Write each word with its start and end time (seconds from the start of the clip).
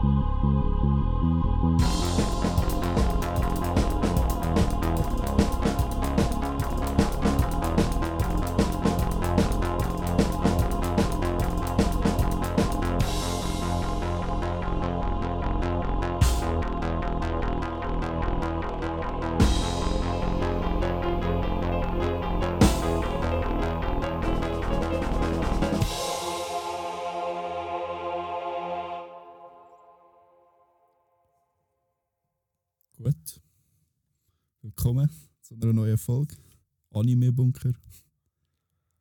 Thank 0.00 0.14
you. 1.62 1.67
Folge. 36.08 36.36
Anime 36.92 37.30
Bunker. 37.30 37.74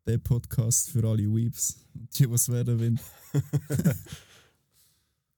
Der 0.05 0.17
Podcast 0.17 0.89
für 0.89 1.07
alle 1.07 1.23
Weeps 1.23 1.77
und 1.93 2.19
die, 2.19 2.29
was 2.29 2.49
werden 2.49 2.77
wollen. 2.77 2.99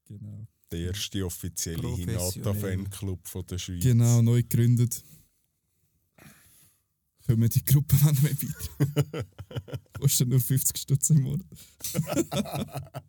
genau. 0.04 0.48
Der 0.72 0.80
erste 0.80 1.24
offizielle. 1.24 1.94
Hinata-Fanclub 1.94 3.24
von 3.28 3.46
der 3.46 3.58
Schweiz. 3.58 3.84
Genau, 3.84 4.20
neu 4.20 4.42
gegründet. 4.42 5.00
Kommen 7.24 7.48
die 7.48 7.64
Gruppe 7.64 7.96
wenn 8.02 8.16
mehr 8.20 8.32
weiter. 8.32 9.26
Kostet 10.00 10.28
nur 10.28 10.40
50 10.40 10.76
Stutz 10.76 11.10
im 11.10 11.22
Monat. 11.22 11.46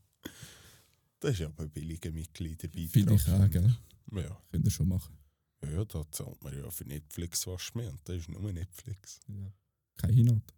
Das 1.19 1.39
ist 1.39 1.41
aber 1.45 1.63
ein 1.63 1.69
billiger 1.69 2.11
Mitgliederbeitrag. 2.11 2.91
Finde 2.91 3.13
ich 3.13 3.27
auch, 3.29 3.49
gell? 3.51 3.75
Ja. 4.11 4.41
Könnt 4.49 4.65
ihr 4.65 4.71
schon 4.71 4.87
machen. 4.87 5.20
Ja, 5.63 5.85
da 5.85 6.03
zahlt 6.11 6.43
man 6.43 6.57
ja 6.57 6.69
für 6.69 6.85
Netflix 6.85 7.45
was 7.47 7.73
mehr 7.75 7.91
und 7.91 7.99
das 8.05 8.17
ist 8.17 8.29
nur 8.29 8.51
Netflix. 8.51 9.19
Ja. 9.27 9.51
Kein 9.97 10.13
Hinat. 10.13 10.53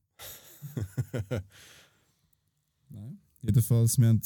Nein. 2.89 3.19
Jedenfalls, 3.41 3.97
wir 3.97 4.07
haben 4.07 4.21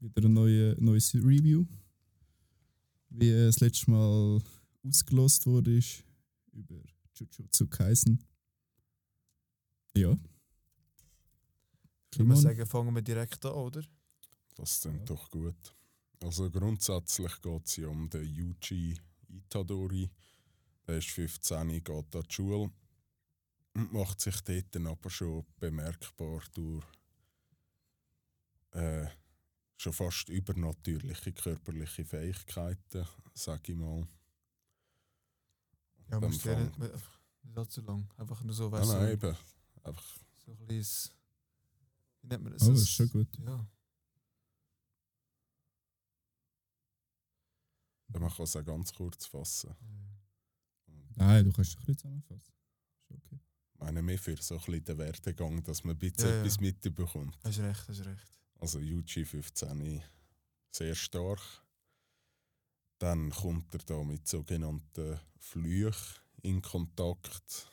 wieder 0.00 0.28
ein 0.28 0.32
neue, 0.32 0.76
neues 0.78 1.14
Review. 1.14 1.64
Wie 3.08 3.30
äh, 3.30 3.46
das 3.46 3.60
letzte 3.60 3.90
Mal 3.90 4.40
ausgelost 4.86 5.46
wurde, 5.46 5.76
ist 5.76 6.04
über 6.52 6.80
Jujutsu 7.14 7.66
Kaisen. 7.66 8.22
Ja. 9.96 10.16
Ich 12.12 12.18
würde 12.18 12.36
sagen, 12.36 12.66
fangen 12.66 12.94
wir 12.94 13.02
direkt 13.02 13.44
an, 13.44 13.52
oder? 13.52 13.82
Das 14.54 14.80
klingt 14.80 15.08
doch 15.08 15.28
gut. 15.30 15.74
Also 16.22 16.50
grundsätzlich 16.50 17.40
geht 17.40 17.66
es 17.66 17.76
ja 17.76 17.88
um 17.88 18.08
den 18.10 18.24
Yuji 18.24 18.98
Itadori. 19.30 20.10
Der 20.86 20.98
ist 20.98 21.08
15, 21.10 21.68
geht 21.84 21.90
an 21.90 22.22
die 22.28 22.34
Schule 22.34 22.70
und 23.74 23.92
macht 23.92 24.20
sich 24.20 24.40
dort 24.40 24.74
dann 24.74 24.86
aber 24.86 25.10
schon 25.10 25.44
bemerkbar 25.58 26.42
durch 26.54 26.84
äh, 28.72 29.06
schon 29.76 29.92
fast 29.92 30.28
übernatürliche 30.28 31.32
körperliche 31.32 32.04
Fähigkeiten, 32.04 33.06
sag 33.34 33.68
ich 33.68 33.76
mal. 33.76 34.06
Ja, 36.10 36.18
Dann 36.20 36.30
musst 36.30 36.42
gerne 36.42 36.70
fang- 36.70 36.80
nicht, 36.90 36.94
nicht 37.44 37.58
allzu 37.58 37.80
lang. 37.82 38.08
Einfach 38.16 38.42
nur 38.42 38.54
so, 38.54 38.68
Nein, 38.68 38.80
weißt 38.80 38.92
nein, 38.92 39.06
du, 39.06 39.12
eben. 39.28 39.36
Einfach, 39.84 40.16
so 40.44 40.52
ein 40.52 40.66
bisschen. 40.66 41.12
Wie 42.22 42.26
nennt 42.28 42.42
man 42.44 42.52
das? 42.52 42.62
Oh, 42.62 42.70
das 42.72 42.80
ist 42.80 42.90
schon 42.90 43.08
gut. 43.10 43.28
Ja. 43.38 43.66
Man 48.18 48.30
kann 48.30 48.44
es 48.44 48.56
auch 48.56 48.64
ganz 48.64 48.92
kurz 48.92 49.26
fassen. 49.26 49.74
Nein, 51.16 51.44
du 51.44 51.52
kannst 51.52 51.72
dich 51.72 51.78
ein 51.78 51.86
bisschen 51.86 51.98
zusammenfassen. 51.98 52.54
Ist 53.08 53.10
okay. 53.12 53.40
Ich 53.74 53.80
meine 53.80 54.02
mehr 54.02 54.18
für 54.18 54.36
so 54.36 54.54
ein 54.54 54.60
bisschen 54.60 54.84
den 54.84 54.98
Werdegang, 54.98 55.62
dass 55.62 55.84
man 55.84 55.94
ein 55.94 55.98
bisschen 55.98 56.28
Ja, 56.28 56.34
ja. 56.34 56.40
etwas 56.40 56.60
mitbekommt. 56.60 57.38
Hast 57.44 57.58
recht, 57.60 57.88
hast 57.88 58.04
recht. 58.04 58.32
Also 58.58 58.78
Yuji 58.78 59.24
15 59.24 60.02
sehr 60.70 60.94
stark. 60.94 61.40
Dann 62.98 63.30
kommt 63.30 63.72
er 63.74 63.80
da 63.80 64.02
mit 64.02 64.28
sogenannten 64.28 65.18
Flüchen 65.38 66.20
in 66.42 66.60
Kontakt. 66.60 67.70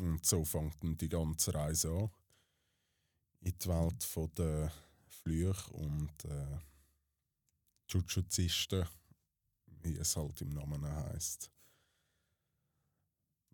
Und 0.00 0.24
so 0.24 0.44
fängt 0.44 0.82
dann 0.82 0.96
die 0.96 1.08
ganze 1.08 1.52
Reise 1.54 1.90
an. 1.90 2.10
In 3.42 3.58
die 3.58 3.68
Welt 3.68 4.38
der 4.38 4.72
Flüche 5.08 5.70
und 5.72 6.24
äh, 6.24 6.58
Jujuzisten, 7.90 8.86
wie 9.82 9.96
es 9.96 10.16
halt 10.16 10.40
im 10.40 10.50
Namen 10.54 10.84
heißt. 10.84 11.50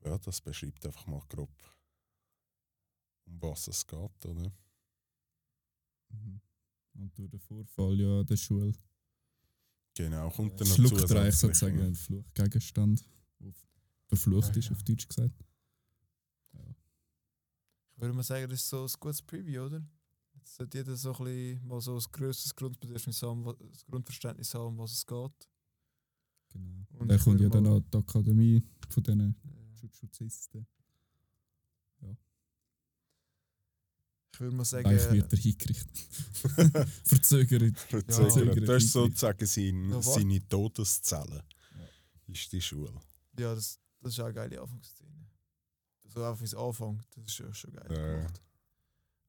Ja, 0.04 0.18
das 0.18 0.40
beschreibt 0.40 0.84
einfach 0.86 1.06
mal 1.06 1.22
grob, 1.28 1.50
um 3.24 3.42
was 3.42 3.68
es 3.68 3.86
geht, 3.86 4.26
oder? 4.26 4.52
Mhm. 6.10 6.40
Und 6.94 7.18
durch 7.18 7.30
den 7.30 7.40
Vorfall 7.40 7.94
ja 7.98 8.20
an 8.20 8.26
der 8.26 8.36
Schule 8.36 8.72
Genau, 9.96 10.28
kommt 10.30 10.60
dann 10.60 10.68
noch 10.68 10.74
schluckt 10.76 10.92
er 10.92 11.22
eigentlich 11.22 11.34
zusätzlich 11.34 11.38
sozusagen 11.40 11.80
einen 11.80 11.94
Fluchgegenstand, 11.94 13.04
der 13.40 13.52
verflucht 14.08 14.50
Ja, 14.50 14.58
ist, 14.58 14.66
ja. 14.66 14.72
auf 14.72 14.82
Deutsch 14.82 15.08
gesagt. 15.08 15.44
Ich 16.52 18.02
würde 18.02 18.12
mal 18.12 18.22
sagen, 18.22 18.50
das 18.50 18.60
ist 18.60 18.68
so 18.68 18.84
ein 18.84 18.90
gutes 19.00 19.22
Preview, 19.22 19.64
oder? 19.64 19.82
Sollte 20.48 20.78
jeder 20.78 20.96
so 20.96 21.12
ein 21.12 21.24
bisschen 21.24 21.66
mal 21.66 21.80
so 21.80 21.96
ein 21.96 22.02
grösseres 22.12 22.54
Grundbedürfnis 22.54 23.20
haben, 23.22 23.44
das 23.72 23.84
Grundverständnis 23.84 24.54
haben, 24.54 24.66
um 24.68 24.78
was 24.78 24.92
es 24.92 25.04
geht. 25.06 25.48
Genau. 26.50 26.86
Und 26.92 27.00
Und 27.00 27.08
dann 27.08 27.18
kommt 27.20 27.40
ja 27.40 27.48
dann 27.48 27.66
auch 27.66 27.80
die 27.80 27.96
Akademie 27.98 28.62
von 28.88 29.02
diesen 29.02 29.20
Äh, 29.44 29.80
Jujuzisten. 29.82 30.66
Ich 34.32 34.40
würde 34.40 34.54
mal 34.56 34.64
sagen, 34.66 34.86
Eigentlich 34.86 35.10
wird 35.12 35.32
er 35.32 35.38
hingerichtet. 35.38 35.98
Verzögert. 37.04 37.78
Verzögert. 37.78 38.56
Ja. 38.58 38.64
Das 38.66 38.84
ist 38.84 38.92
sozusagen 38.92 39.46
sein, 39.46 39.90
Ja, 39.90 40.02
seine 40.02 40.46
Todeszelle. 40.46 41.42
Ist 42.26 42.52
die 42.52 42.60
Schule. 42.60 42.92
ja, 43.38 43.54
das, 43.54 43.80
das 44.00 44.12
ist 44.12 44.20
auch 44.20 44.24
eine 44.26 44.34
geile 44.34 44.60
Anfangsszene. 44.60 45.26
So 46.04 46.22
einfach 46.22 46.40
wie 46.40 46.44
es 46.44 46.54
anfängt, 46.54 47.02
das 47.16 47.24
ist 47.24 47.34
schon, 47.34 47.54
schon 47.54 47.72
geil 47.72 47.86
Ja. 47.90 48.16
gemacht. 48.18 48.42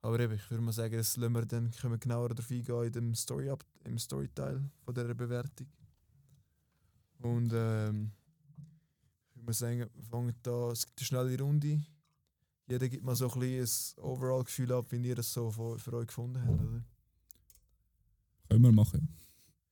Aber 0.08 0.22
eben, 0.22 0.36
ich 0.36 0.50
würde 0.50 0.64
mal 0.64 0.72
sagen, 0.72 0.96
das 0.96 1.18
lassen 1.18 1.34
wir 1.34 1.46
dann 1.46 1.70
können 1.70 1.92
wir 1.92 1.98
genauer 1.98 2.30
darauf 2.30 2.50
eingehen 2.50 2.84
in 2.86 2.92
dem 2.94 3.14
Story 3.14 3.50
-Up 3.50 3.60
im 3.84 4.00
Storyteil 4.00 4.64
von 4.86 4.94
dieser 4.96 5.14
Bewertung. 5.14 5.68
Und 7.20 7.52
ähm, 7.54 8.14
ich 9.28 9.36
würde 9.36 9.46
mal 9.46 9.54
sagen, 9.54 9.80
wir 9.94 10.06
fangen 10.06 10.34
da, 10.44 10.72
es 10.72 10.86
gibt 10.86 11.00
eine 11.00 11.06
schnelle 11.08 11.38
Runde. 11.42 11.84
Jeder 12.70 12.88
gibt 12.88 13.04
mal 13.04 13.18
so 13.18 13.30
ein 13.30 13.38
bisschen 13.38 13.98
ein 13.98 14.04
Overall-Gefühl 14.06 14.72
ab, 14.72 14.86
wie 14.92 15.06
ihr 15.06 15.20
es 15.20 15.34
so 15.34 15.52
für, 15.52 15.78
für 15.78 15.92
euch 15.92 16.08
gefunden 16.08 16.42
habt, 16.42 16.62
oder? 16.62 16.82
Können 18.48 18.64
wir 18.64 18.72
machen. 18.72 19.10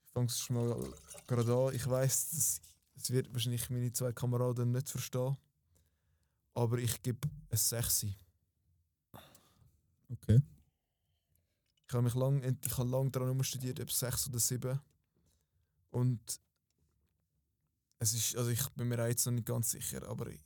Ich 0.04 0.12
fange 0.12 0.28
es 0.28 0.38
schon 0.38 0.58
mal 0.58 0.94
gerade 1.28 1.56
an. 1.56 1.74
Ich 1.74 1.90
weiss, 1.90 2.32
das, 2.32 2.62
das 2.94 3.10
wird 3.10 3.32
wahrscheinlich 3.32 3.70
meine 3.70 3.94
zwei 3.94 4.12
Kameraden 4.12 4.74
nicht 4.74 4.90
verstehen. 4.90 5.38
Aber 6.54 6.78
ich 6.78 7.02
gebe 7.02 7.26
ein 7.50 7.58
6. 7.58 8.08
Okay. 10.10 10.42
Ich 11.88 11.94
habe 11.94 12.04
mich 12.04 12.16
lang, 12.16 12.42
ich 12.44 12.78
habe 12.78 12.90
lang 12.90 13.12
daran 13.12 13.44
studiert, 13.44 13.80
ob 13.80 13.92
6 13.92 14.30
oder 14.30 14.40
7. 14.40 14.80
Und 15.92 16.40
es 18.00 18.14
ist, 18.14 18.36
also 18.36 18.50
ich 18.50 18.68
bin 18.70 18.88
mir 18.88 19.02
auch 19.04 19.08
jetzt 19.08 19.26
noch 19.26 19.34
nicht 19.34 19.46
ganz 19.48 19.70
sicher, 19.72 20.04
aber 20.08 20.28
ich, 20.28 20.42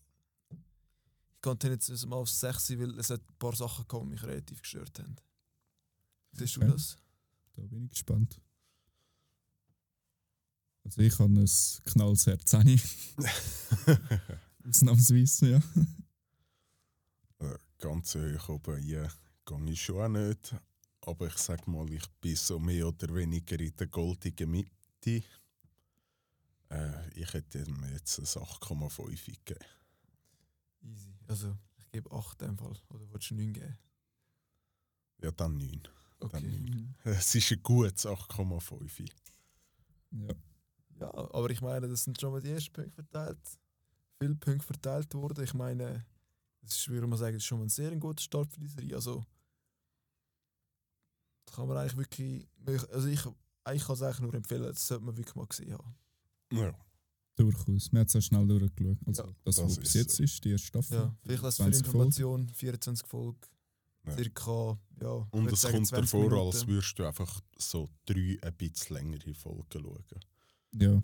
ich 0.50 1.42
kann 1.42 1.57
jetzt 1.63 1.89
mal 2.07 2.18
auf 2.18 2.30
6, 2.30 2.72
weil 2.78 3.00
es 3.00 3.10
hat 3.10 3.22
ein 3.22 3.36
paar 3.39 3.56
Sachen 3.56 3.83
gekommen, 3.83 4.07
die 4.10 4.12
mich 4.16 4.24
relativ 4.24 4.62
gestört 4.62 5.00
haben. 5.00 5.16
Siehst 6.33 6.57
du 6.57 6.62
Okay. 6.62 6.72
das? 6.72 6.98
Da 7.56 7.62
bin 7.63 7.86
ich 7.86 7.89
gespannt. 7.92 8.42
Also 10.83 11.01
ich 11.01 11.18
habe 11.19 11.33
ein 11.33 11.50
knallhart 11.86 12.48
10. 12.48 12.81
Ausnahmsweise, 14.68 15.50
ja. 15.50 15.62
Äh, 17.39 17.57
Ganz 17.80 18.16
hoch 18.16 18.50
oben 18.50 18.83
ja, 18.83 19.07
gehe 19.57 19.72
ich 19.72 19.81
schon 19.81 20.01
auch 20.01 20.07
nicht. 20.07 20.56
Aber 21.01 21.28
ich 21.28 21.38
sag 21.38 21.68
mal, 21.68 21.90
ich 21.92 22.07
bin 22.22 22.36
so 22.36 22.60
mehr 22.60 22.88
oder 22.88 23.13
weniger 23.13 23.60
in 23.60 23.75
der 23.75 23.88
goldenen 23.88 24.51
Mitte. 24.51 25.24
Äh, 26.69 27.10
ich 27.16 27.34
hätte 27.34 27.60
ihm 27.60 27.84
jetzt 27.92 28.19
ein 28.19 28.25
8,5 28.25 29.25
gegeben. 29.25 29.66
Easy. 30.81 31.10
Also, 31.28 31.57
ich 31.78 31.92
gebe 31.92 32.12
8 32.12 32.42
in 32.42 32.48
dem 32.50 32.57
Fall. 32.57 32.78
Oder 32.90 33.12
willst 33.12 33.31
du 33.31 33.36
9 33.36 33.54
geben? 33.54 33.78
Ja, 35.22 35.31
dann 35.31 35.57
9. 35.57 35.81
Okay. 36.19 36.86
Es 37.04 37.34
ist 37.34 37.52
ein 37.52 37.63
gutes 37.63 38.06
8,5. 38.06 39.10
Ja. 40.12 40.34
Ja, 41.00 41.13
aber 41.13 41.50
ich 41.50 41.62
meine, 41.62 41.88
das 41.88 42.04
sind 42.04 42.19
schon 42.19 42.31
mal 42.31 42.42
die 42.42 42.52
ersten 42.52 42.74
Punkte 42.74 42.92
verteilt. 42.92 43.40
Viele 44.19 44.36
Punkte 44.36 44.66
verteilt 44.66 45.13
worden. 45.13 45.44
Ich 45.44 45.54
meine, 45.54 46.06
das 46.62 46.74
ist, 46.75 46.90
würde 46.90 47.07
man 47.07 47.18
sagen, 47.18 47.36
das 47.36 47.44
ist 47.44 47.48
schon 47.48 47.60
mal 47.60 47.66
ein 47.66 47.69
sehr 47.69 47.95
guter 47.95 48.22
Start 48.22 48.52
für 48.52 48.60
die 48.60 48.68
Serie. 48.68 48.95
Also, 48.95 49.24
kann 51.51 51.68
man 51.68 51.78
eigentlich 51.78 51.98
wirklich. 51.98 52.48
Also, 52.92 53.07
ich, 53.07 53.19
ich 53.74 53.84
kann 53.84 53.94
es 53.96 54.01
eigentlich 54.01 54.19
nur 54.19 54.34
empfehlen, 54.34 54.63
das 54.63 54.88
sollte 54.88 55.04
man 55.06 55.18
wirklich 55.18 55.36
mal 55.36 55.48
gesehen 55.48 55.74
haben. 55.74 55.96
Ja. 56.51 56.74
Durchaus. 57.36 57.92
Wir 57.92 58.00
haben 58.01 58.07
es 58.07 58.16
auch 58.16 58.22
schnell 58.22 58.48
durchgeschaut. 58.48 58.98
Also, 59.06 59.24
Ja, 59.24 59.30
das, 59.46 59.56
das 59.56 59.66
was 59.66 59.80
bis 59.80 59.94
jetzt 59.94 60.16
so. 60.18 60.24
ist, 60.24 60.44
die 60.44 60.51
erste 60.51 60.68
Staffel. 60.68 60.98
Ja, 60.98 61.16
vielleicht 61.22 61.44
als 61.44 61.56
für 61.57 61.63
20 61.63 61.86
Folgen. 61.86 61.98
Information, 62.10 62.50
24 62.50 63.07
Folgen, 63.07 63.40
Ja. 64.06 64.13
circa, 64.16 64.80
ja, 65.01 65.28
Und 65.31 65.51
es 65.51 65.62
sagen, 65.62 65.75
kommt 65.75 65.88
20 65.88 66.12
davor, 66.12 66.30
Minuten. 66.30 66.48
als 66.48 66.68
würdest 66.68 67.00
du 67.00 67.06
einfach 67.06 67.42
so 67.57 67.90
drei 68.06 68.38
ein 68.42 68.54
bisschen 68.57 68.95
längere 68.95 69.34
Folgen 69.34 69.66
schauen. 69.72 70.04
Ja. 70.74 71.04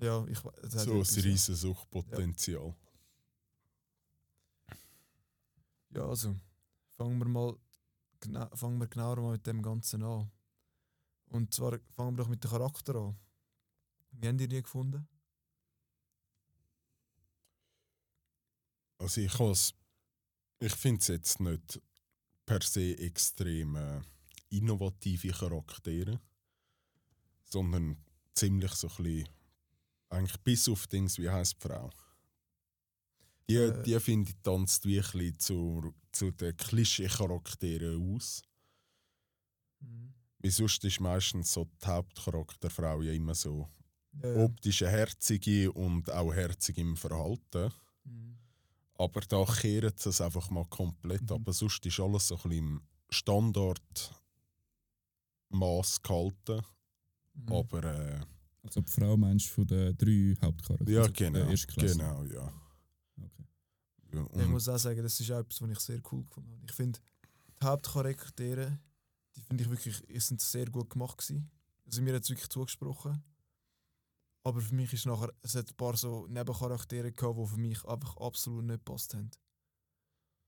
Ja, 0.00 0.26
ich 0.28 0.44
we- 0.44 0.52
das 0.62 0.74
hat 0.74 0.84
So 0.84 0.92
ein 0.92 1.02
ja. 1.04 1.22
riesen 1.22 1.54
Suchtpotenzial. 1.56 2.74
Ja, 5.90 6.06
also 6.08 6.34
fangen 6.96 7.18
wir 7.18 7.28
mal 7.28 7.56
gena 8.24 8.50
fangen 8.56 8.80
wir 8.80 8.88
genauer 8.88 9.20
mal 9.20 9.32
mit 9.32 9.46
dem 9.46 9.62
Ganzen 9.62 10.02
an. 10.02 10.30
Und 11.26 11.52
zwar 11.54 11.78
fangen 11.90 12.16
wir 12.16 12.24
doch 12.24 12.28
mit 12.28 12.42
dem 12.42 12.50
Charakter 12.50 12.94
an. 12.96 13.16
Wie 14.12 14.28
habt 14.28 14.40
ihr 14.40 14.48
die 14.48 14.62
gefunden? 14.62 15.06
Also 18.98 19.20
ich 19.20 19.38
has, 19.38 19.74
ich 20.60 20.74
finde 20.74 21.00
es 21.00 21.08
jetzt 21.08 21.40
nicht 21.40 21.82
per 22.46 22.62
se 22.62 22.96
extrem 22.98 23.76
äh, 23.76 24.00
innovative 24.50 25.28
Charaktere, 25.28 26.20
sondern 27.44 27.96
ziemlich 28.34 28.72
so 28.72 28.88
ein 28.88 28.96
bisschen, 28.96 29.28
eigentlich 30.10 30.40
bis 30.42 30.68
auf 30.68 30.86
Dings, 30.86 31.18
wie 31.18 31.28
heißt 31.28 31.56
die 31.56 31.68
Frau? 31.68 31.90
Die, 33.48 33.56
Äh. 33.56 33.82
die 33.82 33.98
finde 34.00 34.30
ich 34.30 34.36
tanzt 34.42 34.86
wie 34.86 34.98
ein 34.98 35.02
bisschen 35.04 35.38
zu, 35.38 35.94
zu 36.12 36.30
den 36.30 36.56
Klischee-Charakteren 36.56 38.14
aus. 38.16 38.42
Weil 40.38 40.50
sonst 40.50 40.84
ist 40.84 41.00
meistens 41.00 41.52
so 41.52 41.64
die 41.82 41.86
Hauptcharakterfrau 41.86 43.02
ja 43.02 43.12
immer 43.12 43.34
so 43.34 43.68
Ja, 44.22 44.28
ja. 44.32 44.44
optisch 44.44 44.82
eine 44.82 44.92
herzige 44.92 45.72
und 45.72 46.10
auch 46.10 46.32
herzig 46.32 46.78
im 46.78 46.96
Verhalten. 46.96 47.72
Mhm. 48.04 48.36
Aber 48.96 49.20
da 49.22 49.44
kehrt 49.44 49.98
sie 49.98 50.10
es 50.10 50.20
einfach 50.20 50.50
mal 50.50 50.64
komplett. 50.66 51.22
Mhm. 51.22 51.32
Aber 51.32 51.52
sonst 51.52 51.84
ist 51.84 52.00
alles 52.00 52.28
so 52.28 52.36
ein 52.36 52.42
bisschen 52.42 52.58
im 52.58 52.80
Standardmaß 53.10 54.14
gehalten. 56.02 56.62
Mhm. 57.34 57.52
Aber 57.52 57.84
äh, 57.84 58.20
Also 58.62 58.80
die 58.80 58.90
Frau 58.92 59.16
meinst 59.16 59.48
du 59.48 59.50
von 59.52 59.66
den 59.66 59.96
drei 59.96 60.34
Hauptcharakteren? 60.42 60.94
ja, 60.94 61.00
Also 61.02 61.12
der 61.12 61.30
genau. 61.30 61.50
Erstklasse. 61.50 61.96
Genau, 61.98 62.24
ja. 62.24 62.52
Okay. 63.16 63.44
ja 64.12 64.42
Ich 64.42 64.48
muss 64.48 64.68
auch 64.68 64.78
sagen, 64.78 65.02
das 65.02 65.18
ist 65.18 65.30
auch 65.30 65.40
etwas, 65.40 65.60
was 65.60 65.70
ich 65.70 65.80
sehr 65.80 66.00
cool 66.12 66.24
gefunden 66.24 66.52
habe. 66.52 66.64
Ich 66.66 66.72
finde, 66.72 67.00
die 67.60 67.66
Hauptcharaktere, 67.66 68.78
die 69.36 69.40
finde 69.40 69.64
ich 69.64 69.70
wirklich, 69.70 70.24
sind 70.24 70.40
sehr 70.40 70.66
gut 70.66 70.90
gemacht 70.90 71.18
gewesen. 71.18 71.50
Also 71.86 72.02
mir 72.02 72.14
hat 72.14 72.22
es 72.22 72.30
wirklich 72.30 72.48
zugesprochen. 72.48 73.22
Aber 74.46 74.60
für 74.60 74.74
mich 74.74 74.92
ist 74.92 75.06
nachher, 75.06 75.32
es 75.42 75.54
hat 75.54 75.70
ein 75.70 75.76
paar 75.76 75.96
so 75.96 76.26
Nebencharaktere 76.26 77.12
gehabt, 77.12 77.38
die 77.38 77.46
für 77.46 77.56
mich 77.58 77.82
einfach 77.86 78.16
absolut 78.18 78.64
nicht 78.64 78.84
gepasst 78.84 79.14
haben. 79.14 79.30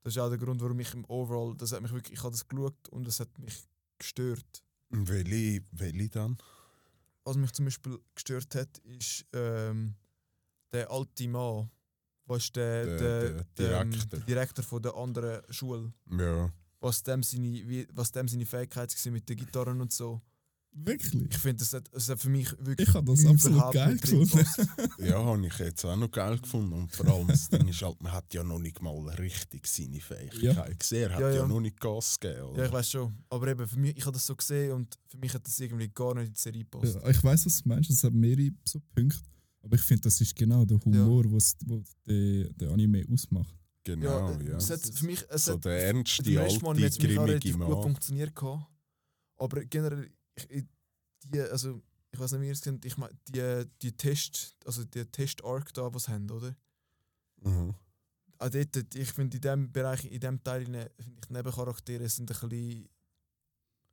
Das 0.02 0.14
ist 0.14 0.18
auch 0.18 0.28
der 0.28 0.38
Grund, 0.38 0.60
warum 0.60 0.78
ich 0.78 0.92
im 0.94 1.04
Overall, 1.06 1.56
das 1.56 1.72
hat 1.72 1.80
mich 1.80 1.92
wirklich, 1.92 2.18
ich 2.18 2.22
habe 2.22 2.30
das 2.30 2.46
geschaut 2.46 2.88
und 2.90 3.08
es 3.08 3.18
hat 3.20 3.38
mich 3.38 3.66
gestört. 3.98 4.62
welche, 4.90 5.64
welche 5.72 6.10
dann? 6.10 6.36
Was 7.24 7.36
mich 7.36 7.52
zum 7.52 7.64
Beispiel 7.64 7.98
gestört 8.14 8.54
hat, 8.54 8.78
ist 8.78 9.26
ähm, 9.32 9.96
der 10.72 10.90
alte 10.90 11.26
Mann, 11.26 11.70
was 12.26 12.52
der, 12.52 12.84
Der- 12.86 12.98
der, 12.98 13.30
der 13.30 13.44
Direktor. 13.56 14.06
der 14.10 14.20
Direktor 14.20 14.64
von 14.64 14.82
der 14.82 14.94
anderen 14.96 15.42
Schule, 15.52 15.92
Ja. 16.10 16.52
was 16.80 17.02
dem 17.02 17.22
seine, 17.22 17.46
wie, 17.68 17.86
was 17.92 18.10
dem 18.12 18.28
seine 18.28 18.46
Fähigkeit 18.46 18.92
war 19.04 19.12
mit 19.12 19.28
den 19.28 19.36
Gitarren 19.36 19.80
und 19.80 19.92
so. 19.92 20.20
Wirklich? 20.78 21.14
Ich 21.30 21.38
finde, 21.38 21.56
das 21.60 21.72
hat, 21.72 21.88
das 21.90 22.06
hat 22.10 22.20
für 22.20 22.28
mich 22.28 22.50
wirklich 22.58 22.86
Ich 22.86 22.94
habe 22.94 23.10
das 23.10 23.24
absolut 23.24 23.72
geil 23.72 23.96
gefunden. 23.96 24.46
ja, 24.98 25.24
habe 25.24 25.46
ich 25.46 25.58
jetzt 25.58 25.82
auch 25.86 25.96
noch 25.96 26.10
geil 26.10 26.38
gefunden. 26.38 26.74
Und 26.74 26.92
vor 26.94 27.06
allem 27.08 27.28
das 27.28 27.48
Ding 27.48 27.66
ist 27.66 27.80
halt, 27.80 28.02
man 28.02 28.12
hat 28.12 28.34
ja 28.34 28.44
noch 28.44 28.58
nicht 28.58 28.82
mal 28.82 28.94
richtig 29.14 29.66
seine 29.68 30.00
Fähigkeit 30.00 30.78
gesehen. 30.78 31.10
Er 31.10 31.14
hat 31.14 31.20
Ja, 31.22 31.28
ja, 31.30 31.34
ja. 31.36 31.46
noch 31.46 31.60
nicht 31.60 31.80
Gas 31.80 32.20
gegeben. 32.20 32.40
Ja, 32.40 32.44
Oder? 32.44 32.66
ich 32.66 32.72
weiß 32.72 32.90
schon. 32.90 33.16
Aber 33.30 33.48
eben, 33.48 33.66
für 33.66 33.78
mich, 33.78 33.96
ich 33.96 34.04
habe 34.04 34.12
das 34.12 34.26
so 34.26 34.36
gesehen 34.36 34.72
und 34.72 34.98
für 35.08 35.16
mich 35.16 35.32
hat 35.32 35.46
das 35.46 35.58
irgendwie 35.58 35.88
gar 35.88 36.12
nicht 36.14 36.26
in 36.26 36.32
die 36.34 36.40
Serie 36.40 36.64
gepasst. 36.64 36.94
Ja, 37.02 37.08
ich 37.08 37.24
weiß, 37.24 37.46
was 37.46 37.62
du 37.62 37.68
meinst. 37.70 37.88
Es 37.88 38.04
hat 38.04 38.12
mehrere 38.12 38.50
so 38.66 38.78
Punkte. 38.94 39.16
Aber 39.66 39.74
ich 39.74 39.82
finde, 39.82 40.02
das 40.02 40.20
ist 40.20 40.36
genau 40.36 40.64
der 40.64 40.78
Humor, 40.84 41.24
was 41.32 41.56
wo 41.66 41.82
der, 42.06 42.50
der 42.50 42.70
Anime 42.70 43.04
ausmacht. 43.12 43.52
genau, 43.82 44.30
äh, 44.30 44.48
ja. 44.48 44.56
Es 44.58 44.70
hat 44.70 44.80
für 44.80 45.04
mich, 45.04 45.24
es 45.28 45.46
so 45.46 45.54
hat 45.54 45.64
der 45.64 45.86
ernste, 45.88 46.22
die 46.22 46.34
erste 46.34 46.62
Mal 46.62 46.70
alte, 46.70 46.84
hat 46.84 46.92
es 46.92 47.02
relativ 47.02 47.58
gut 47.58 47.68
Mann. 47.68 47.82
funktioniert 47.82 48.36
gehabt. 48.36 48.70
Aber 49.38 49.64
generell, 49.64 50.08
ich, 50.48 50.66
die, 51.24 51.40
also, 51.40 51.82
ich 52.12 52.20
weiß 52.20 52.30
nicht, 52.32 52.42
wie 52.42 52.46
ihr 52.46 52.52
es 52.52 52.60
kennt, 52.60 52.84
ich 52.84 52.96
meine, 52.96 53.12
die, 53.26 53.64
die 53.82 53.96
Test, 53.96 54.56
also 54.64 54.84
die 54.84 55.04
Test-Arc 55.04 55.74
da, 55.74 55.92
was 55.92 56.06
haben, 56.06 56.30
oder? 56.30 56.56
Mhm. 57.42 57.74
Auch 58.38 58.48
dort, 58.48 58.94
ich 58.94 59.12
finde 59.12 59.36
in 59.36 59.40
dem 59.40 59.72
Bereich, 59.72 60.04
in 60.04 60.20
dem 60.20 60.44
Teil, 60.44 60.62
rein, 60.62 60.88
finde 61.00 61.18
ich, 61.20 61.26
die 61.26 61.32
Nebencharaktere 61.32 62.08
sind 62.08 62.30
ein 62.30 62.48
bisschen. 62.48 62.88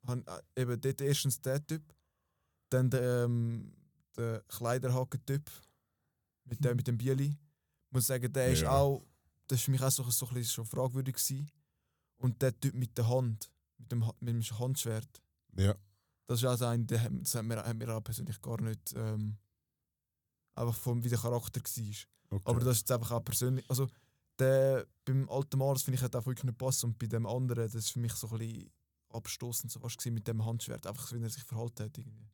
Han, 0.06 0.24
äh, 0.54 0.62
eben 0.62 0.80
dort 0.80 1.00
erstens 1.00 1.40
der 1.40 1.66
Typ, 1.66 1.82
dann 2.70 2.90
der, 2.90 3.24
ähm, 3.24 3.72
der 4.16 4.42
Kleiderhaken-Typ 4.48 5.50
mit 6.44 6.64
dem, 6.64 6.76
mit 6.76 6.86
dem 6.86 6.98
Bieli. 6.98 7.26
Ich 7.86 7.92
muss 7.92 8.06
sagen, 8.06 8.32
der 8.32 8.48
ist 8.52 8.62
Ja. 8.62 8.70
auch. 8.72 9.04
Das 9.46 9.58
ist 9.58 9.64
für 9.66 9.70
mich 9.70 9.82
auch 9.82 9.90
so, 9.90 10.02
so 10.10 10.26
ein 10.26 10.34
bisschen 10.34 10.54
schon 10.54 10.66
fragwürdig 10.66 11.14
gewesen. 11.16 11.50
Und 12.18 12.40
der 12.40 12.58
Typ 12.58 12.74
mit 12.74 12.96
der 12.96 13.08
Hand, 13.08 13.50
mit 13.78 13.92
dem, 13.92 14.04
mit 14.20 14.34
dem 14.34 14.58
Handschwert. 14.58 15.22
Ja. 15.56 15.74
Das 16.26 16.38
ist 16.40 16.46
also 16.46 16.64
ein, 16.66 16.86
das 16.86 17.34
hat 17.34 17.44
mir, 17.44 17.56
hat 17.62 17.76
mir 17.76 17.94
auch 17.94 18.02
persönlich 18.02 18.40
gar 18.40 18.60
nicht. 18.60 18.94
Ähm, 18.96 19.36
einfach 20.54 20.74
vom, 20.76 21.02
wie 21.04 21.08
der 21.10 21.18
Charakter 21.18 21.60
war. 21.60 21.94
Okay. 22.30 22.42
Aber 22.50 22.60
das 22.60 22.76
ist 22.76 22.80
jetzt 22.82 22.92
einfach 22.92 23.10
auch 23.12 23.24
persönlich. 23.24 23.68
Also, 23.68 23.88
der, 24.38 24.86
beim 25.04 25.28
alten 25.28 25.58
Mars 25.58 25.82
finde 25.82 25.96
ich, 25.96 26.02
hat 26.02 26.16
auch 26.16 26.24
wirklich 26.26 26.44
nicht 26.44 26.58
gepasst. 26.58 26.82
Und 26.84 26.98
bei 26.98 27.06
dem 27.06 27.26
anderen, 27.26 27.64
das 27.64 27.74
ist 27.74 27.90
für 27.90 28.00
mich 28.00 28.12
so 28.14 28.28
ein 28.28 28.38
bisschen 28.38 28.70
abstoßend, 29.10 29.70
so 29.70 29.78
fast 29.80 30.04
mit 30.06 30.26
dem 30.26 30.44
Handschwert. 30.44 30.86
Einfach 30.86 31.06
so, 31.06 31.16
wie 31.16 31.22
er 31.22 31.30
sich 31.30 31.44
verhalten 31.44 31.84
hat. 31.84 31.98
Irgendwie. 31.98 32.30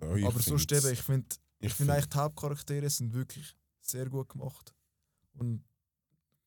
Ja, 0.00 0.14
ich 0.14 0.26
Aber 0.26 0.40
sonst 0.40 0.70
eben, 0.72 0.92
ich 0.92 1.02
finde, 1.02 1.28
ich 1.58 1.66
ich 1.66 1.74
finde 1.74 1.94
eigentlich, 1.94 2.08
die 2.08 2.18
Hauptcharaktere 2.18 2.90
sind 2.90 3.12
wirklich 3.12 3.54
sehr 3.80 4.08
gut 4.08 4.28
gemacht. 4.28 4.74
Und 5.34 5.64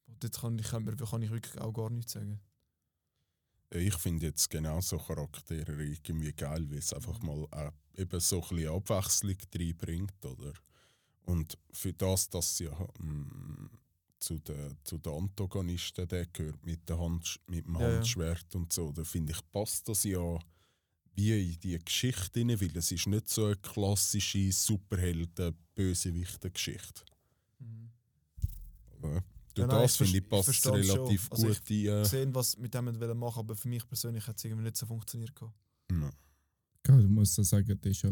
dort 0.08 0.40
kann 0.40 0.60
ich, 0.60 0.68
kann, 0.68 1.22
ich 1.22 1.32
wirklich 1.32 1.60
auch 1.60 1.74
gar 1.74 1.90
nichts 1.90 2.14
sagen. 2.14 2.40
Ich 3.70 3.96
finde 3.96 4.28
jetzt 4.28 4.50
genau 4.50 4.80
so 4.80 4.98
Charaktere 4.98 5.84
irgendwie 5.84 6.32
geil, 6.34 6.70
weil 6.70 6.78
es 6.78 6.94
einfach 6.94 7.20
mal 7.22 7.46
äh, 7.52 8.02
eben 8.02 8.20
so 8.20 8.42
ein 8.42 8.48
bisschen 8.50 8.74
Abwechslung 8.74 9.38
reinbringt, 9.54 10.26
oder? 10.26 10.54
Und 11.24 11.58
für 11.74 11.92
das, 11.92 12.30
dass 12.30 12.56
sie 12.56 12.66
ja 12.66 12.88
mm, 13.00 13.70
zu 14.20 14.40
den 14.40 14.78
zu 14.84 14.98
den 14.98 15.14
Antagonisten 15.14 16.08
der 16.08 16.26
gehört 16.28 16.66
mit, 16.66 16.88
der 16.88 16.98
Hand, 16.98 17.40
mit 17.48 17.66
dem 17.66 17.76
ja. 17.76 17.82
Handschwert 17.82 18.56
und 18.56 18.72
so, 18.72 18.92
da 18.92 19.04
finde 19.04 19.34
ich, 19.34 19.52
passt 19.52 19.88
das 19.90 20.06
ja 20.06 20.40
wie 21.18 21.52
in 21.54 21.60
die 21.60 21.80
Geschichte 21.80 22.40
rein, 22.42 22.62
weil 22.62 22.78
es 22.78 22.92
ist 22.92 23.08
nicht 23.08 23.28
so 23.28 23.46
eine 23.46 23.56
klassische 23.58 24.52
Superhelden-Bösewichten-Geschichte. 24.52 27.02
Durch 29.02 29.22
Ja, 29.58 29.66
nein, 29.68 29.82
das 29.82 29.92
ich 29.94 29.98
finde 29.98 30.18
ich, 30.20 30.30
passt 30.30 30.50
ich 30.50 30.60
es 30.60 30.66
relativ 30.68 31.32
Also 31.32 31.50
ich 31.50 31.60
gut 31.60 31.70
in. 31.72 31.86
Äh, 31.88 32.02
Gesehen, 32.04 32.36
was 32.36 32.58
mit 32.58 32.74
dem 32.74 32.86
wollen 33.00 33.18
machen, 33.18 33.40
aber 33.40 33.56
für 33.56 33.68
mich 33.68 33.88
persönlich 33.88 34.26
hat 34.28 34.38
es 34.38 34.46
irgendwie 34.46 34.64
nicht 34.64 34.78
so 34.78 34.86
funktioniert. 34.86 35.36
gehabt. 35.36 35.56
ja. 35.92 36.10
Du 36.84 36.94
musst 37.10 37.38
ja 37.38 37.44
sagen, 37.44 37.78
da 37.82 37.90
ist 37.90 38.02
ja 38.04 38.10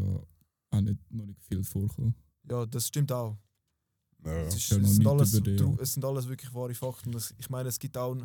auch 0.70 0.80
nicht, 0.80 0.98
noch 1.10 1.24
nicht 1.26 1.40
viel 1.42 1.62
vorgekommen. 1.64 2.14
Ja, 2.50 2.66
das 2.66 2.88
stimmt 2.88 3.10
auch. 3.12 3.38
Ja. 4.24 4.32
Es, 4.42 4.56
ist, 4.56 4.70
Ja, 4.70 4.76
es, 4.78 4.88
sind 4.90 4.98
nicht 4.98 5.06
alles, 5.08 5.32
tru- 5.34 5.80
es 5.80 5.94
sind 5.94 6.04
alles 6.04 6.28
wirklich 6.28 6.52
wahre 6.52 6.74
Fakten. 6.74 7.10
Und 7.10 7.16
es- 7.16 7.34
Ich 7.38 7.48
meine, 7.48 7.68
es 7.68 7.78
gibt 7.78 7.96
auch. 7.96 8.16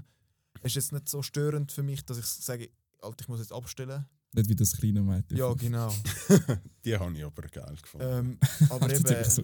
Es 0.62 0.72
ist 0.72 0.76
jetzt 0.76 0.92
nicht 0.92 1.08
so 1.08 1.22
störend 1.22 1.72
für 1.72 1.84
mich, 1.84 2.04
dass 2.04 2.18
ich 2.18 2.26
sage, 2.26 2.70
Alter, 3.02 3.22
ich 3.22 3.28
muss 3.30 3.40
jetzt 3.40 3.54
abstellen. 3.54 4.06
Nicht 4.34 4.50
wie 4.50 4.56
das 4.56 4.76
kleine 4.78 5.02
Mädchen. 5.02 5.38
Ja, 5.38 5.54
genau. 5.54 5.94
Die 6.86 6.98
habe 6.98 7.18
ich 7.18 7.24
aber 7.24 7.42
geil 7.44 7.76
gefunden. 7.82 8.08
ähm, 8.10 8.40
aber 8.70 8.90
eben, 8.94 9.30
so 9.30 9.44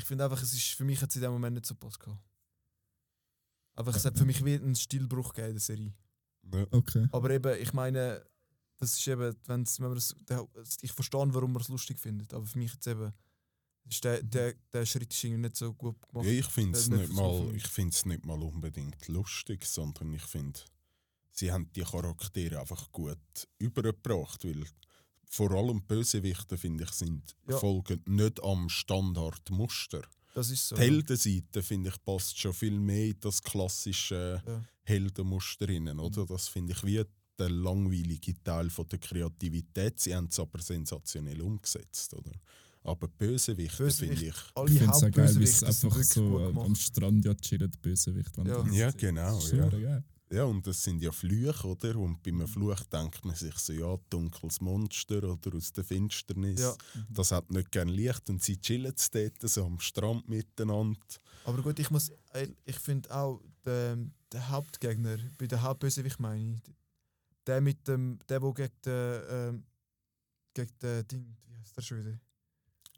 ich 0.00 0.04
finde 0.04 0.24
einfach, 0.24 0.42
es 0.42 0.52
ist, 0.54 0.74
für 0.74 0.84
mich 0.84 1.00
hat 1.02 1.10
es 1.10 1.16
in 1.16 1.22
dem 1.22 1.32
Moment 1.32 1.54
nicht 1.54 1.66
so 1.66 1.74
gepasst. 1.74 2.00
gehabt. 2.00 2.18
Einfach, 3.76 3.94
es 3.94 4.04
hat 4.04 4.18
für 4.18 4.24
mich 4.24 4.44
wie 4.44 4.54
einen 4.54 4.74
Stilbruch 4.74 5.32
gegeben 5.34 5.48
in 5.48 5.54
der 5.54 5.60
Serie. 5.60 5.94
Ja. 6.52 6.66
Okay. 6.70 7.06
Aber 7.12 7.30
eben, 7.30 7.60
ich 7.60 7.72
meine, 7.72 8.24
das 8.78 8.94
ist 8.98 9.06
eben, 9.06 9.36
wenn's, 9.46 9.78
wenn 9.78 9.88
man 9.88 9.96
das, 9.96 10.14
ich 10.80 10.92
verstehe, 10.92 11.34
warum 11.34 11.52
man 11.52 11.62
es 11.62 11.68
lustig 11.68 11.98
findet, 11.98 12.32
aber 12.34 12.46
für 12.46 12.58
mich 12.58 12.72
jetzt 12.72 12.86
eben, 12.86 13.12
ist 13.88 14.04
der, 14.04 14.22
der, 14.22 14.54
der 14.72 14.86
Schritt 14.86 15.12
ist 15.12 15.22
irgendwie 15.24 15.42
nicht 15.42 15.56
so 15.56 15.72
gut 15.74 16.00
gemacht. 16.08 16.26
Ja, 16.26 16.32
ich 16.32 16.46
finde 16.46 16.78
es 16.78 16.88
Nicht 16.88 17.00
nicht, 17.00 17.14
so 17.14 17.22
mal, 17.22 17.46
viel. 17.46 17.56
ich 17.56 17.66
find's 17.66 18.04
nicht 18.06 18.24
mal 18.24 18.42
unbedingt 18.42 19.08
lustig, 19.08 19.64
sondern 19.66 20.12
ich 20.14 20.22
finde, 20.22 20.60
sie 21.40 21.50
haben 21.52 21.68
die 21.74 21.82
Charaktere 21.82 22.60
einfach 22.60 22.90
gut 22.92 23.18
übergebracht, 23.58 24.44
weil 24.44 24.64
vor 25.28 25.50
allem 25.52 25.82
Bösewichte, 25.86 26.56
finde 26.58 26.84
ich, 26.84 26.90
sind 26.90 27.34
Ja. 27.48 27.58
folgen 27.58 28.02
nicht 28.06 28.42
am 28.42 28.68
Standardmuster. 28.68 30.02
Das 30.34 30.50
ist 30.50 30.68
so. 30.68 30.76
Die 30.76 30.82
Heldenseite, 30.82 31.62
finde 31.62 31.90
ich, 31.90 32.04
passt 32.04 32.38
schon 32.38 32.52
viel 32.52 32.78
mehr 32.78 33.06
in 33.06 33.20
das 33.20 33.42
klassische 33.42 34.42
Ja. 34.46 34.64
Heldenmuster 34.84 35.68
rein, 35.68 35.98
oder? 35.98 36.26
Das 36.26 36.48
finde 36.48 36.72
ich 36.72 36.84
wie 36.84 37.02
der 37.38 37.50
langweilige 37.50 38.34
Teil 38.42 38.70
von 38.70 38.86
der 38.88 38.98
Kreativität. 38.98 39.98
Sie 39.98 40.14
haben 40.14 40.26
es 40.30 40.38
aber 40.38 40.60
sensationell 40.60 41.40
umgesetzt, 41.40 42.12
oder? 42.14 42.32
Aber 42.82 43.08
Bösewichte 43.08 43.82
Bösewicht- 43.84 44.18
finde 44.18 44.26
ich. 44.26 44.34
Alle 44.54 44.70
Ich 44.70 44.78
finde 44.78 44.94
es 44.94 45.02
auch 45.04 45.10
geil, 45.10 45.36
wie 45.38 45.44
es 45.44 45.62
einfach 45.64 46.02
so 46.02 46.38
am. 46.60 46.74
Strand 46.74 47.24
ja 47.24 47.34
chillen, 47.34 47.70
die 47.70 47.78
Bösewicht. 47.78 48.36
Ja. 48.38 48.66
Ja, 48.72 48.90
genau, 48.92 49.38
ja. 49.48 49.68
geil. 49.68 50.04
Ja, 50.32 50.44
und 50.44 50.64
das 50.64 50.82
sind 50.84 51.02
ja 51.02 51.10
Flüche, 51.10 51.66
oder? 51.66 51.96
Und 51.96 52.22
beim 52.22 52.46
Fluch 52.46 52.80
denkt 52.84 53.24
man 53.24 53.34
sich 53.34 53.56
so, 53.56 53.72
ja, 53.72 53.96
dunkles 54.10 54.60
Monster 54.60 55.24
oder 55.24 55.56
aus 55.56 55.72
der 55.72 55.82
Finsternis. 55.82 56.60
Ja. 56.60 56.74
Das 57.08 57.32
hat 57.32 57.50
nicht 57.50 57.72
gern 57.72 57.88
Licht 57.88 58.30
und 58.30 58.40
sie 58.40 58.60
chillen 58.60 58.94
es 58.96 59.10
dort 59.10 59.40
so 59.42 59.64
am 59.64 59.80
Strand 59.80 60.28
miteinander. 60.28 61.00
Aber 61.44 61.60
gut, 61.62 61.80
ich 61.80 61.90
muss, 61.90 62.10
äh, 62.32 62.46
ich 62.64 62.78
finde 62.78 63.10
auch, 63.12 63.40
der, 63.64 63.98
der 64.30 64.48
Hauptgegner, 64.50 65.18
bei 65.36 65.48
der 65.48 65.62
Hauptbösewicht 65.62 66.20
meine 66.20 66.54
ich, 66.54 66.62
der 67.46 67.60
mit 67.60 67.88
dem, 67.88 68.20
der, 68.28 68.40
wo 68.40 68.52
gegen 68.52 68.72
den, 68.84 69.22
ähm, 69.28 69.64
gegen 70.54 70.78
den 70.80 71.08
Ding, 71.08 71.36
wie 71.46 71.56
heißt 71.56 71.76
der 71.76 71.82
schon 71.82 71.98
wieder? 72.04 72.20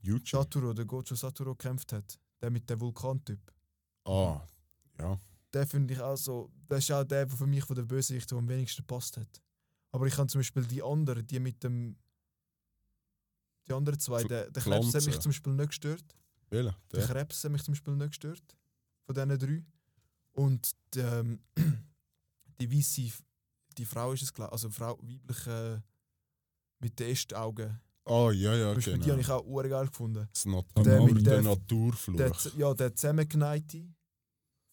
Yuji. 0.02 0.22
Satoru, 0.26 0.74
der 0.74 0.84
Gojo 0.84 1.14
Satoru 1.14 1.54
gekämpft 1.54 1.92
hat. 1.92 2.18
Der 2.42 2.50
mit 2.50 2.68
dem 2.68 2.80
Vulkantyp. 2.80 3.52
Ah, 4.04 4.40
ja. 4.98 5.18
Der 5.52 5.66
finde 5.66 5.92
ich 5.94 6.00
auch 6.00 6.16
so, 6.16 6.50
das 6.68 6.80
ist 6.80 6.90
auch 6.92 7.04
der, 7.04 7.26
der 7.26 7.36
für 7.36 7.46
mich 7.46 7.64
von 7.64 7.76
der 7.76 7.82
Bösewicht 7.84 8.32
am 8.32 8.48
wenigsten 8.48 8.84
passt 8.86 9.16
hat. 9.18 9.42
Aber 9.90 10.06
ich 10.06 10.14
kann 10.14 10.28
zum 10.28 10.38
Beispiel 10.38 10.64
die 10.66 10.82
anderen, 10.82 11.26
die 11.26 11.38
mit 11.38 11.62
dem, 11.62 11.96
die 13.68 13.72
anderen 13.72 13.98
zwei, 14.00 14.24
der, 14.24 14.50
der 14.50 14.62
Krebs 14.62 14.94
hat 14.94 15.04
mich 15.06 15.20
zum 15.20 15.30
Beispiel 15.30 15.52
nicht 15.52 15.68
gestört. 15.68 16.16
Welcher? 16.50 16.76
Der 16.92 17.00
Der? 17.00 17.08
Krebs 17.08 17.44
hat 17.44 17.52
mich 17.52 17.62
zum 17.62 17.72
Beispiel 17.72 17.94
nicht 17.96 18.08
gestört. 18.10 18.56
Von 19.04 19.14
diesen 19.14 19.38
drei. 19.38 19.64
Und 20.32 20.70
die, 20.94 21.00
ähm, 21.00 21.40
die 22.60 22.72
weiße, 22.72 23.12
die 23.76 23.84
Frau 23.84 24.12
ist 24.12 24.22
es, 24.22 24.32
glaub, 24.32 24.50
also 24.52 24.70
Frau, 24.70 24.98
weibliche 25.02 25.82
mit 26.78 26.98
den 26.98 27.10
Ästaugen. 27.10 27.78
Ah, 28.04 28.30
ja, 28.32 28.54
ja, 28.56 28.66
Zum 28.68 28.74
Beispiel, 28.76 28.94
Die 28.94 29.00
genau. 29.00 29.12
habe 29.12 29.20
ich 29.20 29.28
auch 29.30 29.44
urgeil 29.46 29.86
gefunden. 29.86 30.28
Das 30.32 30.44
Nat 30.46 30.64
Der 30.76 30.82
der, 30.84 31.02
mit 31.02 31.26
der- 31.26 31.42
Naturfluch. 31.42 32.16
Der, 32.16 32.32
ja, 32.56 32.74
der 32.74 32.94
zusammengeneigte 32.96 33.86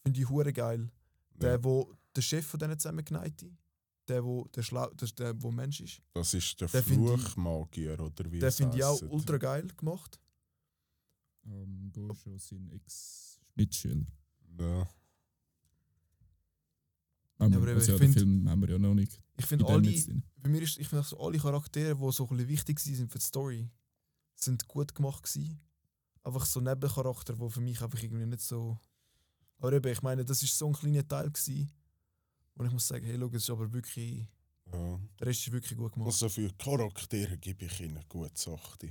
finde 0.10 0.22
ich 0.22 0.30
hure 0.30 0.52
geil. 0.54 0.90
Der, 1.36 1.52
Ja, 1.54 1.64
wo, 1.64 1.94
der 2.16 2.22
Chef 2.22 2.46
von 2.46 2.60
diesen 2.60 2.80
zusammengeneigten, 2.80 3.58
der, 4.08 4.24
wo 4.24 4.46
der, 4.56 4.64
Schlau, 4.64 4.90
der, 4.92 5.08
der 5.10 5.42
wo 5.44 5.52
Mensch 5.52 5.80
ist, 5.82 6.02
das 6.14 6.34
ist 6.34 6.60
der, 6.60 6.68
der 6.68 6.84
finde 6.84 7.18
Fluchmagier, 7.18 8.00
oder 8.00 8.32
wie 8.32 8.40
der 8.40 8.52
finde 8.52 8.78
ich 8.78 8.84
auch 8.84 9.02
ultra 9.04 9.38
geil 9.38 9.68
gemacht. 9.78 10.20
Ähm, 11.46 11.92
Gojo, 11.94 12.38
sein 12.38 12.70
Ex-Mitschüler. 12.72 14.06
Ja. 14.60 14.90
Aber, 17.38 17.56
aber 17.56 17.68
eben, 17.70 17.80
also, 17.80 17.80
ich 17.80 17.88
ja, 17.88 17.98
den 17.98 18.00
find- 18.00 18.14
Film 18.16 18.50
haben 18.50 18.62
wir 18.62 18.70
ja 18.70 18.78
noch 18.80 18.94
nicht. 18.94 19.14
Ich 19.38 19.44
in 19.44 19.48
finde 19.48 19.66
alle, 19.68 20.22
bei 20.38 20.50
mir 20.50 20.62
ist, 20.62 20.78
ich 20.78 20.88
finde 20.90 21.04
so 21.06 21.18
alle 21.20 21.38
Charaktere, 21.38 21.96
die 21.96 22.12
so 22.12 22.24
ein 22.28 22.30
bisschen 22.36 22.50
wichtig 22.50 22.86
waren 22.86 23.10
für 23.10 23.18
die 23.20 23.26
Story, 23.26 23.70
sind 24.36 24.68
gut 24.68 24.94
gemacht 24.94 25.24
gewesen. 25.24 25.60
Einfach 26.24 26.46
so 26.46 26.60
Nebencharakter, 26.60 27.34
die 27.34 27.50
für 27.50 27.62
mich 27.62 27.82
einfach 27.82 28.02
irgendwie 28.04 28.26
nicht 28.26 28.42
so. 28.42 28.78
Aber 29.60 29.74
eben, 29.74 29.92
ich 29.92 30.02
meine, 30.02 30.26
das 30.26 30.42
ist 30.42 30.58
so 30.58 30.68
ein 30.68 30.74
kleiner 30.74 31.08
Teil 31.08 31.30
gewesen. 31.30 31.72
Und 32.56 32.66
ich 32.66 32.72
muss 32.72 32.88
sagen, 32.88 33.06
hey, 33.06 33.18
schau, 33.20 33.28
es 33.28 33.44
ist 33.44 33.50
aber 33.50 33.72
wirklich, 33.72 34.26
ja. 34.72 35.00
der 35.20 35.28
Rest 35.28 35.48
ist 35.48 35.52
wirklich 35.52 35.78
gut 35.78 35.94
gemacht. 35.94 36.08
Also 36.08 36.30
für 36.30 36.52
Charaktere 36.58 37.38
gebe 37.38 37.66
ich 37.66 37.80
ihnen 37.80 38.04
gut 38.08 38.38
Sache. 38.38 38.90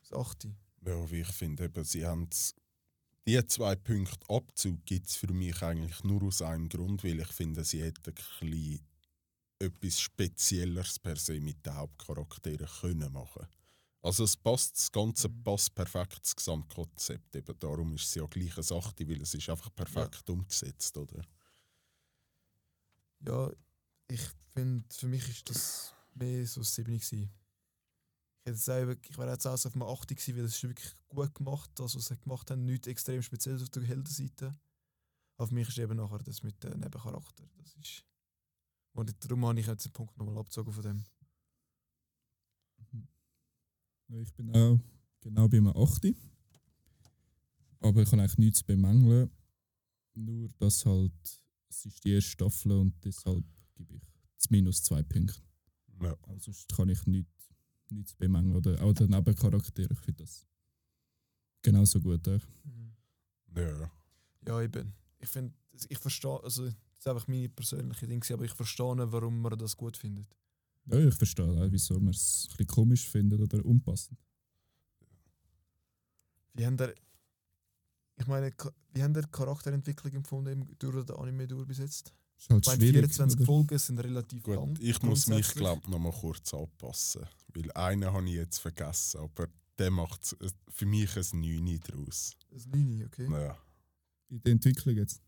Das 0.00 0.12
achte. 0.12 0.54
Ja, 0.84 1.10
wie 1.10 1.20
ich 1.20 1.28
finde, 1.28 1.64
eben, 1.64 1.84
sie 1.84 2.06
haben 2.06 2.28
die 3.26 3.46
zwei 3.46 3.76
Punkte 3.76 4.26
Abzug 4.30 4.86
gibt 4.86 5.08
es 5.08 5.16
für 5.16 5.30
mich 5.32 5.62
eigentlich 5.62 6.02
nur 6.02 6.22
aus 6.22 6.40
einem 6.40 6.68
Grund, 6.68 7.04
weil 7.04 7.20
ich 7.20 7.28
finde, 7.28 7.62
sie 7.62 7.82
hätten 7.82 8.14
etwas 9.58 10.00
Spezielleres 10.00 10.98
per 10.98 11.16
se 11.16 11.38
mit 11.40 11.66
den 11.66 11.74
Hauptcharakteren 11.74 12.68
können 12.80 13.12
machen. 13.12 13.46
Also 14.00 14.24
es 14.24 14.36
passt, 14.36 14.76
das 14.76 14.92
Ganze 14.92 15.28
passt 15.28 15.74
perfekt, 15.74 16.20
das 16.22 16.36
Gesamtkonzept. 16.36 17.34
Eben 17.34 17.58
darum 17.58 17.94
ist 17.94 18.04
es 18.04 18.14
ja 18.14 18.26
gleich 18.26 18.54
eine 18.54 18.62
Sache, 18.62 18.94
weil 19.08 19.20
es 19.20 19.34
ist 19.34 19.48
einfach 19.48 19.74
perfekt 19.74 20.30
umgesetzt, 20.30 20.96
oder? 20.96 21.24
Ja, 23.20 23.50
ich 24.06 24.22
finde, 24.54 24.86
für 24.94 25.08
mich 25.08 25.28
ist 25.28 25.50
das 25.50 25.94
mehr 26.14 26.46
so 26.46 26.60
ein 26.60 26.64
7 26.64 26.84
gewesen. 26.84 27.30
Ich 28.44 28.52
hätte 28.52 28.72
auch, 28.72 29.08
ich 29.10 29.18
wäre 29.18 29.32
jetzt 29.32 29.46
auch 29.46 29.52
auf 29.52 29.74
einem 29.74 29.82
8 29.82 30.08
gewesen, 30.08 30.36
weil 30.36 30.44
es 30.44 30.54
ist 30.54 30.62
wirklich 30.62 30.94
gut 31.08 31.34
gemacht, 31.34 31.70
das, 31.74 31.96
was 31.96 32.06
sie 32.06 32.16
gemacht 32.16 32.50
haben. 32.50 32.64
Nichts 32.64 32.86
extrem 32.86 33.20
Spezielles 33.20 33.62
auf 33.62 33.70
der 33.70 33.82
Heldenseite. 33.82 34.56
Aber 35.36 35.48
für 35.48 35.54
mich 35.54 35.68
ist 35.68 35.78
eben 35.78 35.96
nachher 35.96 36.18
das 36.18 36.42
mit 36.42 36.62
dem 36.62 36.80
Nebencharakter. 36.80 37.44
Das 37.58 37.74
ist. 37.76 38.04
Und 38.92 39.24
darum 39.24 39.46
habe 39.46 39.60
ich 39.60 39.66
jetzt 39.66 39.84
den 39.84 39.92
Punkt 39.92 40.16
nochmal 40.16 40.38
abgezogen 40.38 40.72
von 40.72 40.82
dem. 40.82 41.04
Ich 44.08 44.32
bin 44.32 44.50
auch 44.54 44.80
genau 45.20 45.48
bei 45.48 45.58
einem 45.58 45.76
8. 45.76 46.14
Aber 47.80 48.02
ich 48.02 48.10
kann 48.10 48.20
eigentlich 48.20 48.38
nichts 48.38 48.62
bemängeln. 48.62 49.30
Nur, 50.14 50.48
dass 50.58 50.84
halt, 50.84 51.12
es 51.68 51.86
ist 51.86 52.04
die 52.04 52.12
erste 52.12 52.30
Staffel 52.30 52.72
und 52.72 52.94
deshalb 53.04 53.44
gebe 53.74 53.94
ich 53.94 54.02
zumindest 54.36 54.84
zwei 54.84 55.02
Punkte. 55.02 55.40
Ja. 56.02 56.16
Aber 56.22 56.40
sonst 56.40 56.68
kann 56.74 56.88
ich 56.88 57.06
nichts, 57.06 57.50
nichts 57.90 58.14
bemängeln. 58.14 58.56
Oder 58.56 58.82
auch 58.82 58.92
der 58.92 59.08
Nebencharakter, 59.08 59.90
ich 59.90 59.98
finde 59.98 60.24
das 60.24 60.46
genauso 61.62 62.00
gut. 62.00 62.26
Auch. 62.28 62.40
Ja. 63.54 63.90
Ja, 64.46 64.62
eben. 64.62 64.92
Ich 65.18 65.28
finde, 65.28 65.54
ich 65.88 65.98
verstehe, 65.98 66.42
also, 66.42 66.64
das 66.64 66.74
ist 66.98 67.06
einfach 67.08 67.28
meine 67.28 67.48
persönliche 67.48 68.06
Dinge, 68.06 68.24
aber 68.32 68.44
ich 68.44 68.52
verstehe, 68.52 69.12
warum 69.12 69.40
man 69.40 69.58
das 69.58 69.76
gut 69.76 69.96
findet. 69.96 70.36
Ja, 70.90 70.98
ich 70.98 71.14
verstehe 71.14 71.44
auch, 71.46 71.70
wieso 71.70 71.94
man 72.00 72.10
es 72.14 72.46
ein 72.46 72.56
bisschen 72.56 72.66
komisch 72.66 73.08
findet 73.08 73.40
oder 73.40 73.64
unpassend. 73.64 74.18
Wie 76.54 76.66
haben 76.66 76.76
der, 76.76 76.94
ich 78.16 78.26
meine, 78.26 78.52
wie 78.92 79.02
haben 79.02 79.14
der 79.14 79.24
Charakterentwicklung 79.26 80.12
empfunden 80.14 80.52
im, 80.52 80.78
durch 80.78 81.04
den 81.06 81.16
Anime 81.16 81.46
durch 81.46 81.66
bis 81.66 81.78
jetzt? 81.78 82.12
Ist 82.36 82.50
halt 82.50 82.62
Ich 82.62 82.66
meine, 82.68 82.80
schwierig. 82.80 82.94
24 83.12 83.36
oder? 83.40 83.46
Folgen 83.46 83.78
sind 83.78 83.98
relativ 84.00 84.42
Gut, 84.42 84.56
lang. 84.56 84.76
ich 84.80 85.02
muss 85.02 85.26
mich, 85.26 85.48
glaube 85.54 85.90
noch 85.90 85.98
mal 85.98 86.12
kurz 86.12 86.52
anpassen. 86.54 87.26
Weil 87.54 87.70
einen 87.72 88.12
habe 88.12 88.26
ich 88.28 88.34
jetzt 88.34 88.58
vergessen, 88.58 89.20
aber 89.20 89.48
der 89.78 89.90
macht 89.90 90.36
für 90.68 90.86
mich 90.86 91.16
ein 91.16 91.40
9 91.40 91.80
draus. 91.80 92.36
Das 92.50 92.66
9, 92.66 93.04
okay. 93.06 93.28
Ja. 93.30 93.58
In 94.30 94.42
der 94.42 94.52
Entwicklung 94.52 94.96
jetzt. 94.96 95.20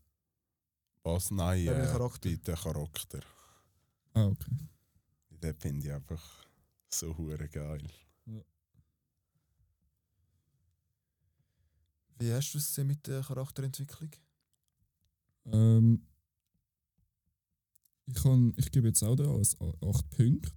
Was? 1.03 1.31
Nein, 1.31 1.65
Bei 1.65 1.71
äh, 1.73 1.85
Charakter. 1.87 2.29
bei 2.29 2.35
den 2.35 2.55
Charakter. 2.55 3.19
Ah, 4.13 4.25
okay. 4.25 4.51
Den 5.41 5.55
finde 5.55 5.87
ich 5.87 5.93
einfach 5.93 6.45
so 6.89 7.17
hure 7.17 7.49
geil. 7.49 7.87
Wie 12.19 12.31
hast 12.31 12.53
du 12.53 12.59
es 12.59 12.67
gesehen 12.67 12.85
mit 12.85 13.07
der 13.07 13.23
Charakterentwicklung? 13.23 14.11
Ähm, 15.45 16.05
ich, 18.05 18.13
kann, 18.13 18.53
ich 18.57 18.69
gebe 18.69 18.89
jetzt 18.89 19.01
auch 19.03 19.15
da 19.15 19.23
als 19.33 19.59
8 19.59 20.09
Punkte. 20.11 20.51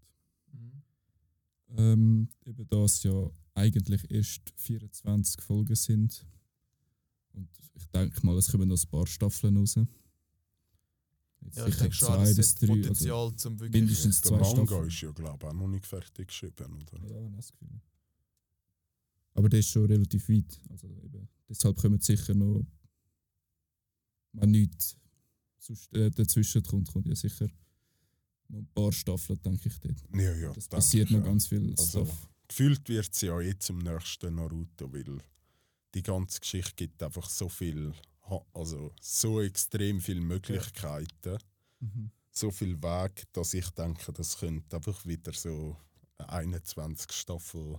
Ähm, 1.77 2.29
eben 2.45 2.69
da 2.69 2.85
es 2.85 3.03
ja 3.03 3.31
eigentlich 3.55 4.11
erst 4.11 4.53
24 4.57 5.41
Folgen 5.41 5.75
sind. 5.75 6.27
Und 7.33 7.49
ich 7.75 7.87
denke 7.87 8.25
mal, 8.27 8.37
es 8.37 8.51
kommen 8.51 8.69
noch 8.69 8.81
ein 8.81 8.91
paar 8.91 9.07
Staffeln 9.07 9.57
raus. 9.57 9.79
Jetzt 11.45 11.57
Ja, 11.59 11.67
ich 11.67 11.77
denke 11.77 11.95
schon, 11.95 12.35
bis 12.35 12.55
hat 12.55 12.63
drei. 12.63 12.67
Also, 12.73 12.83
Potenzial 12.83 13.37
zum 13.37 13.61
wirklich. 13.61 13.83
mindestens 13.83 14.21
Der 14.21 14.29
zwei 14.31 14.39
Manga 14.41 14.67
Staffeln. 14.67 14.89
ist 14.89 15.01
ja, 15.01 15.11
glaube 15.13 15.39
ich, 15.41 15.49
auch 15.49 15.53
noch 15.55 15.69
nicht 15.69 15.87
fertig 15.87 16.29
geschrieben, 16.29 16.73
oder? 16.83 17.09
ja, 17.09 17.29
das 17.37 17.53
Gefühl. 17.53 17.81
Aber 19.35 19.49
der 19.49 19.61
ist 19.61 19.69
schon 19.69 19.87
relativ 19.87 20.29
weit. 20.29 20.61
Also 20.71 20.87
eben, 20.89 21.29
deshalb 21.49 21.77
kommen 21.77 22.01
sicher 22.01 22.35
noch, 22.35 22.65
wenn 24.33 24.51
nichts 24.53 24.97
sonst, 25.59 25.93
äh, 25.95 26.11
dazwischen 26.11 26.63
kommt, 26.63 26.93
kommt 26.93 27.07
ja 27.09 27.15
sicher 27.17 27.49
noch 28.49 28.59
ein 28.61 28.69
paar 28.75 28.93
Staffeln, 28.93 29.41
denke 29.43 29.69
ich 29.69 29.79
dort. 29.81 29.97
Ja, 30.15 30.35
ja. 30.35 30.53
Das 30.53 30.69
passiert 30.69 31.11
noch 31.11 31.21
auch. 31.21 31.25
ganz 31.25 31.47
viel 31.47 31.71
Also, 31.71 32.05
Stuff. 32.05 32.29
Gefühlt 32.47 32.89
wird 32.89 33.11
es 33.13 33.21
ja 33.23 33.41
jetzt 33.41 33.67
zum 33.67 33.79
nächsten 33.79 34.35
Naruto, 34.35 34.93
weil 34.93 35.19
die 35.95 36.03
ganze 36.03 36.41
Geschichte 36.41 36.75
gibt 36.77 37.03
einfach 37.03 37.29
so 37.31 37.49
viel, 37.49 37.93
also 38.53 38.93
so 39.01 39.41
extrem 39.41 40.01
viele 40.01 40.21
Möglichkeiten, 40.21 41.39
Mhm. 41.81 42.11
so 42.31 42.51
viel 42.51 42.81
Weg, 42.83 43.25
dass 43.33 43.53
ich 43.55 43.69
denke, 43.71 44.13
das 44.13 44.39
könnte 44.39 44.77
einfach 44.77 45.05
wieder 45.05 45.33
so 45.33 45.77
eine 46.19 46.29
21 46.31 47.13
Staffel 47.13 47.79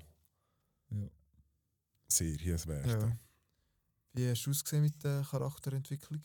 Ja. 0.92 1.10
Serie 2.08 2.58
werden. 2.68 3.10
Ja. 3.10 3.18
Wie 4.14 4.30
hast 4.30 4.46
du 4.46 4.52
es 4.52 4.64
gesehen 4.64 4.84
mit 4.84 5.04
der 5.04 5.24
Charakterentwicklung? 5.24 6.22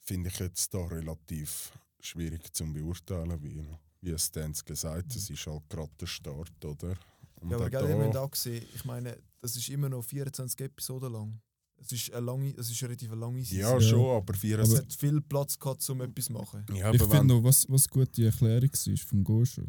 Finde 0.00 0.28
ich 0.30 0.38
jetzt 0.38 0.72
da 0.74 0.84
relativ 0.86 1.72
schwierig 2.00 2.52
zu 2.52 2.64
beurteilen, 2.72 3.40
wie, 3.42 3.64
wie 4.00 4.10
es 4.10 4.30
Dan 4.30 4.52
gesagt 4.52 5.04
hat, 5.06 5.14
es 5.16 5.28
ist 5.30 5.46
halt 5.46 5.68
gerade 5.68 5.92
der 6.00 6.06
Start, 6.06 6.64
oder? 6.64 6.96
Und 7.36 7.50
Ja, 7.50 7.56
aber 7.56 7.70
gell, 7.70 7.88
ihr 7.88 8.10
da, 8.10 8.22
auch 8.22 8.34
sehen, 8.34 8.66
ich 8.74 8.84
meine, 8.84 9.22
das 9.40 9.54
ist 9.56 9.68
immer 9.68 9.88
noch 9.88 10.02
24 10.02 10.58
Episoden 10.60 11.12
lang. 11.12 11.40
Es 11.82 11.92
ist 11.92 12.12
eine 12.12 12.26
lange, 12.26 12.54
es 12.56 12.70
ist 12.70 12.82
eine 12.82 12.90
relativ 12.90 13.10
lange 13.14 13.42
Season. 13.44 13.58
Ja, 13.58 13.72
Ja. 13.74 13.80
schon, 13.80 14.16
aber 14.16 14.34
es 14.34 14.40
24. 14.40 14.78
hat 14.78 14.92
viel 14.92 15.20
Platz 15.22 15.58
gehabt, 15.58 15.88
um 15.90 16.00
etwas 16.02 16.26
zu 16.26 16.32
machen. 16.32 16.64
Ja, 16.74 16.92
ich 16.92 17.00
finde 17.02 17.24
noch, 17.24 17.42
was, 17.42 17.66
was 17.68 17.88
gut 17.88 18.14
die 18.16 18.24
Erklärung 18.24 18.70
war 18.70 18.96
vom 18.98 19.24
Gojo. 19.24 19.64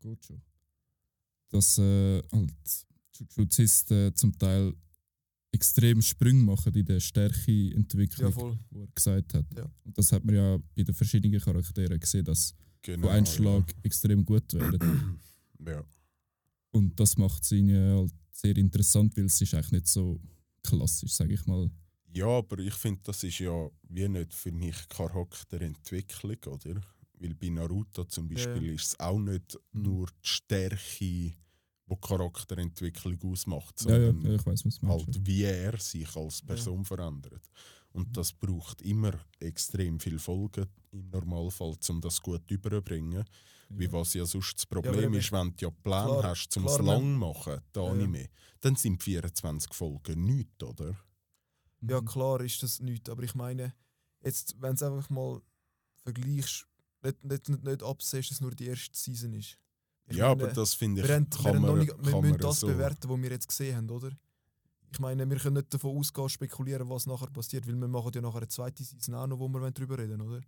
Gojo. 0.00 0.40
Dass 1.50 1.78
äh, 1.78 2.22
halt 2.32 2.54
Jujuzisten 3.36 4.14
zum 4.16 4.36
Teil 4.38 4.74
extrem 5.52 6.02
Sprünge 6.02 6.42
machen 6.42 6.74
in 6.74 6.84
der 6.84 6.96
Ja, 6.96 7.00
Stärkeentwicklung, 7.00 8.32
voll. 8.32 8.58
die 8.70 8.78
er 8.80 8.86
gesagt 8.94 9.34
hat. 9.34 9.46
Ja. 9.56 9.70
Und 9.84 9.96
das 9.96 10.10
hat 10.10 10.24
man 10.24 10.34
ja 10.34 10.56
bei 10.74 10.82
den 10.82 10.94
verschiedenen 10.94 11.40
Charakteren 11.40 12.00
gesehen, 12.00 12.24
dass 12.24 12.54
genau, 12.82 13.06
von 13.06 13.16
Einschlag 13.16 13.72
extrem 13.84 14.24
gut 14.24 14.52
werden. 14.54 15.20
Ja. 15.64 15.72
ja. 15.72 15.84
Und 16.72 16.98
das 16.98 17.16
macht 17.16 17.44
es 17.44 17.52
irgendwie 17.52 17.76
halt 17.78 18.12
sehr 18.32 18.56
interessant, 18.56 19.16
weil 19.16 19.26
es 19.26 19.40
ist 19.40 19.54
eigentlich 19.54 19.70
nicht 19.72 19.86
so 19.86 20.20
klassisch, 20.64 21.12
sage 21.14 21.34
ich 21.34 21.46
mal. 21.46 21.70
Ja, 22.12 22.26
aber 22.28 22.58
ich 22.58 22.74
finde, 22.74 23.00
das 23.04 23.24
ist 23.24 23.38
ja 23.40 23.68
wie 23.88 24.08
nicht 24.08 24.32
für 24.34 24.52
mich 24.52 24.88
Charakterentwicklung, 24.88 26.36
oder? 26.46 26.80
Weil 27.18 27.34
bei 27.34 27.48
Naruto 27.48 28.04
zum 28.04 28.28
Beispiel 28.28 28.66
Ja. 28.68 28.72
ist 28.74 28.86
es 28.92 29.00
auch 29.00 29.18
nicht 29.18 29.58
nur 29.72 30.06
die 30.06 30.28
Stärke, 30.28 31.32
die 31.90 31.96
Charakterentwicklung 32.00 33.18
ausmacht, 33.24 33.82
Ja, 33.84 33.96
ja, 33.98 34.06
sondern 34.06 34.30
ja 34.32 34.34
ich 34.38 34.46
weiß, 34.46 34.64
halt, 34.82 35.26
wie 35.26 35.42
er 35.44 35.78
sich 35.78 36.16
als 36.16 36.42
Person 36.42 36.84
verändert. 36.84 37.42
Und 37.92 38.16
das 38.16 38.32
braucht 38.32 38.82
immer 38.82 39.12
extrem 39.38 40.00
viele 40.00 40.18
Folgen 40.18 40.66
im 40.90 41.10
Normalfall, 41.10 41.76
um 41.88 42.00
das 42.00 42.20
gut 42.20 42.50
überzubringen. 42.50 43.24
Wie 43.70 43.90
was 43.92 44.14
ja 44.14 44.24
sonst 44.26 44.54
das 44.56 44.66
Problem 44.66 45.04
eben- 45.04 45.14
ist, 45.14 45.32
wenn 45.32 45.50
du 45.56 45.64
ja 45.66 45.70
Plan 45.70 46.06
Klar- 46.08 46.22
hast, 46.24 46.56
um 46.56 46.66
es 46.66 46.78
lang 46.78 47.00
zu 47.00 47.18
machen, 47.18 47.60
Ja, 47.74 47.82
ja. 47.84 47.90
Anime, 47.90 48.28
dann 48.60 48.76
sind 48.76 49.02
24 49.02 49.72
Folgen 49.72 50.24
nichts, 50.24 50.62
oder? 50.62 50.96
Ja, 51.80 52.00
Mhm. 52.00 52.04
klar 52.06 52.40
ist 52.40 52.62
das 52.62 52.80
nichts, 52.80 53.08
aber 53.10 53.22
ich 53.22 53.34
meine, 53.34 53.74
jetzt, 54.22 54.60
wenn 54.60 54.74
du 54.76 54.86
einfach 54.86 55.10
mal 55.10 55.40
vergleichst, 56.02 56.66
nicht, 57.02 57.24
nicht, 57.24 57.48
nicht, 57.48 57.64
nicht 57.64 57.82
absehst, 57.82 58.30
dass 58.30 58.36
es 58.36 58.40
nur 58.40 58.52
die 58.54 58.66
erste 58.66 58.96
Season 58.98 59.32
ist. 59.34 59.58
Ich 60.06 60.16
ja, 60.16 60.28
meine, 60.28 60.44
aber 60.44 60.52
das 60.52 60.74
finde 60.74 61.00
ich, 61.02 61.08
wir, 61.08 61.14
haben, 61.14 61.28
wir, 61.30 61.60
man, 61.60 61.78
nicht, 61.78 61.94
wir 62.04 62.20
müssen 62.20 62.38
das 62.38 62.60
so... 62.60 62.66
bewerten, 62.66 63.08
was 63.08 63.22
wir 63.22 63.30
jetzt 63.30 63.48
gesehen 63.48 63.76
haben, 63.76 63.90
oder? 63.90 64.10
Ich 64.92 65.00
meine, 65.00 65.28
wir 65.28 65.36
können 65.38 65.56
nicht 65.56 65.72
davon 65.72 65.96
ausgehen, 65.96 66.28
spekulieren, 66.28 66.88
was 66.88 67.06
nachher 67.06 67.30
passiert, 67.30 67.66
weil 67.66 67.74
wir 67.74 67.88
machen 67.88 68.12
ja 68.14 68.20
nachher 68.20 68.38
eine 68.38 68.48
zweite 68.48 68.84
Season 68.84 69.14
auch 69.14 69.26
noch, 69.26 69.38
wo 69.38 69.48
wir 69.48 69.70
darüber 69.70 69.98
reden 69.98 70.20
oder? 70.20 70.40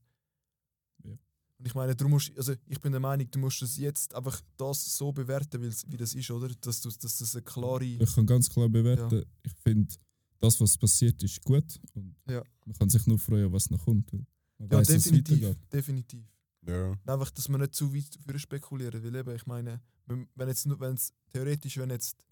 Ja. 1.04 1.12
Und 1.58 1.66
ich 1.66 1.74
meine, 1.74 1.96
du 1.96 2.06
musst, 2.06 2.36
also 2.36 2.52
ich 2.66 2.80
bin 2.80 2.92
der 2.92 3.00
Meinung, 3.00 3.30
du 3.30 3.38
musst 3.38 3.62
das 3.62 3.76
jetzt 3.78 4.14
einfach 4.14 4.40
das 4.56 4.96
so 4.96 5.10
bewerten, 5.10 5.62
wie 5.62 5.96
das 5.96 6.14
ist, 6.14 6.30
oder? 6.30 6.48
Dass, 6.60 6.80
du, 6.82 6.90
dass 6.90 7.16
das 7.18 7.34
eine 7.34 7.42
klare... 7.42 7.84
Ich 7.84 8.14
kann 8.14 8.26
ganz 8.26 8.48
klar 8.48 8.68
bewerten, 8.68 9.24
ich 9.42 9.52
finde, 9.64 9.94
das, 10.38 10.60
was 10.60 10.76
passiert, 10.76 11.22
ist 11.22 11.42
gut. 11.42 11.80
Und 11.94 12.14
Ja. 12.28 12.42
man 12.66 12.74
kann 12.76 12.90
sich 12.90 13.06
nur 13.06 13.18
freuen, 13.18 13.50
was 13.52 13.70
noch 13.70 13.82
kommt. 13.84 14.12
Man 14.12 14.26
Ja, 14.60 14.78
weiss, 14.78 14.88
definitiv, 14.88 15.56
definitiv. 15.72 16.24
Ja, 16.66 16.96
Einfach, 17.06 17.30
dass 17.30 17.48
man 17.48 17.60
nicht 17.60 17.74
zu 17.74 17.94
weit 17.94 18.18
für 18.26 18.38
spekulieren, 18.38 19.02
weil 19.02 19.14
eben, 19.14 19.34
ich 19.34 19.46
meine, 19.46 19.80
wenn 20.06 20.48
jetzt 20.48 20.68
wenn 20.80 20.94
es 20.94 21.12
theoretisch, 21.30 21.78
wenn 21.78 21.90
jetzt 21.90 22.26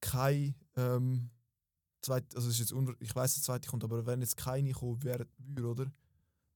kein 0.00 0.54
ähm, 0.76 1.30
zweit, 2.00 2.24
also 2.34 2.48
es 2.48 2.54
ist 2.54 2.60
jetzt 2.60 2.72
unver 2.72 2.94
ich 3.00 3.14
weiß, 3.14 3.34
der 3.34 3.42
zweite 3.42 3.68
kommt, 3.68 3.84
aber 3.84 4.06
wenn 4.06 4.20
jetzt 4.20 4.36
keine 4.36 4.72
kommen 4.72 5.02
würde, 5.02 5.26
oder? 5.62 5.92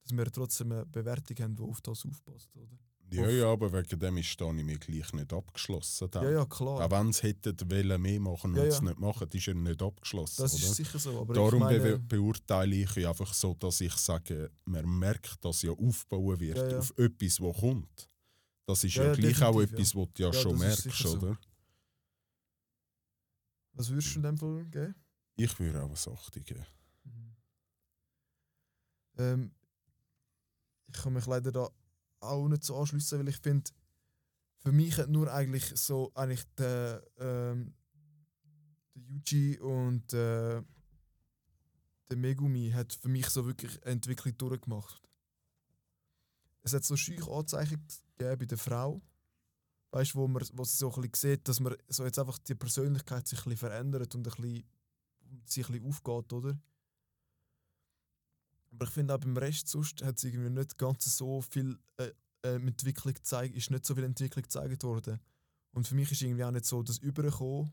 Dass 0.03 0.11
wir 0.11 0.25
trotzdem 0.25 0.71
eine 0.71 0.85
Bewertung 0.85 1.37
haben, 1.37 1.55
die 1.55 1.63
auf 1.63 1.81
das 1.81 2.05
aufpasst, 2.05 2.55
oder? 2.55 2.77
Ja, 3.15 3.29
ja, 3.29 3.45
aber 3.51 3.71
wegen 3.71 3.99
dem 3.99 4.17
ist 4.17 4.39
der 4.39 4.47
Anime 4.47 4.77
gleich 4.77 5.11
nicht 5.13 5.31
abgeschlossen. 5.33 6.09
Dann. 6.11 6.23
Ja, 6.23 6.29
ja, 6.31 6.45
klar. 6.45 6.85
Auch 6.85 6.91
wenn 6.91 7.11
sie 7.13 7.27
hätten 7.27 7.55
wollen 7.69 8.01
mehr 8.01 8.19
machen 8.19 8.51
und 8.51 8.57
Ja, 8.57 8.63
es 8.65 8.75
ja. 8.75 8.81
nicht 8.81 8.99
machen, 8.99 9.27
ist 9.31 9.47
er 9.47 9.53
nicht 9.53 9.81
abgeschlossen. 9.81 10.41
das 10.41 10.53
oder? 10.55 10.63
ist 10.63 10.75
sicher 10.75 10.99
so, 10.99 11.19
aber 11.21 11.33
Darum 11.33 11.53
ich 11.55 11.59
meine, 11.59 11.79
be 11.79 11.99
beurteile 11.99 12.75
ich 12.75 13.07
einfach 13.07 13.33
so, 13.33 13.53
dass 13.55 13.81
ich 13.81 13.93
sage, 13.93 14.51
man 14.65 14.85
merkt, 14.99 15.43
dass 15.43 15.61
ja 15.61 15.71
aufbauen 15.71 16.39
wird 16.39 16.57
Ja, 16.57 16.79
auf 16.79 16.93
etwas, 16.97 17.39
was 17.41 17.57
kommt. 17.57 18.09
Das 18.65 18.83
ist 18.83 18.95
ja, 18.95 19.05
Ja, 19.05 19.13
gleich 19.13 19.41
auch 19.41 19.59
etwas, 19.61 19.95
was 19.95 20.07
du 20.13 20.23
ja, 20.23 20.33
schon 20.33 20.57
merkst, 20.57 20.83
sicher 20.83 21.07
so. 21.09 21.17
oder? 21.17 21.37
was 23.73 23.89
würdest 23.89 24.13
du 24.13 24.19
in 24.19 24.23
dem 24.23 24.37
Fall 24.37 24.65
geben? 24.65 24.95
Ich 25.35 25.59
würde 25.59 25.81
auch 25.81 25.89
eine 26.07 26.15
8 26.17 26.45
geben. 26.45 26.65
Ähm, 29.17 29.51
ich 30.87 30.93
kann 31.01 31.13
mich 31.13 31.25
leider 31.25 31.51
da 31.51 31.69
auch 32.23 32.47
nicht 32.47 32.63
so 32.63 32.77
anschließen, 32.77 33.19
weil 33.19 33.29
ich 33.29 33.37
finde, 33.37 33.71
für 34.57 34.71
mich 34.71 34.97
hat 34.97 35.09
nur 35.09 35.31
eigentlich 35.31 35.65
so 35.75 36.11
eigentlich 36.15 36.43
der, 36.57 37.03
ähm, 37.17 37.73
der 38.95 39.03
Yuji 39.03 39.59
und 39.59 40.13
äh, 40.13 40.61
der 42.09 42.17
Megumi 42.17 42.71
hat 42.71 42.93
für 42.93 43.09
mich 43.09 43.27
so 43.29 43.45
wirklich 43.45 43.81
eine 43.83 43.93
Entwicklung 43.93 44.37
durchgemacht. 44.37 45.01
Es 46.61 46.73
hat 46.73 46.85
so 46.85 46.95
schüch 46.95 47.27
Anzeichen 47.27 47.85
gegeben 48.17 48.39
bei 48.39 48.45
der 48.45 48.57
Frau, 48.57 49.01
weißt, 49.91 50.15
wo 50.15 50.27
man 50.27 50.43
wo 50.53 50.63
sie 50.63 50.77
so 50.77 50.93
ein 50.93 51.01
bisschen 51.01 51.31
sieht, 51.31 51.47
dass 51.47 51.59
man 51.59 51.75
so 51.87 52.05
jetzt 52.05 52.19
einfach 52.19 52.37
die 52.37 52.55
Persönlichkeit 52.55 53.27
sich 53.27 53.45
ein 53.45 53.57
verändert 53.57 54.15
und 54.15 54.27
ein 54.27 54.41
bisschen, 54.41 54.63
sich 55.45 55.67
ein 55.67 55.73
bisschen 55.73 55.87
aufgeht, 55.87 56.33
oder? 56.33 56.57
Aber 58.73 58.85
ich 58.85 58.91
finde 58.91 59.13
auch 59.13 59.19
beim 59.19 59.37
Rest 59.37 59.67
sonst 59.67 60.03
hat 60.03 60.17
es 60.17 60.23
irgendwie 60.23 60.49
nicht 60.49 60.77
ganz 60.77 61.05
so 61.15 61.41
viel 61.41 61.77
äh, 61.97 62.11
ähm, 62.43 62.67
Entwicklung 62.67 63.13
gezeigt, 63.13 63.55
ist 63.55 63.69
nicht 63.69 63.85
so 63.85 63.93
viel 63.93 64.03
Entwicklung 64.03 64.41
gezeigt 64.41 64.83
worden. 64.83 65.19
Und 65.71 65.87
für 65.87 65.95
mich 65.95 66.11
ist 66.11 66.21
irgendwie 66.21 66.43
auch 66.43 66.51
nicht 66.51 66.65
so 66.65 66.81
das 66.81 66.97
übergekommen, 66.97 67.71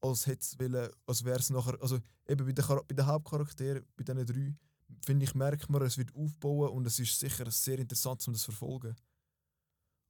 als 0.00 0.26
hätte 0.26 0.90
als 1.06 1.24
wäre 1.24 1.38
es 1.38 1.50
nachher, 1.50 1.80
also 1.80 2.00
eben 2.26 2.44
bei 2.44 2.52
den, 2.52 2.64
bei 2.66 2.94
den 2.94 3.06
Hauptcharakteren, 3.06 3.86
bei 3.96 4.02
diesen 4.02 4.26
drei, 4.26 4.56
finde 5.04 5.24
ich, 5.24 5.34
merkt 5.34 5.70
man, 5.70 5.82
es 5.82 5.96
wird 5.96 6.14
aufbauen 6.14 6.70
und 6.70 6.86
es 6.86 6.98
ist 6.98 7.18
sicher 7.18 7.48
sehr 7.50 7.78
interessant, 7.78 8.26
um 8.26 8.32
das 8.34 8.42
zu 8.42 8.52
verfolgen. 8.52 8.96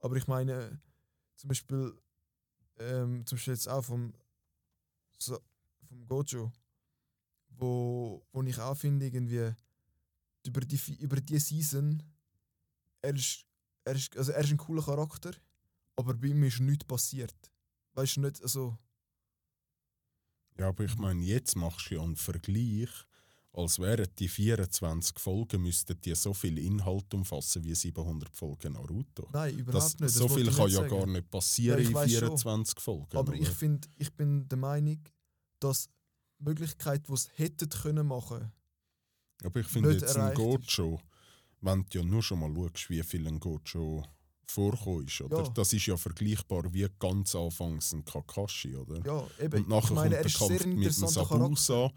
Aber 0.01 0.17
ich 0.17 0.27
meine, 0.27 0.81
zum 1.37 1.49
Beispiel, 1.49 1.95
ähm, 2.79 3.25
zum 3.27 3.37
Beispiel 3.37 3.55
jetzt 3.55 3.69
auch 3.69 3.83
vom, 3.83 4.15
so, 5.19 5.39
vom 5.87 6.07
Gojo, 6.07 6.53
wo, 7.51 8.27
wo 8.33 8.43
ich 8.43 8.59
auch 8.59 8.77
finde, 8.77 9.07
irgendwie, 9.07 9.55
über 10.47 10.61
die, 10.61 10.79
über 10.99 11.17
die 11.21 11.39
Season, 11.39 12.03
er 13.03 13.15
ist, 13.15 13.45
er, 13.85 13.95
ist, 13.95 14.17
also 14.17 14.33
er 14.33 14.43
ist 14.45 14.51
ein 14.51 14.57
cooler 14.57 14.83
Charakter, 14.83 15.33
aber 15.97 16.15
bei 16.15 16.29
ihm 16.29 16.43
ist 16.45 16.61
nichts 16.61 16.85
passiert. 16.85 17.35
Weißt 17.95 18.17
du 18.17 18.21
nicht, 18.23 18.43
also. 18.43 18.79
Ja, 20.59 20.69
aber 20.69 20.85
ich 20.85 20.97
meine, 20.97 21.25
jetzt 21.25 21.57
machst 21.57 21.91
du 21.91 21.95
ja 21.97 22.03
einen 22.03 22.17
Vergleich, 22.17 22.89
als 23.55 23.79
wären 23.79 24.07
die 24.19 24.29
24 24.29 25.19
Folgen, 25.19 25.63
müssten 25.63 26.01
die 26.01 26.15
so 26.15 26.33
viel 26.33 26.59
Inhalt 26.59 27.13
umfassen 27.13 27.63
wie 27.65 27.75
700 27.75 28.35
Folgen 28.35 28.73
Naruto. 28.75 29.29
Nein, 29.33 29.59
überhaupt 29.59 29.85
Das, 29.85 29.93
nicht. 30.01 30.03
Das 30.05 30.15
so 30.15 30.29
viel 30.29 30.49
ich 30.49 30.57
kann 30.57 30.69
ja 30.71 30.81
sagen. 30.81 30.89
gar 30.91 31.07
nicht 31.07 31.31
passieren 31.31 31.79
Ja, 31.79 31.83
ich 31.83 31.89
in 31.89 31.95
weiss 31.95 32.13
schon. 32.13 32.21
24 32.21 32.81
Folgen. 32.81 33.17
Aber 33.17 33.35
ich 33.35 33.43
oder? 33.43 33.51
finde, 33.51 33.89
ich 33.99 34.13
bin 34.15 34.49
der 34.49 34.59
Meinung, 34.59 35.01
dass 35.61 35.89
die 36.39 36.45
Möglichkeit, 36.45 37.07
die 37.09 37.17
sie 37.17 37.29
hätten 37.35 37.69
können 37.69 38.07
machen, 38.07 38.51
Aber 39.45 39.61
ich 39.61 39.67
finde 39.67 39.93
jetzt 39.93 40.17
ein 40.17 40.35
Gojo, 40.35 41.01
wenn 41.61 41.85
du 41.91 41.99
ja 41.99 42.05
nur 42.05 42.23
schon 42.23 42.41
mal 42.41 42.53
schaust, 42.55 42.91
wie 42.91 43.03
viel 43.03 43.27
ein 43.27 43.41
Gojo 43.41 44.03
vorkommt, 44.47 45.09
ist, 45.09 45.21
oder? 45.21 45.43
Ja. 45.43 45.49
Das 45.51 45.73
ist 45.73 45.87
ja 45.87 45.97
vergleichbar 45.97 46.73
wie 46.73 46.87
ganz 46.99 47.35
anfangs 47.35 47.93
ein 47.93 48.05
Kakashi, 48.05 48.77
oder? 48.77 49.01
ja, 49.05 49.45
eben. 49.45 49.63
und 49.63 49.69
nachher 49.69 49.91
ich 49.91 49.95
meine, 49.95 50.23
kommt 50.23 50.25
er 50.25 50.49
der 50.49 50.59
Kampf 50.59 50.67
mit 50.67 50.85
dem 50.85 51.09
Sabusa 51.09 51.93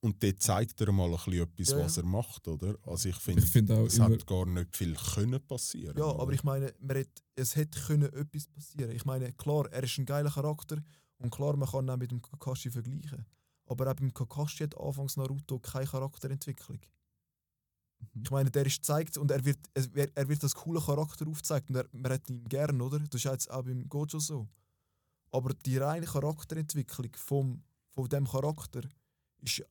und 0.00 0.22
dort 0.22 0.40
zeigt 0.40 0.80
er 0.80 0.92
mal 0.92 1.06
ein 1.06 1.12
bisschen 1.12 1.42
etwas, 1.42 1.68
Ja, 1.70 1.78
was 1.78 1.96
er 1.96 2.04
macht, 2.04 2.46
oder? 2.48 2.76
Also 2.84 3.08
ich 3.08 3.16
finde, 3.16 3.74
auch 3.74 3.86
es 3.86 3.98
hat 3.98 4.26
gar 4.26 4.46
nicht 4.46 4.76
viel 4.76 4.94
können 4.94 5.40
passieren. 5.46 5.96
Ja, 5.96 6.04
oder? 6.04 6.22
aber 6.22 6.32
ich 6.32 6.44
meine, 6.44 6.72
man 6.80 6.98
hat, 6.98 7.08
es 7.34 7.56
hätte 7.56 7.80
können 7.80 8.12
etwas 8.12 8.46
passieren. 8.46 8.92
Ich 8.92 9.04
meine, 9.04 9.32
klar, 9.32 9.70
er 9.72 9.82
ist 9.82 9.98
ein 9.98 10.06
geiler 10.06 10.30
Charakter 10.30 10.82
und 11.18 11.30
klar, 11.30 11.56
man 11.56 11.68
kann 11.68 11.86
ihn 11.86 11.90
auch 11.90 11.96
mit 11.96 12.10
dem 12.10 12.22
Kakashi 12.22 12.70
vergleichen. 12.70 13.26
Aber 13.66 13.90
auch 13.90 13.94
beim 13.94 14.12
Kakashi 14.12 14.64
hat 14.64 14.78
anfangs 14.78 15.16
Naruto 15.16 15.58
keine 15.58 15.86
Charakterentwicklung. 15.86 16.80
Mhm. 17.98 18.22
Ich 18.22 18.30
meine, 18.30 18.50
der 18.50 18.66
ist 18.66 18.76
gezeigt 18.76 19.16
und 19.16 19.30
er 19.30 19.44
wird, 19.44 19.58
er 19.74 20.28
wird 20.28 20.42
als 20.42 20.54
cooler 20.54 20.80
Charakter 20.80 21.26
aufgezeigt 21.26 21.70
und 21.70 21.76
er, 21.76 21.86
man 21.92 22.12
hat 22.12 22.28
ihn 22.28 22.44
gern, 22.44 22.80
oder? 22.80 22.98
Das 23.00 23.14
ist 23.14 23.24
jetzt 23.24 23.50
auch 23.50 23.64
beim 23.64 23.88
Gojo 23.88 24.18
so. 24.18 24.48
Aber 25.30 25.52
die 25.54 25.76
reine 25.78 26.06
Charakterentwicklung 26.06 27.10
vom, 27.16 27.62
von 27.94 28.08
dem 28.08 28.26
Charakter 28.26 28.82
ist 29.40 29.62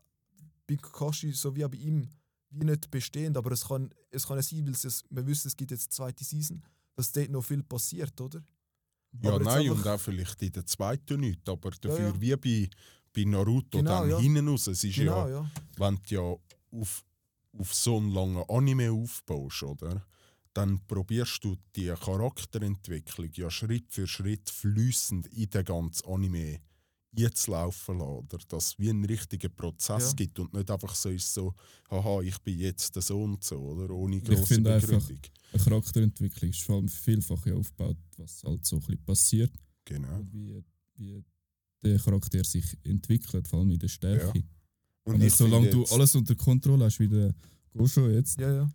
bei 0.67 0.75
Kakashi 0.75 1.31
so 1.31 1.55
wie 1.55 1.65
auch 1.65 1.69
bei 1.69 1.77
ihm 1.77 2.09
wie 2.49 2.65
nicht 2.65 2.89
bestehend, 2.89 3.37
aber 3.37 3.51
es 3.51 3.67
kann, 3.67 3.89
es 4.11 4.25
kann 4.25 4.37
ja 4.37 4.43
sein, 4.43 4.65
weil 4.65 4.73
es, 4.73 5.03
wir 5.09 5.27
wissen, 5.27 5.47
es 5.47 5.57
gibt 5.57 5.71
jetzt 5.71 5.87
eine 5.87 5.89
zweite 5.89 6.23
Season, 6.23 6.63
dass 6.95 7.11
dort 7.11 7.29
noch 7.29 7.43
viel 7.43 7.63
passiert, 7.63 8.19
oder? 8.21 8.41
Ja, 9.21 9.33
Aber 9.33 9.43
nein, 9.43 9.69
und 9.69 9.85
auch 9.85 9.99
vielleicht 9.99 10.41
in 10.41 10.51
der 10.51 10.65
zweiten 10.65 11.19
nicht, 11.19 11.47
aber 11.47 11.71
dafür 11.71 12.09
ja. 12.09 12.21
wie 12.21 12.35
bei, 12.35 12.69
bei 13.15 13.23
Naruto 13.23 13.77
Genau, 13.79 14.01
dann 14.01 14.09
ja. 14.09 14.19
hinten 14.19 14.47
raus. 14.47 14.67
Es 14.67 14.83
ist 14.83 14.95
Genau, 14.95 15.27
ja, 15.27 15.41
ja. 15.41 15.51
wenn 15.77 15.99
du 16.07 16.15
ja 16.15 16.21
auf, 16.79 17.03
auf 17.57 17.73
so 17.73 17.97
einen 17.97 18.11
langen 18.11 18.43
Anime 18.49 18.91
aufbaust, 18.91 19.63
oder? 19.63 20.05
Dann 20.53 20.79
probierst 20.87 21.43
du 21.43 21.55
die 21.75 21.87
Charakterentwicklung 21.87 23.29
ja 23.33 23.49
Schritt 23.49 23.91
für 23.91 24.07
Schritt 24.07 24.49
flüssend 24.49 25.27
in 25.27 25.49
den 25.49 25.65
ganzen 25.65 26.05
Anime 26.07 26.59
jetzt 27.17 27.47
laufen 27.47 27.99
lassen, 27.99 28.09
oder? 28.09 28.37
Dass 28.49 28.67
es 28.67 28.79
wie 28.79 28.89
einen 28.89 29.05
richtigen 29.05 29.53
Prozess 29.55 30.09
Ja. 30.09 30.13
gibt 30.15 30.39
und 30.39 30.53
nicht 30.53 30.69
einfach 30.69 30.93
so 30.95 31.09
ist 31.09 31.33
so, 31.33 31.53
haha, 31.89 32.21
ich 32.21 32.37
bin 32.39 32.59
jetzt 32.59 32.93
der 32.95 33.01
so 33.01 33.21
und 33.23 33.43
so, 33.43 33.57
oder? 33.57 33.89
Ohne 33.93 34.17
Ich 34.17 34.23
grosse 34.25 34.45
finde 34.55 34.73
einfach- 34.75 34.87
Begründung. 34.89 35.19
Eine 35.53 35.63
Charakterentwicklung 35.63 36.49
ist 36.49 36.61
vor 36.63 36.75
allem 36.75 36.89
vielfach 36.89 37.45
ja 37.45 37.53
aufgebaut, 37.55 37.97
was 38.17 38.43
halt 38.43 38.65
so 38.65 38.75
ein 38.77 38.81
bisschen 38.81 39.03
passiert 39.05 39.51
Genau. 39.85 40.19
wie, 40.31 40.61
wie 40.97 41.23
der 41.85 41.99
Charakter 41.99 42.43
sich 42.43 42.77
entwickelt, 42.83 43.47
vor 43.47 43.59
allem 43.59 43.71
in 43.71 43.79
der 43.79 43.87
Stärke. 43.87 44.43
Und 45.05 45.15
Und 45.15 45.21
ich 45.23 45.33
solange 45.33 45.69
du 45.69 45.85
alles 45.85 46.15
unter 46.15 46.35
Kontrolle 46.35 46.85
hast, 46.85 46.99
wie 46.99 47.07
der 47.07 47.33
Gosho 47.77 48.09
jetzt, 48.09 48.39
Ja, 48.39 48.51
ja. 48.53 48.71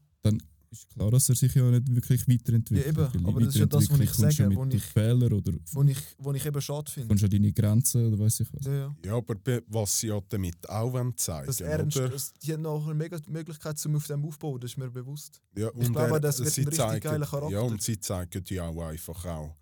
ist 0.72 0.88
klar, 0.90 1.10
dass 1.10 1.28
er 1.28 1.34
sich 1.34 1.52
ja 1.52 1.68
nicht 1.68 1.92
wirklich 1.92 2.28
weiterentwickelt. 2.28 2.96
Ja, 2.96 3.08
eben, 3.12 3.26
aber 3.26 3.40
das 3.40 3.48
ist 3.56 3.58
ja 3.58 3.66
das, 3.66 3.90
was 3.90 3.98
ich 3.98 4.12
sage, 4.12 4.54
wo 4.54 4.64
ich- 4.66 4.84
Fehlern 4.84 5.32
oder 5.32 5.52
Wo 5.72 5.82
ich, 5.82 5.98
wo 6.18 6.32
ich 6.32 6.46
eben 6.46 6.60
schade 6.62 6.88
finde. 6.92 7.08
kommst 7.08 7.22
du 7.22 7.26
an 7.26 7.30
deine 7.32 7.52
Grenzen 7.52 8.06
oder 8.06 8.18
weiß 8.20 8.38
ich 8.40 8.52
was. 8.52 8.64
Ja, 8.66 8.72
ja. 8.72 8.96
Ja, 9.04 9.16
aber 9.16 9.34
be- 9.34 9.64
was 9.66 9.98
sie 9.98 10.06
ja 10.06 10.20
damit 10.28 10.68
auch 10.68 10.92
wollen 10.92 11.16
zeigen 11.16 11.48
Das 11.48 11.60
Ernst, 11.60 11.96
oder? 11.96 12.10
das, 12.10 12.32
die 12.34 12.52
haben 12.52 12.62
noch 12.62 12.84
eine 12.84 12.94
mega 12.94 13.18
Möglichkeit, 13.26 13.84
um 13.86 13.96
auf 13.96 14.06
dem 14.06 14.24
aufzubauen, 14.24 14.60
das 14.60 14.70
ist 14.70 14.76
mir 14.76 14.88
bewusst. 14.90 15.42
Ja, 15.56 15.70
Ich 15.76 15.90
glaube, 15.92 16.20
das 16.20 16.38
wird 16.38 16.48
ein 16.56 16.64
richtig 16.68 16.76
zeigen, 16.78 17.02
geiler 17.02 17.26
Charakter. 17.26 17.52
Ja, 17.52 17.62
und 17.62 17.82
sie 17.82 17.98
zeigen 17.98 18.44
ja 18.46 18.68
auch 18.68 18.80
einfach 18.86 19.24
auch 19.26 19.56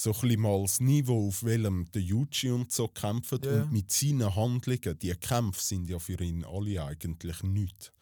so 0.00 0.14
ein 0.22 0.40
mal 0.40 0.62
das 0.62 0.78
Niveau, 0.80 1.26
auf 1.28 1.42
welchem 1.42 1.90
der 1.90 2.02
Yuji 2.02 2.50
und 2.52 2.70
so 2.70 2.86
kämpft. 2.88 3.44
Ja. 3.44 3.62
Und 3.62 3.72
mit 3.72 3.90
seinen 3.90 4.34
Handlungen, 4.34 4.98
die 4.98 5.10
Kämpfe 5.14 5.60
sind 5.60 5.88
ja 5.88 5.98
für 5.98 6.20
ihn 6.22 6.44
alle 6.44 6.84
eigentlich 6.84 7.42
nichts. 7.42 7.92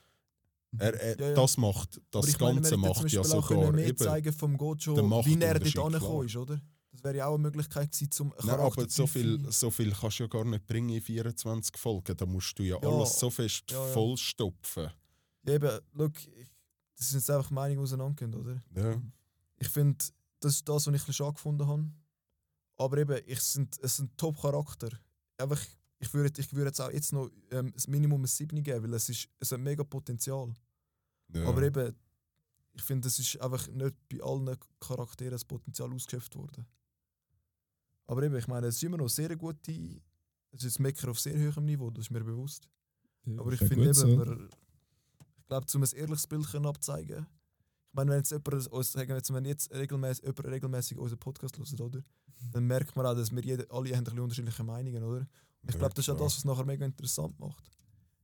Er, 0.78 0.92
er, 0.94 1.18
Ja, 1.18 1.28
ja. 1.28 1.34
Das 1.34 1.56
macht, 1.56 2.00
das 2.10 2.38
meine, 2.38 2.54
Ganze 2.60 2.76
macht 2.76 3.10
ja 3.10 3.20
auch 3.20 3.24
sogar 3.24 3.72
mehr 3.72 3.86
eben. 3.86 3.96
zeigen 3.96 4.32
vom 4.32 4.58
Gojo, 4.58 4.94
wie 5.24 5.40
er 5.40 5.58
dort 5.58 5.78
angekommen 5.78 6.26
ist, 6.26 6.36
oder? 6.36 6.60
Das 6.92 7.02
wäre 7.04 7.16
ja 7.16 7.26
auch 7.26 7.34
eine 7.34 7.42
Möglichkeit 7.42 7.92
gewesen, 7.92 8.10
zum 8.10 8.34
Nein, 8.44 8.58
aber 8.60 8.88
so 8.88 9.06
viel, 9.06 9.50
so 9.50 9.70
viel 9.70 9.92
kannst 9.92 10.18
du 10.18 10.24
ja 10.24 10.28
gar 10.28 10.44
nicht 10.44 10.66
bringen 10.66 10.90
in 10.90 11.00
24 11.02 11.76
Folgen. 11.78 12.16
Da 12.16 12.26
musst 12.26 12.58
du 12.58 12.62
ja, 12.62 12.78
Ja. 12.82 12.88
alles 12.88 13.18
so 13.18 13.30
fest 13.30 13.72
vollstopfen. 13.92 14.90
Ja, 15.46 15.54
eben, 15.54 15.78
look, 15.94 16.12
ich- 16.18 16.48
das 16.96 17.10
sind 17.10 17.18
jetzt 17.20 17.30
einfach 17.30 17.50
Meinungen 17.50 17.80
auseinandergehen, 17.80 18.34
oder? 18.34 18.62
Ja. 18.74 19.00
Ich 19.58 19.68
finde, 19.68 20.04
das 20.46 20.54
ist 20.54 20.68
das, 20.68 20.74
was 20.74 20.86
ich 20.86 20.88
ein 20.88 20.92
bisschen 20.94 21.14
schade 21.14 21.34
gefunden 21.34 21.66
habe. 21.66 21.90
Aber 22.76 22.98
eben, 22.98 23.20
ich 23.26 23.40
sind, 23.40 23.76
es 23.82 23.96
sind 23.96 24.16
Top-Charakter. 24.16 24.90
Einfach, 25.38 25.60
ich 25.98 26.12
würde 26.14 26.40
ich 26.40 26.52
würde 26.52 26.68
jetzt 26.68 26.80
auch 26.80 26.90
jetzt 26.90 27.12
noch 27.12 27.30
ähm, 27.50 27.72
das 27.72 27.88
Minimum 27.88 28.22
ein 28.22 28.26
7 28.26 28.62
geben, 28.62 28.84
weil 28.84 28.94
es, 28.94 29.08
ist, 29.08 29.28
es 29.40 29.50
hat 29.50 29.60
mega 29.60 29.82
Potenzial. 29.82 30.54
Ja. 31.34 31.48
Aber 31.48 31.62
eben, 31.62 31.96
ich 32.74 32.82
finde, 32.82 33.08
es 33.08 33.18
ist 33.18 33.40
einfach 33.40 33.66
nicht 33.68 33.96
bei 34.08 34.22
allen 34.22 34.56
Charakteren 34.78 35.32
das 35.32 35.44
Potenzial 35.44 35.92
ausgeschöpft 35.92 36.36
worden. 36.36 36.64
Aber 38.06 38.22
eben, 38.22 38.36
ich 38.36 38.46
meine, 38.46 38.68
es 38.68 38.76
ist 38.76 38.84
immer 38.84 38.98
noch 38.98 39.08
sehr 39.08 39.34
gute. 39.36 39.72
Es 40.52 40.62
ist 40.62 40.78
ein 40.78 40.82
Mecker 40.84 41.10
auf 41.10 41.18
sehr 41.18 41.34
hohem 41.34 41.64
Niveau, 41.64 41.90
das 41.90 42.04
ist 42.04 42.10
mir 42.10 42.22
bewusst. 42.22 42.68
Ja, 43.24 43.40
Aber 43.40 43.52
ich 43.52 43.58
finde 43.58 43.84
eben, 43.84 43.94
so. 43.94 44.06
man, 44.06 44.48
ich 45.38 45.46
glaube, 45.48 45.66
um 45.74 45.82
ein 45.82 45.90
ehrliches 45.92 46.26
Bild 46.28 46.46
können 46.46 46.66
abzeigen 46.66 47.26
meine, 47.96 48.10
wenn 48.12 48.18
jetzt 48.18 48.30
jemand, 48.30 48.62
sagen 48.86 49.08
wir 49.08 49.16
jetzt, 49.16 49.32
wenn 49.32 49.44
jetzt 49.44 49.72
regelmäßig, 49.72 50.24
jemand 50.24 50.44
regelmäßig 50.46 50.98
unseren 50.98 51.18
Podcast 51.18 51.58
hört, 51.58 51.80
oder? 51.80 52.02
Dann 52.52 52.64
merkt 52.64 52.94
man 52.96 53.06
auch, 53.06 53.14
dass 53.14 53.32
wir 53.34 53.42
jede, 53.42 53.66
alle 53.70 53.90
haben 53.90 53.98
ein 53.98 54.04
bisschen 54.04 54.20
unterschiedliche 54.20 54.62
Meinungen, 54.64 55.02
oder? 55.02 55.18
Und 55.20 55.28
ich 55.68 55.72
Ja, 55.74 55.78
glaube, 55.78 55.94
das 55.94 56.04
ist 56.06 56.10
auch 56.10 56.18
das, 56.18 56.26
was 56.26 56.38
es 56.38 56.44
nachher 56.44 56.64
mega 56.64 56.84
interessant 56.84 57.38
macht. 57.40 57.64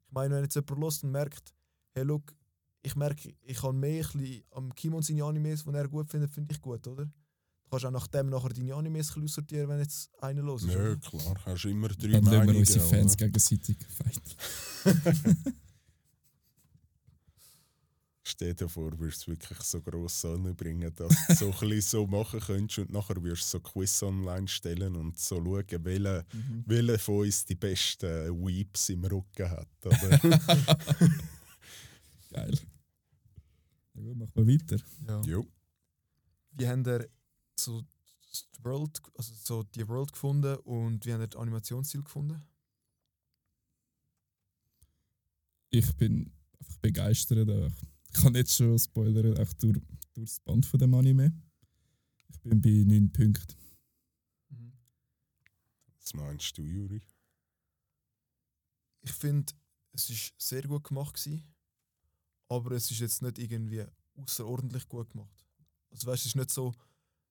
Ich 0.06 0.12
meine, 0.12 0.34
wenn 0.36 0.44
jetzt 0.44 0.54
jemand 0.54 0.78
hört 0.80 1.02
und 1.04 1.10
merkt, 1.10 1.54
hey, 1.94 2.04
look, 2.04 2.34
ich 2.82 2.94
merke, 2.96 3.34
ich 3.42 3.56
kann 3.58 3.78
mehr 3.78 4.04
ein 4.04 4.20
bisschen 4.20 4.44
am 4.50 4.74
Kimon 4.74 5.02
seine 5.02 5.24
Animes, 5.24 5.64
die 5.64 5.70
er 5.70 5.88
gut 5.88 6.08
findet, 6.10 6.30
finde 6.30 6.52
ich 6.52 6.60
gut, 6.60 6.86
oder? 6.86 7.04
Du 7.06 7.70
kannst 7.70 7.86
auch 7.86 7.90
nach 7.90 8.06
dem 8.08 8.28
nachher 8.28 8.50
deine 8.50 8.74
Animes 8.74 9.16
aussortieren, 9.16 9.68
wenn 9.70 9.78
jetzt 9.78 10.10
einer 10.22 10.42
los 10.42 10.64
ist. 10.64 10.74
Ja, 10.74 10.94
klar, 10.96 11.36
hast 11.46 11.64
immer 11.64 11.88
drei 11.88 12.08
Dann 12.08 12.24
lassen 12.24 12.30
wir 12.30 12.38
Meinungen. 12.40 12.58
unsere 12.58 12.80
Fans 12.84 13.14
oder? 13.14 13.26
gegenseitig 13.26 13.78
fighten. 13.86 14.36
Stell 18.32 18.54
dir 18.54 18.68
vor, 18.68 18.98
würdest 18.98 19.26
du 19.26 19.32
wirklich 19.32 19.60
so 19.60 19.80
gross 19.82 20.24
anbringen, 20.24 20.90
dass 20.96 21.14
du 21.28 21.34
so 21.34 21.46
ein 21.52 21.68
bisschen 21.68 21.80
so 21.82 22.06
machen 22.06 22.40
könntest 22.40 22.78
und 22.78 22.90
nachher 22.90 23.22
würdest 23.22 23.44
du 23.52 23.58
so 23.58 23.60
Quiz 23.60 24.02
online 24.02 24.48
stellen 24.48 24.96
und 24.96 25.18
so 25.18 25.36
schauen, 25.36 25.84
welcher 25.84 26.24
Mhm. 26.32 26.64
welcher 26.66 26.98
von 26.98 27.20
uns 27.26 27.44
die 27.44 27.54
besten 27.54 28.34
Weeps 28.46 28.88
im 28.88 29.04
Rücken 29.04 29.50
hat. 29.50 29.68
Oder? 29.84 30.18
Geil. 32.30 32.58
Ja, 33.94 34.02
gut, 34.02 34.16
machen 34.16 34.32
wir 34.34 34.46
weiter. 34.48 34.82
Ja. 35.06 35.20
jo. 35.22 35.46
wie 36.52 36.66
haben 36.66 36.84
ihr 36.86 37.08
so 37.54 37.82
die 37.82 38.64
World, 38.64 39.00
also 39.16 39.34
so 39.34 39.62
die 39.62 39.86
World 39.86 40.12
gefunden 40.12 40.56
und 40.64 41.04
wie 41.04 41.12
haben 41.12 41.20
ihr 41.20 41.28
das 41.28 41.40
Animationsziel 41.40 42.02
gefunden? 42.02 42.42
Ich 45.70 45.94
bin 45.96 46.32
einfach 46.58 46.78
begeistert. 46.78 47.48
auch. 47.50 47.70
Ich 48.14 48.20
kann 48.20 48.34
jetzt 48.34 48.54
schon 48.54 48.78
spoilern, 48.78 49.38
auch 49.38 49.52
durch, 49.54 49.80
durch 50.14 50.28
das 50.28 50.40
Band 50.40 50.66
von 50.66 50.78
dem 50.78 50.94
Anime. 50.94 51.32
Ich 52.28 52.40
bin 52.40 52.60
bei 52.60 52.84
9 52.86 53.10
Punkten. 53.10 53.56
Was 55.98 56.14
meinst 56.14 56.58
du, 56.58 56.62
Juri? 56.62 57.00
Ich 59.00 59.12
finde, 59.12 59.52
es 59.92 60.10
ist 60.10 60.34
sehr 60.38 60.62
gut 60.62 60.84
gemacht 60.84 61.14
gewesen, 61.14 61.42
aber 62.48 62.72
es 62.72 62.90
ist 62.90 63.00
jetzt 63.00 63.22
nicht 63.22 63.38
irgendwie 63.38 63.84
außerordentlich 64.14 64.86
gut 64.88 65.10
gemacht. 65.10 65.46
Also 65.90 66.06
weißt, 66.06 66.20
es 66.22 66.26
ist 66.26 66.36
nicht 66.36 66.50
so, 66.50 66.74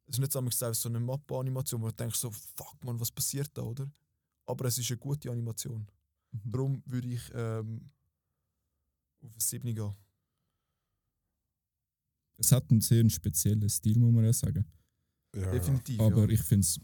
es 0.07 0.15
ist 0.15 0.19
nicht 0.19 0.31
so, 0.31 0.73
so 0.73 0.89
eine 0.89 0.99
Mappe-Animation, 0.99 1.81
wo 1.81 1.87
du 1.87 1.93
denkst 1.93 2.17
so, 2.17 2.31
fuck 2.31 2.83
man, 2.83 2.99
was 2.99 3.11
passiert 3.11 3.51
da, 3.53 3.61
oder? 3.61 3.91
Aber 4.45 4.65
es 4.65 4.77
ist 4.77 4.89
eine 4.89 4.97
gute 4.97 5.29
Animation. 5.29 5.87
Mhm. 6.31 6.51
Darum 6.51 6.83
würde 6.85 7.07
ich 7.07 7.31
ähm, 7.33 7.91
auf 9.21 9.33
ein 9.35 9.39
7 9.39 9.75
gehen. 9.75 9.95
Es 12.41 12.51
hat 12.51 12.69
einen 12.71 12.81
sehr 12.81 13.07
speziellen 13.09 13.69
Stil, 13.69 13.97
muss 13.99 14.11
man 14.13 14.25
ja 14.25 14.33
sagen. 14.33 14.65
Ja, 15.35 15.51
Definitiv. 15.51 15.99
Aber 15.99 16.23
ja. 16.25 16.29
ich 16.29 16.41
finde 16.41 16.65
es 16.65 16.79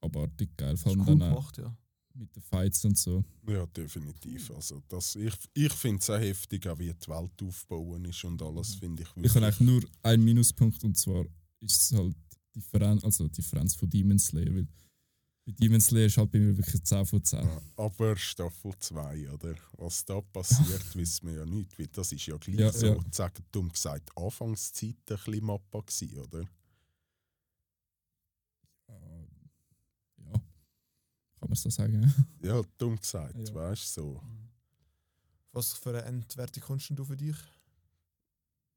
abartig 0.00 0.56
geil. 0.56 0.76
Vor 0.76 0.92
allem 0.92 1.00
cool 1.02 1.06
dann 1.06 1.22
auch 1.22 1.28
gemacht, 1.52 1.58
ja. 1.58 1.76
mit 2.14 2.34
den 2.34 2.42
Fights 2.42 2.84
und 2.84 2.98
so. 2.98 3.22
ja, 3.46 3.64
definitiv. 3.66 4.50
Also 4.50 4.82
das, 4.88 5.14
ich 5.16 5.34
ich 5.54 5.72
finde 5.72 6.00
es 6.00 6.10
auch 6.10 6.18
heftig, 6.18 6.66
auch 6.66 6.78
wie 6.78 6.92
die 6.92 7.08
Welt 7.08 7.42
aufbauen 7.42 8.04
ist 8.06 8.24
und 8.24 8.42
alles, 8.42 8.74
Mhm. 8.76 8.80
finde 8.80 9.02
ich 9.02 9.24
Ich 9.24 9.34
habe 9.34 9.46
eigentlich 9.46 9.60
nur 9.60 9.82
einen 10.02 10.24
Minuspunkt 10.24 10.82
und 10.82 10.96
zwar 10.96 11.24
ist 11.60 11.80
es 11.82 11.92
halt 11.98 12.16
die 12.54 12.58
Differenz, 12.60 13.04
also 13.04 13.24
die 13.28 13.32
Differenz 13.32 13.74
von 13.74 13.88
Demon 13.88 14.18
Slayer. 14.18 14.52
Weil 14.54 14.66
bei 15.44 15.52
Demon 15.52 15.80
Slayer 15.80 16.06
ist 16.06 16.16
halt 16.18 16.30
bei 16.30 16.38
mir 16.38 16.56
wirklich 16.56 16.82
10 16.84 17.04
von 17.06 17.24
10. 17.24 17.42
Ja, 17.44 17.60
aber 17.76 18.16
Staffel 18.16 18.72
2, 18.78 19.30
oder? 19.30 19.54
Was 19.76 20.04
da 20.04 20.20
passiert, 20.20 20.84
wissen 20.96 21.26
wir 21.28 21.34
ja 21.40 21.44
nicht. 21.46 21.76
Weil 21.78 21.88
das 21.88 22.12
ist 22.12 22.26
ja 22.26 22.36
gleich 22.36 22.56
Ja, 22.58 22.72
so, 22.72 22.86
ja. 22.86 22.96
sagen 23.10 23.44
dumm 23.50 23.68
gesagt, 23.70 24.10
Anfangszeit 24.16 24.94
ein 25.08 25.16
bisschen 25.16 25.44
Mappa 25.44 25.80
gewesen, 25.80 26.18
oder? 26.18 26.44
Ja, 30.18 30.32
kann 31.38 31.48
man 31.48 31.54
so 31.56 31.70
sagen. 31.70 32.12
Ja, 32.42 32.62
dumm 32.78 32.96
gesagt, 32.96 33.48
Ja. 33.48 33.54
weißt 33.54 33.96
du 33.96 34.00
so. 34.02 34.22
Was 35.52 35.72
für 35.74 35.90
eine 35.90 36.02
Endwertung 36.02 36.62
kommst 36.62 36.88
denn 36.90 36.96
du 36.96 37.04
für 37.04 37.16
dich? 37.16 37.36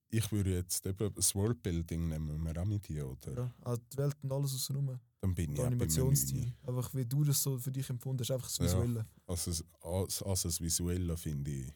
Ich 0.09 0.31
würde 0.31 0.53
jetzt 0.53 0.85
eben 0.85 1.13
das 1.13 1.35
Worldbuilding 1.35 2.07
nehmen 2.07 2.43
wir 2.43 2.61
auch 2.61 2.65
mit 2.65 2.87
dir, 2.87 3.07
oder? 3.09 3.33
Ja. 3.33 3.53
Ah, 3.63 3.75
die 3.77 3.97
Welt 3.97 4.15
und 4.21 4.31
alles 4.31 4.53
außenrum. 4.53 4.99
Dann 5.21 5.33
bin 5.35 5.53
ich 5.53 5.59
Animationsstil. 5.59 6.39
Neuni. 6.41 6.55
Einfach 6.67 6.93
wie 6.93 7.05
du 7.05 7.23
das 7.23 7.41
so 7.41 7.57
für 7.57 7.71
dich 7.71 7.89
empfunden 7.89 8.21
hast, 8.21 8.31
einfach 8.31 8.47
das 8.47 8.57
Ja. 8.57 8.65
Visuelle. 8.65 9.05
Also, 9.25 9.51
das- 9.51 9.63
als, 9.81 10.21
als 10.23 10.41
das 10.43 10.61
Visuelle 10.61 11.17
finde 11.17 11.51
ich, 11.51 11.73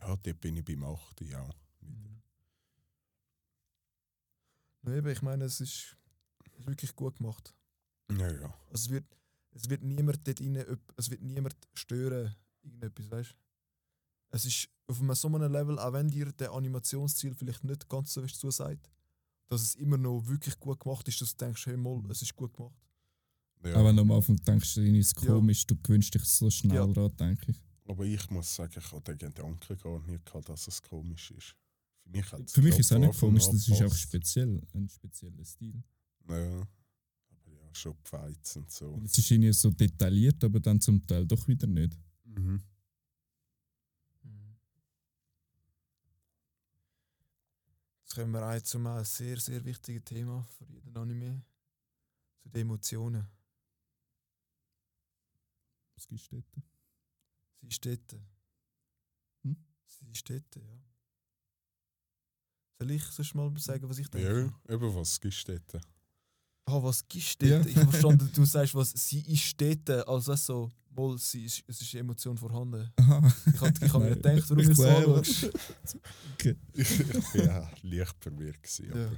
ja, 0.00 0.16
dort 0.16 0.40
bin 0.40 0.56
ich 0.56 0.64
beim 0.64 0.84
8. 0.84 1.20
Ja. 1.22 1.48
Ja, 4.84 4.94
eben, 4.96 5.08
ich 5.08 5.22
meine, 5.22 5.44
es 5.44 5.60
ist, 5.60 5.96
ist 6.56 6.66
wirklich 6.66 6.94
gut 6.96 7.16
gemacht. 7.18 7.54
Ja, 8.10 8.30
ja. 8.32 8.54
Also 8.70 8.86
es, 8.86 8.90
wird, 8.90 9.04
es 9.52 9.68
wird 9.68 9.82
niemand 9.82 10.26
dort 10.26 10.40
rein, 10.40 10.56
es 10.96 11.10
wird 11.10 11.20
niemand 11.22 11.54
stören, 11.74 12.34
irgendetwas, 12.62 13.10
weißt 13.10 13.34
Es 14.30 14.44
ist 14.44 14.68
auf 14.86 15.00
einem 15.00 15.14
so 15.14 15.28
einem 15.28 15.50
Level, 15.52 15.78
auch 15.78 15.92
wenn 15.92 16.08
dir 16.08 16.32
der 16.32 16.52
Animationsziel 16.52 17.34
vielleicht 17.34 17.64
nicht 17.64 17.88
ganz 17.88 18.12
so 18.12 18.20
fest 18.22 18.40
zusagt, 18.40 18.90
dass 19.48 19.62
es 19.62 19.74
immer 19.76 19.96
noch 19.96 20.26
wirklich 20.26 20.58
gut 20.58 20.78
gemacht 20.80 21.06
ist, 21.08 21.20
dass 21.20 21.34
du 21.34 21.44
denkst, 21.44 21.66
hey, 21.66 21.76
mal, 21.76 22.02
es 22.10 22.22
ist 22.22 22.34
gut 22.36 22.52
gemacht. 22.54 22.74
ja. 23.64 23.74
Aber 23.74 23.88
wenn 23.88 23.96
du 23.96 24.02
am 24.02 24.12
Anfang 24.12 24.36
denkst, 24.36 24.76
irgendwie 24.76 25.00
ist 25.00 25.16
es 25.16 25.22
Ja. 25.24 25.32
komisch, 25.32 25.66
du 25.66 25.76
gewöhnst 25.76 26.14
dich 26.14 26.24
so 26.24 26.50
schnell 26.50 26.76
Ja. 26.76 26.86
dran, 26.86 27.16
denke 27.16 27.50
ich. 27.52 27.56
Aber 27.86 28.04
ich 28.04 28.28
muss 28.30 28.54
sagen, 28.54 28.74
ich 28.76 28.92
habe 28.92 29.00
den 29.02 29.16
Gedanken 29.18 29.76
gar 29.78 30.00
nicht 30.06 30.24
gehabt, 30.26 30.48
dass 30.48 30.68
es 30.68 30.82
komisch 30.82 31.30
ist. 31.30 31.56
Für 32.04 32.10
mich, 32.10 32.26
Für 32.50 32.62
mich 32.62 32.78
ist 32.78 32.86
es 32.86 32.92
auch 32.92 32.98
nicht 32.98 33.18
komisch, 33.18 33.46
das 33.46 33.68
ist 33.68 33.82
auch 33.82 33.94
speziell, 33.94 34.62
ein 34.74 34.88
spezieller 34.88 35.44
Stil. 35.44 35.82
Ja. 36.28 36.34
Aber 36.34 37.50
ja, 37.50 37.74
schon 37.74 37.94
die 37.94 38.08
Fights 38.08 38.56
und 38.56 38.70
so. 38.70 39.00
Es 39.04 39.16
ist 39.18 39.30
irgendwie 39.30 39.52
so 39.52 39.70
detailliert, 39.70 40.42
aber 40.44 40.60
dann 40.60 40.80
zum 40.80 41.06
Teil 41.06 41.26
doch 41.26 41.46
wieder 41.48 41.66
nicht. 41.66 41.98
Mhm. 42.24 42.62
Jetzt 48.08 48.14
kommen 48.14 48.32
wir 48.32 48.42
auch 48.42 48.62
zu 48.62 48.78
einem 48.78 49.04
sehr, 49.04 49.38
sehr 49.38 49.62
wichtigen 49.66 50.02
Thema 50.02 50.42
für 50.56 50.64
jeden 50.64 50.96
Anime, 50.96 51.42
zu 52.40 52.48
den 52.48 52.62
Emotionen. 52.62 53.28
Was 55.94 56.08
gibst 56.08 56.32
du 56.32 56.36
dort? 56.36 56.64
Sie 57.60 57.66
ist 57.66 57.84
dort. 57.84 58.16
Hm? 59.42 59.56
Sie 59.84 60.10
ist 60.10 60.30
dort, 60.30 60.56
ja. 60.56 60.82
Soll 62.78 62.92
ich 62.92 63.04
sonst 63.04 63.34
mal 63.34 63.58
sagen, 63.58 63.86
was 63.86 63.98
ich 63.98 64.08
denke? 64.08 64.54
Ja, 64.66 64.74
eben 64.74 64.94
was 64.94 65.20
gibst 65.20 65.46
du 65.46 65.58
dort? 65.58 65.84
Ah, 66.70 66.82
was 66.82 67.06
gibst 67.08 67.40
du 67.40 67.46
Ja. 67.46 67.56
dort? 67.58 67.68
Ich 67.70 67.76
habe 67.76 67.90
verstanden, 67.90 68.30
du 68.34 68.44
sagst, 68.44 68.74
was 68.74 68.90
sie 68.90 69.20
ist 69.20 69.58
dort. 69.60 69.88
Also 70.06 70.34
so, 70.34 70.70
mal, 70.90 71.16
sie 71.16 71.46
ist, 71.46 71.64
es 71.66 71.80
ist 71.80 71.94
Emotion 71.94 72.36
vorhanden. 72.36 72.92
Aha. 72.96 73.32
Ich 73.54 73.60
habe 73.60 73.72
ich 73.86 73.92
hab 73.92 74.02
mir 74.02 74.10
gedacht, 74.10 74.50
warum 74.50 74.58
ich 74.58 74.68
du 74.68 74.74
so 74.74 74.86
anschaust. 74.86 75.44
ich 76.74 77.00
ich 77.00 77.32
bin 77.32 77.44
ja 77.46 77.70
leicht 77.82 78.16
verwirrt. 78.20 78.62
Gewesen, 78.62 78.92
Ja. 78.98 79.10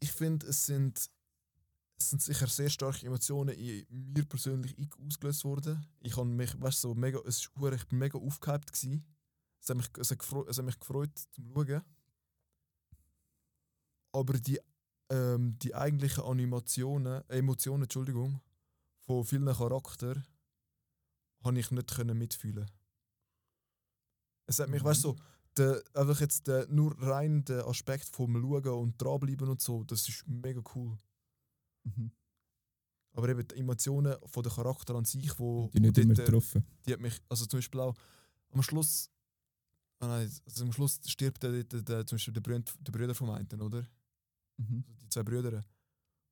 Ich 0.00 0.12
finde, 0.12 0.46
es 0.46 0.66
sind, 0.66 0.98
es 1.98 2.10
sind 2.10 2.22
sicher 2.22 2.46
sehr 2.48 2.70
starke 2.70 3.06
Emotionen 3.06 3.54
in 3.56 3.84
mir 3.90 4.24
persönlich 4.24 4.76
ich 4.78 4.88
ausgelöst 5.04 5.44
worden. 5.44 5.84
Ich 6.00 6.16
habe 6.16 6.26
mich, 6.28 6.60
weißt 6.60 6.80
so 6.80 6.94
mega, 6.94 7.18
es 7.24 7.38
ist, 7.38 7.50
ich 7.72 7.84
bin 7.86 7.98
mega 7.98 8.18
aufgehypt 8.18 8.72
gewesen. 8.72 9.04
Es 9.60 9.68
hat 9.70 9.76
mich, 9.76 9.88
es 9.98 10.10
hat 10.10 10.18
gefreut, 10.20 10.48
es 10.48 10.58
hat 10.58 10.64
mich 10.64 10.78
gefreut 10.78 11.10
zum 11.32 11.52
Schauen. 11.52 11.82
Aber 14.12 14.32
die, 14.34 14.58
ähm, 15.10 15.58
die 15.58 15.74
eigentlichen 15.74 16.24
Animationen, 16.24 17.22
Emotionen, 17.28 17.84
Entschuldigung, 17.84 18.40
von 19.00 19.24
vielen 19.24 19.52
Charakteren, 19.52 20.24
habe 21.44 21.58
ich 21.58 21.70
nicht 21.70 21.94
können 21.94 22.18
mitfühlen. 22.18 22.70
Es 24.46 24.58
hat 24.58 24.68
mich, 24.68 24.82
weißt 24.82 25.04
du, 25.04 25.08
so, 25.10 25.16
der, 25.56 25.82
einfach 25.94 26.20
jetzt 26.20 26.46
der, 26.46 26.66
nur 26.68 26.96
rein 27.00 27.44
der 27.44 27.66
Aspekt 27.66 28.08
vom 28.08 28.34
Schauen 28.34 28.80
und 28.80 29.00
dranbleiben 29.02 29.48
und 29.48 29.60
so, 29.60 29.84
das 29.84 30.08
ist 30.08 30.26
mega 30.26 30.62
cool. 30.74 30.96
Mhm. 31.84 32.12
Aber 33.12 33.28
eben 33.28 33.46
die 33.48 33.56
Emotionen 33.56 34.16
von 34.26 34.42
der 34.42 34.52
Charakter 34.52 34.94
an 34.94 35.04
sich, 35.04 35.38
wo, 35.38 35.70
Die 35.72 35.80
nicht 35.80 35.96
wo 35.96 36.00
immer 36.00 36.14
dort, 36.14 36.26
getroffen. 36.26 36.64
die 36.86 36.92
hat 36.92 37.00
mich, 37.00 37.20
also 37.28 37.46
zum 37.46 37.58
Beispiel 37.58 37.80
auch 37.80 37.94
am 38.50 38.62
Schluss, 38.62 39.10
ah 40.00 40.06
nein, 40.06 40.30
also 40.46 40.64
am 40.64 40.72
Schluss 40.72 41.00
stirbt 41.06 41.42
der, 41.42 41.64
der, 41.64 41.82
der, 41.82 42.06
zum 42.06 42.16
Beispiel 42.16 42.34
der, 42.34 42.40
Brüder, 42.40 42.72
der 42.80 42.92
Brüder 42.92 43.14
vom 43.14 43.30
einen, 43.30 43.60
oder? 43.60 43.86
Mhm. 44.58 44.84
Also 44.86 45.00
die 45.00 45.08
zwei 45.08 45.22
Brüder. 45.22 45.64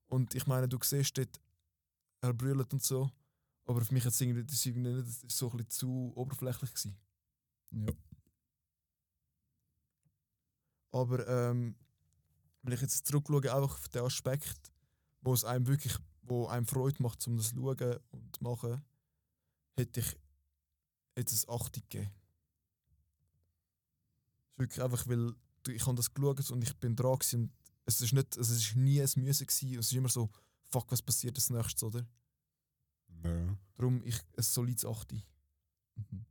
Und 0.08 0.34
ich 0.34 0.46
meine, 0.46 0.68
du 0.68 0.78
siehst 0.82 1.16
dort, 1.18 1.40
er 2.20 2.32
brüllt 2.32 2.72
und 2.72 2.82
so, 2.82 3.10
aber 3.64 3.84
für 3.84 3.92
mich 3.92 4.04
hat 4.04 4.12
es 4.12 4.20
irgendwie, 4.20 4.44
das 4.44 4.54
ist 4.54 4.66
irgendwie 4.66 4.90
nicht, 4.90 5.06
das 5.06 5.24
ist 5.24 5.36
so 5.36 5.50
ein 5.50 5.56
bisschen 5.56 5.70
zu 5.70 6.12
oberflächlich 6.14 6.70
gewesen. 6.70 6.96
Ja. 7.72 7.92
Aber 10.92 11.26
ähm, 11.28 11.76
wenn 12.62 12.74
ich 12.74 12.80
jetzt 12.80 13.06
zurückschaue, 13.06 13.52
einfach 13.52 13.74
auf 13.74 13.88
den 13.88 14.02
Aspekt, 14.02 14.72
wo 15.20 15.34
es 15.34 15.44
einem 15.44 15.66
wirklich, 15.66 15.96
wo 16.22 16.46
einem 16.46 16.66
Freude 16.66 17.02
macht, 17.02 17.26
um 17.26 17.36
das 17.36 17.50
zu 17.50 17.56
schauen 17.56 17.98
und 18.10 18.36
zu 18.36 18.44
machen, 18.44 18.84
hätte 19.76 20.00
ich 20.00 20.16
jetzt 21.16 21.48
ein 21.48 21.54
80 21.54 21.88
gegeben. 21.88 22.10
Es 24.48 24.52
ist 24.52 24.58
wirklich 24.58 24.82
einfach, 24.82 25.06
weil 25.08 25.34
ich 25.68 25.86
habe 25.86 25.96
das 25.96 26.14
geschaut 26.14 26.50
und 26.50 26.62
ich 26.62 26.76
bin 26.76 26.94
dran 26.96 27.18
und 27.34 27.50
es 27.86 28.00
ist 28.00 28.12
nicht, 28.12 28.36
also 28.36 28.52
es 28.52 28.58
ist 28.58 28.76
nie 28.76 29.00
ein 29.00 29.08
Müssen 29.16 29.46
gewesen. 29.46 29.78
Es 29.78 29.86
ist 29.86 29.92
immer 29.94 30.08
so, 30.08 30.28
fuck, 30.64 30.90
was 30.90 31.00
passiert 31.00 31.36
als 31.36 31.50
nächstes, 31.50 31.82
oder? 31.82 32.06
ja. 33.24 33.58
Darum 33.76 34.02
ich 34.04 34.16
ein 34.36 34.42
solides 34.42 34.84
80. 34.84 35.26
Mhm. 35.96 36.24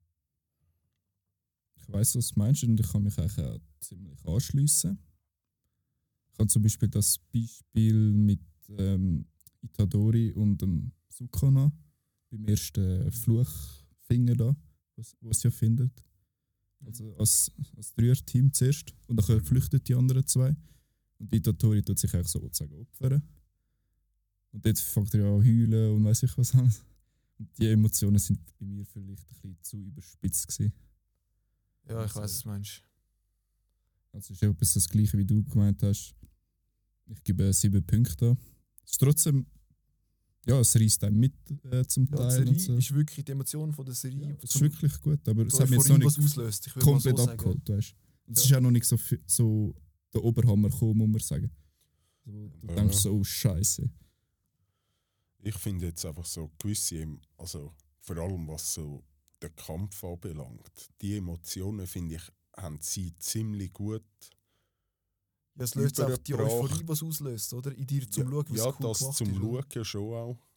Ich 1.76 1.90
weiß, 1.90 2.16
was 2.16 2.30
du 2.30 2.40
meinst 2.40 2.64
und 2.64 2.80
ich 2.80 2.92
kann 2.92 3.04
mich 3.04 3.18
eigentlich 3.18 3.46
auch 3.46 3.60
ziemlich 3.80 4.26
anschliessen. 4.26 5.00
Ich 6.32 6.40
habe 6.40 6.48
zum 6.48 6.64
Beispiel 6.64 6.90
das 6.90 7.20
Beispiel 7.32 8.12
mit 8.12 8.42
ähm, 8.70 9.26
Itadori 9.62 10.34
und 10.34 10.62
dem 10.62 10.92
Sukuna 11.10 11.72
beim 12.30 12.46
ersten 12.46 13.12
Fluchfinger 13.12 14.36
da, 14.36 14.56
was, 14.96 15.16
was 15.22 15.40
sie 15.40 15.48
ja 15.48 15.52
findet. 15.52 16.04
Also 16.86 17.16
als, 17.18 17.52
als 17.78 17.94
Dreier-Team 17.94 18.52
zuerst 18.52 18.94
und 19.08 19.18
dann 19.18 19.44
flüchten 19.44 19.84
die 19.84 19.96
anderen 19.96 20.26
zwei. 20.28 20.56
Und 21.18 21.34
Itadori 21.34 21.82
tut 21.84 21.98
sich 22.00 22.14
eigentlich 22.14 22.28
sozusagen 22.28 22.74
opfern. 22.76 23.22
Und 24.52 24.66
jetzt 24.66 24.82
fängt 24.82 25.14
er 25.14 25.22
ja 25.22 25.28
an 25.36 25.44
heulen 25.44 25.96
und 25.96 26.04
weiß 26.06 26.24
ich 26.24 26.38
was 26.38 26.54
alles. 26.56 26.84
Und 27.38 27.50
die 27.58 27.68
Emotionen 27.68 28.20
sind 28.20 28.40
bei 28.58 28.66
mir 28.66 28.86
vielleicht 28.86 29.24
ein 29.24 29.28
bisschen 29.28 29.58
zu 29.62 29.78
überspitzt 29.78 30.48
gewesen. 30.48 30.74
Ja, 31.88 31.92
ich 31.92 31.96
Also- 32.12 32.16
weiß, 32.22 32.24
was 32.36 32.42
du 32.44 32.50
meinst. 32.50 32.82
Also 34.14 34.34
ist 34.34 34.44
etwas 34.44 34.74
das 34.74 34.88
gleiche, 34.90 35.18
wie 35.18 35.26
du 35.26 35.44
gemeint 35.44 35.84
hast. 35.84 36.16
Ich 37.08 37.22
gebe 37.24 37.52
sieben 37.52 37.86
Punkte 37.86 38.30
an. 38.32 38.38
Es 38.86 38.92
ist 38.94 38.98
trotzdem, 39.00 39.46
ja, 40.46 40.60
es 40.62 40.74
reißt 40.76 41.04
einem 41.04 41.20
mit 41.20 41.34
äh, 41.66 41.86
zum 41.86 42.06
Ja, 42.06 42.12
die 42.12 42.16
Teil. 42.18 42.32
Serie 42.32 42.50
und 42.52 42.60
so. 42.62 42.78
ist 42.78 42.94
wirklich 42.94 43.26
die 43.26 43.32
Emotion 43.34 43.74
von 43.74 43.86
der 43.86 43.94
Serie. 43.96 44.30
Ja, 44.30 44.36
es 44.42 44.56
ist 44.56 44.62
wirklich 44.62 45.02
gut, 45.02 45.28
aber 45.28 45.46
es 45.46 45.54
die 45.54 45.62
hat 45.62 45.70
mich 45.70 45.80
jetzt 45.80 45.90
noch 45.90 45.98
nicht 45.98 46.18
auslöst. 46.20 46.74
Komplett 46.80 47.18
so 47.18 47.28
abgeholt, 47.30 47.68
weißt 47.70 47.96
Und 48.28 48.38
es 48.38 48.44
Ja. 48.50 48.56
ist 48.56 48.58
auch 48.58 48.62
noch 48.62 48.72
nicht 48.72 48.86
so, 48.86 48.98
so 49.28 49.76
der 50.16 50.24
Oberhammer 50.24 50.70
gekommen, 50.70 50.98
muss 50.98 51.10
man 51.10 51.20
sagen. 51.20 51.52
So, 52.26 52.32
du 52.32 52.68
Ja. 52.68 52.76
denkst 52.76 52.98
so, 52.98 53.14
oh, 53.14 53.24
Scheiße. 53.24 53.90
Ich 55.44 55.56
finde 55.58 55.88
jetzt 55.88 56.06
einfach 56.06 56.26
so 56.26 56.52
gewisse, 56.58 57.06
also 57.38 57.74
vor 58.00 58.18
allem 58.18 58.48
was 58.48 58.74
so 58.74 59.04
den 59.42 59.56
Kampf 59.56 60.04
anbelangt, 60.04 60.90
die 61.02 61.18
Emotionen 61.18 61.86
finde 61.86 62.16
ich, 62.16 62.32
haben 62.58 62.80
sie 62.82 63.14
ziemlich 63.18 63.72
gut. 63.74 64.04
Ja, 65.56 65.64
es 65.64 65.76
löst 65.76 66.02
auch 66.02 66.18
die. 66.18 66.34
Euphorie, 66.34 66.82
was 66.86 67.04
auslöst, 67.04 67.54
oder? 67.54 67.74
In 67.76 67.86
dir 67.86 68.10
zum 68.10 68.24
ja, 68.24 68.30
Schauen, 68.32 68.46
was 68.50 68.58
ja 68.58 68.68
cool 68.68 68.88
das 68.88 69.00
zum 69.18 69.30
ist, 69.30 69.42
oder? 69.42 69.64
Schauen 69.72 69.86
schon 69.86 70.14
auch. 70.14 70.48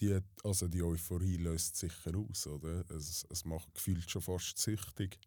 Die, 0.00 0.18
also 0.42 0.66
die 0.68 0.82
Euphorie 0.82 1.36
löst 1.36 1.76
sicher 1.76 2.12
aus, 2.16 2.46
oder? 2.48 2.84
Es, 2.90 3.24
es 3.30 3.44
macht 3.44 3.72
gefühlt 3.74 4.10
schon 4.10 4.22
fast 4.22 4.58
süchtig. 4.58 5.18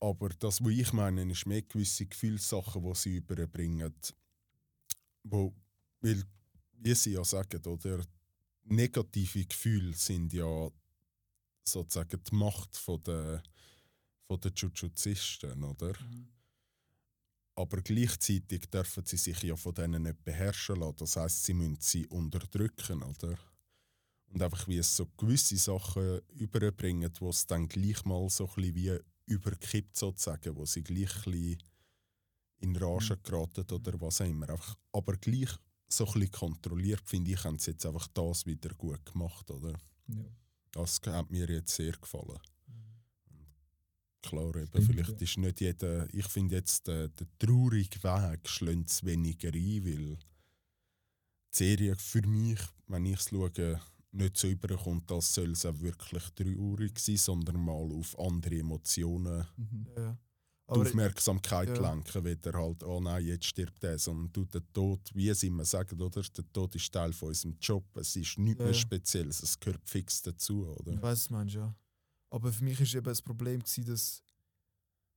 Aber 0.00 0.28
das, 0.28 0.62
was 0.62 0.72
ich 0.72 0.92
meine, 0.92 1.30
ist 1.30 1.46
mehr 1.46 1.62
gewisse 1.62 2.06
Gefühlssachen, 2.06 2.82
die 2.82 2.94
sie 2.94 3.16
überbringen. 3.16 3.94
Wo, 5.22 5.54
weil, 6.00 6.22
wie 6.72 6.94
sie 6.94 7.12
ja 7.12 7.24
sagen, 7.24 7.64
oder? 7.64 8.04
Negative 8.64 9.44
Gefühle 9.44 9.94
sind 9.94 10.32
ja 10.32 10.70
sozusagen 11.64 12.22
die 12.22 12.34
Macht 12.34 12.76
von 12.76 13.02
der, 13.02 13.42
von 14.26 14.40
der 14.40 14.52
Jujuzisten, 14.52 15.62
oder? 15.64 15.94
Mhm. 16.00 16.28
Aber 17.56 17.80
gleichzeitig 17.82 18.68
dürfen 18.68 19.04
sie 19.06 19.16
sich 19.16 19.42
ja 19.42 19.56
von 19.56 19.74
denen 19.74 20.02
nicht 20.02 20.24
beherrschen 20.24 20.80
lassen. 20.80 20.96
Das 20.98 21.16
heißt, 21.16 21.44
sie 21.44 21.54
müssen 21.54 21.78
sie 21.80 22.06
unterdrücken, 22.06 23.02
oder? 23.02 23.38
Und 24.26 24.42
einfach 24.42 24.66
wie 24.66 24.78
es 24.78 24.96
so 24.96 25.06
gewisse 25.16 25.56
Sachen 25.56 26.20
überbringen, 26.30 27.12
wo 27.20 27.30
es 27.30 27.46
dann 27.46 27.68
gleich 27.68 28.04
mal 28.04 28.28
so 28.28 28.48
ein 28.48 28.54
bisschen 28.54 28.74
wie 28.74 28.98
überkippt 29.26 29.96
sozusagen, 29.96 30.56
wo 30.56 30.64
sie 30.64 30.82
gleich 30.82 31.26
ein 31.26 31.58
in 32.60 32.76
Rage 32.76 33.16
geraten 33.18 33.70
oder 33.70 34.00
was 34.00 34.20
auch 34.20 34.26
immer. 34.26 34.48
Einfach, 34.48 34.76
aber 34.92 35.16
gleich 35.16 35.50
so 35.88 36.06
ein 36.06 36.30
kontrolliert, 36.30 37.02
finde 37.08 37.32
ich, 37.32 37.44
haben 37.44 37.58
sie 37.58 37.72
jetzt 37.72 37.86
einfach 37.86 38.08
das 38.08 38.46
wieder 38.46 38.70
gut 38.74 39.04
gemacht, 39.04 39.50
oder? 39.50 39.78
Ja. 40.08 40.24
Das 40.72 41.00
hat 41.06 41.30
mir 41.30 41.48
jetzt 41.48 41.74
sehr 41.74 41.92
gefallen. 41.92 42.38
Klar, 44.22 44.56
eben, 44.56 44.66
Stimmt, 44.68 44.86
vielleicht 44.86 45.10
ja. 45.10 45.16
ist 45.18 45.36
nicht 45.36 45.60
jeder. 45.60 46.14
Ich 46.14 46.26
finde 46.28 46.56
jetzt, 46.56 46.86
der, 46.86 47.08
der 47.08 47.26
traurige 47.38 48.02
Weg 48.02 48.48
schlägt 48.48 48.90
es 48.90 49.04
weniger 49.04 49.48
ein, 49.48 49.84
weil 49.84 50.16
die 50.16 50.18
Serie 51.50 51.94
für 51.96 52.26
mich, 52.26 52.58
wenn 52.86 53.04
ich 53.04 53.20
es 53.20 53.28
schaue, 53.28 53.80
nicht 54.14 54.36
so 54.36 54.48
überkommt, 54.48 55.10
als 55.10 55.34
soll 55.34 55.52
es 55.52 55.66
auch 55.66 55.78
wirklich 55.80 56.24
traurig 56.30 56.98
sein, 56.98 57.16
sondern 57.16 57.64
mal 57.64 57.92
auf 57.92 58.18
andere 58.18 58.58
Emotionen 58.58 59.46
Mhm. 59.56 59.86
Ja, 59.96 60.16
die 60.66 60.80
Aufmerksamkeit 60.80 61.68
ja. 61.76 61.90
lenken, 61.90 62.24
wieder 62.24 62.52
halt, 62.54 62.82
oh 62.84 62.98
nein, 63.00 63.24
jetzt 63.26 63.44
stirbt 63.44 63.84
er, 63.84 63.98
sondern 63.98 64.32
du, 64.32 64.44
der 64.46 64.62
Tod, 64.72 65.00
wie 65.14 65.28
es 65.28 65.42
immer 65.42 65.64
sagen, 65.64 66.00
oder? 66.00 66.22
Der 66.22 66.52
Tod 66.52 66.74
ist 66.74 66.90
Teil 66.90 67.12
von 67.12 67.28
unserem 67.28 67.56
Job, 67.60 67.84
es 67.96 68.16
ist 68.16 68.38
nichts 68.38 68.60
Ja, 68.60 68.64
mehr. 68.66 68.74
Spezielles, 68.74 69.42
es 69.42 69.60
gehört 69.60 69.86
fix 69.86 70.22
dazu, 70.22 70.66
oder? 70.66 70.92
ich 70.92 71.02
weiß, 71.02 71.28
du 71.28 71.34
meinst, 71.34 71.54
ja. 71.54 71.74
Aber 72.30 72.50
für 72.50 72.64
mich 72.64 72.80
war 72.80 72.86
eben 72.86 73.04
das 73.04 73.20
Problem, 73.20 73.60
gewesen, 73.60 73.84
dass 73.84 74.22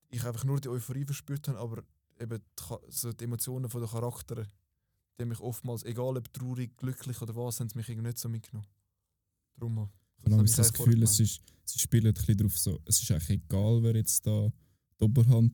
ich 0.10 0.24
einfach 0.26 0.44
nur 0.44 0.60
die 0.60 0.70
Euphorie 0.70 1.06
verspürt 1.06 1.48
habe, 1.48 1.60
aber 1.60 1.84
eben 2.20 2.40
die, 2.40 2.64
so 2.90 3.14
die 3.14 3.24
Emotionen 3.24 3.70
von 3.70 3.82
den 3.82 3.90
Charakteren, 3.90 4.48
die 5.18 5.26
mich 5.26 5.40
oftmals, 5.40 5.84
egal 5.84 6.18
ob 6.18 6.32
traurig, 6.34 6.76
glücklich 6.76 7.22
oder 7.22 7.36
was, 7.36 7.60
haben 7.60 7.70
sie 7.70 7.78
mich 7.78 7.88
irgendwie 7.88 8.08
nicht 8.10 8.20
so 8.20 8.28
mitgenommen. 8.28 8.68
Darum. 9.58 9.90
Ich 10.20 10.26
habe 10.26 10.36
habe 10.36 10.44
das, 10.44 10.56
das 10.56 10.74
Gefühl, 10.74 11.04
es 11.04 11.20
ist, 11.20 11.42
sie 11.66 11.80
spielen 11.80 12.08
ein 12.08 12.14
bisschen 12.14 12.38
drauf 12.38 12.58
so, 12.58 12.80
es 12.86 13.02
ist 13.02 13.12
eigentlich 13.12 13.42
egal, 13.46 13.82
wer 13.84 13.96
jetzt 13.96 14.26
da 14.26 14.52
die 15.00 15.04
Oberhand 15.04 15.54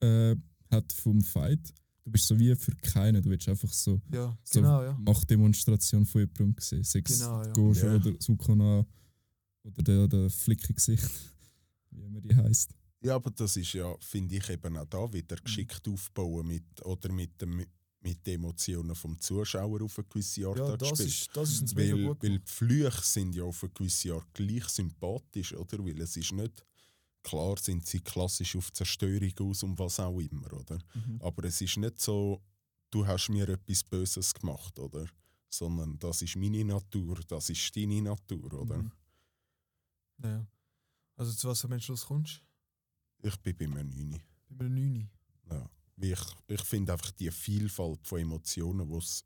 äh, 0.00 0.36
hat 0.70 0.92
vom 0.92 1.20
Fight. 1.22 1.74
Du 2.04 2.12
bist 2.12 2.26
so 2.26 2.38
wie 2.38 2.54
für 2.54 2.74
keinen, 2.76 3.22
du 3.22 3.28
willst 3.28 3.48
einfach 3.48 3.72
so, 3.72 4.00
Ja, 4.12 4.36
so 4.44 4.60
genau, 4.60 4.82
ja. 4.82 4.96
Machtdemonstration 4.98 6.06
von 6.06 6.22
jemandem 6.22 6.54
sehen. 6.58 6.84
Sechs 6.84 7.18
Genau, 7.18 7.42
ja. 7.42 7.52
Gojo 7.52 7.86
Ja. 7.86 7.94
oder 7.96 8.14
Sukuna 8.18 8.86
oder 9.64 9.82
der, 9.82 10.08
der 10.08 10.30
Flickengesicht, 10.30 11.10
wie 11.90 12.02
immer 12.04 12.20
die 12.20 12.34
heisst. 12.34 12.74
Ja, 13.00 13.16
aber 13.16 13.30
das 13.30 13.56
ist 13.56 13.72
ja, 13.74 13.94
finde 14.00 14.36
ich, 14.36 14.48
eben 14.48 14.76
auch 14.76 14.86
da 14.86 15.12
wieder 15.12 15.36
geschickt 15.36 15.86
aufbauen 15.86 16.46
mit, 16.46 16.64
oder 16.84 17.12
mit 17.12 17.40
dem 17.42 17.64
mit 18.00 18.24
den 18.26 18.36
Emotionen 18.36 18.94
vom 18.94 19.18
Zuschauer 19.18 19.82
auf 19.82 19.98
eine 19.98 20.06
gewisse 20.06 20.46
Art 20.46 20.58
Ja, 20.58 20.76
das 20.76 20.90
gespielt. 20.90 21.08
ist, 21.08 21.36
das 21.36 21.50
ist 21.50 21.76
Weil, 21.76 22.04
gut 22.04 22.22
weil 22.22 22.38
die 22.38 22.46
Flüche 22.50 23.02
sind 23.02 23.34
ja 23.34 23.42
auf 23.44 23.62
eine 23.62 23.72
gewisse 23.72 24.14
Art 24.14 24.32
gleich 24.34 24.64
sympathisch, 24.68 25.52
oder? 25.54 25.78
Weil 25.84 26.00
es 26.00 26.16
ist 26.16 26.32
nicht, 26.32 26.64
klar 27.22 27.56
sind 27.58 27.86
sie 27.86 28.00
klassisch 28.00 28.54
auf 28.56 28.72
Zerstörung 28.72 29.32
aus 29.40 29.62
und 29.62 29.78
was 29.78 29.98
auch 30.00 30.18
immer, 30.20 30.52
oder? 30.52 30.78
Mhm. 30.94 31.20
Aber 31.20 31.44
es 31.44 31.60
ist 31.60 31.76
nicht 31.76 32.00
so, 32.00 32.40
du 32.90 33.06
hast 33.06 33.28
mir 33.30 33.48
etwas 33.48 33.82
Böses 33.82 34.32
gemacht, 34.32 34.78
oder? 34.78 35.06
Sondern 35.50 35.98
das 35.98 36.22
ist 36.22 36.36
meine 36.36 36.64
Natur, 36.64 37.18
das 37.26 37.50
ist 37.50 37.74
deine 37.74 38.00
Natur, 38.02 38.52
oder? 38.52 38.78
Mhm. 38.78 38.92
Ja. 40.22 40.46
Also 41.16 41.32
zu 41.32 41.48
was 41.48 41.60
für 41.60 41.66
einem 41.66 41.80
Schluss 41.80 42.04
kommst 42.06 42.42
Ich 43.22 43.36
bin 43.38 43.56
bei 43.56 43.64
einem 43.64 43.88
9. 43.88 44.10
du? 44.12 44.18
Bei 44.50 44.64
einem 44.66 44.74
9. 44.74 45.10
Ja. 45.50 45.70
Ich, 46.00 46.20
ich 46.46 46.62
finde 46.62 46.92
einfach 46.92 47.10
die 47.12 47.30
Vielfalt 47.30 48.06
von 48.06 48.20
Emotionen, 48.20 48.88
die 48.88 48.96
es 48.96 49.24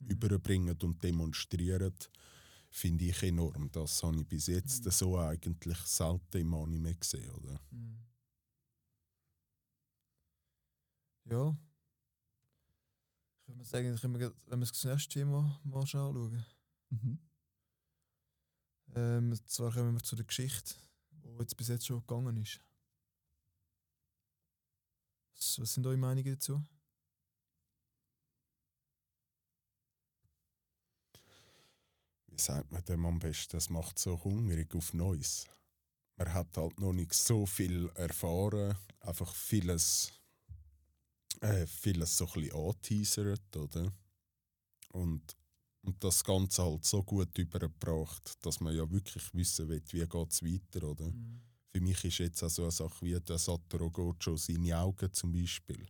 Mhm. 0.00 0.08
überbringen 0.10 0.76
und 0.82 1.02
demonstrieren, 1.02 1.94
finde 2.70 3.04
ich 3.04 3.22
enorm. 3.22 3.70
Das 3.70 4.02
habe 4.02 4.16
ich 4.20 4.26
bis 4.26 4.48
jetzt 4.48 4.84
Mhm. 4.84 4.90
so 4.90 5.18
eigentlich 5.18 5.78
selten 5.78 6.38
im 6.38 6.54
Anime 6.54 6.94
gesehen. 6.96 7.30
Oder? 7.30 7.60
Mhm. 7.70 8.04
Ja. 11.30 11.56
Ich 13.46 13.54
würde 13.54 13.64
sagen, 13.64 13.96
können 13.96 14.18
wir, 14.18 14.34
wenn 14.46 14.60
wir 14.60 14.66
das 14.66 14.84
nächste 14.84 15.08
Thema 15.08 15.60
mal 15.64 15.80
anschauen. 15.80 16.44
Mhm. 16.90 17.18
Ähm, 18.94 19.30
und 19.30 19.48
zwar 19.50 19.72
kommen 19.72 19.94
wir 19.94 20.02
zu 20.02 20.16
der 20.16 20.24
Geschichte, 20.24 20.74
die 21.10 21.28
jetzt 21.38 21.56
bis 21.56 21.68
jetzt 21.68 21.86
schon 21.86 22.00
gegangen 22.00 22.36
ist. 22.38 22.60
Was, 25.42 25.58
was 25.58 25.74
sind 25.74 25.84
eure 25.88 25.96
Meinungen 25.96 26.34
dazu? 26.34 26.62
Wie 32.28 32.38
sagt 32.38 32.70
man 32.70 32.84
dem 32.84 33.04
am 33.04 33.18
besten? 33.18 33.56
Das 33.56 33.68
macht 33.68 33.98
so 33.98 34.22
hungrig 34.22 34.72
auf 34.76 34.94
Neues. 34.94 35.48
Man 36.16 36.32
hat 36.32 36.56
halt 36.56 36.78
noch 36.78 36.92
nicht 36.92 37.12
so 37.12 37.44
viel 37.44 37.90
erfahren, 37.96 38.76
einfach 39.00 39.34
vieles, 39.34 40.12
äh, 41.40 41.66
vieles 41.66 42.16
so 42.16 42.26
ein 42.26 42.32
bisschen 42.34 42.54
angeteasert, 42.54 43.56
oder? 43.56 43.92
Und, 44.92 45.36
und 45.82 46.04
das 46.04 46.22
Ganze 46.22 46.62
halt 46.62 46.84
so 46.84 47.02
gut 47.02 47.36
übergebracht, 47.36 48.46
dass 48.46 48.60
man 48.60 48.76
ja 48.76 48.88
wirklich 48.88 49.34
wissen 49.34 49.68
will, 49.68 49.82
wie 49.90 50.06
geht 50.06 50.30
es 50.30 50.42
weiter, 50.44 50.86
oder? 50.88 51.12
Für 51.74 51.80
mich 51.80 52.04
ist 52.04 52.18
jetzt 52.18 52.42
auch 52.42 52.50
so 52.50 52.62
eine 52.62 52.70
Sache 52.70 53.04
wie 53.06 53.18
der 53.18 53.38
Satoru 53.38 53.90
Gojo, 53.90 54.36
seine 54.36 54.78
Augen 54.78 55.12
zum 55.12 55.32
Beispiel. 55.32 55.86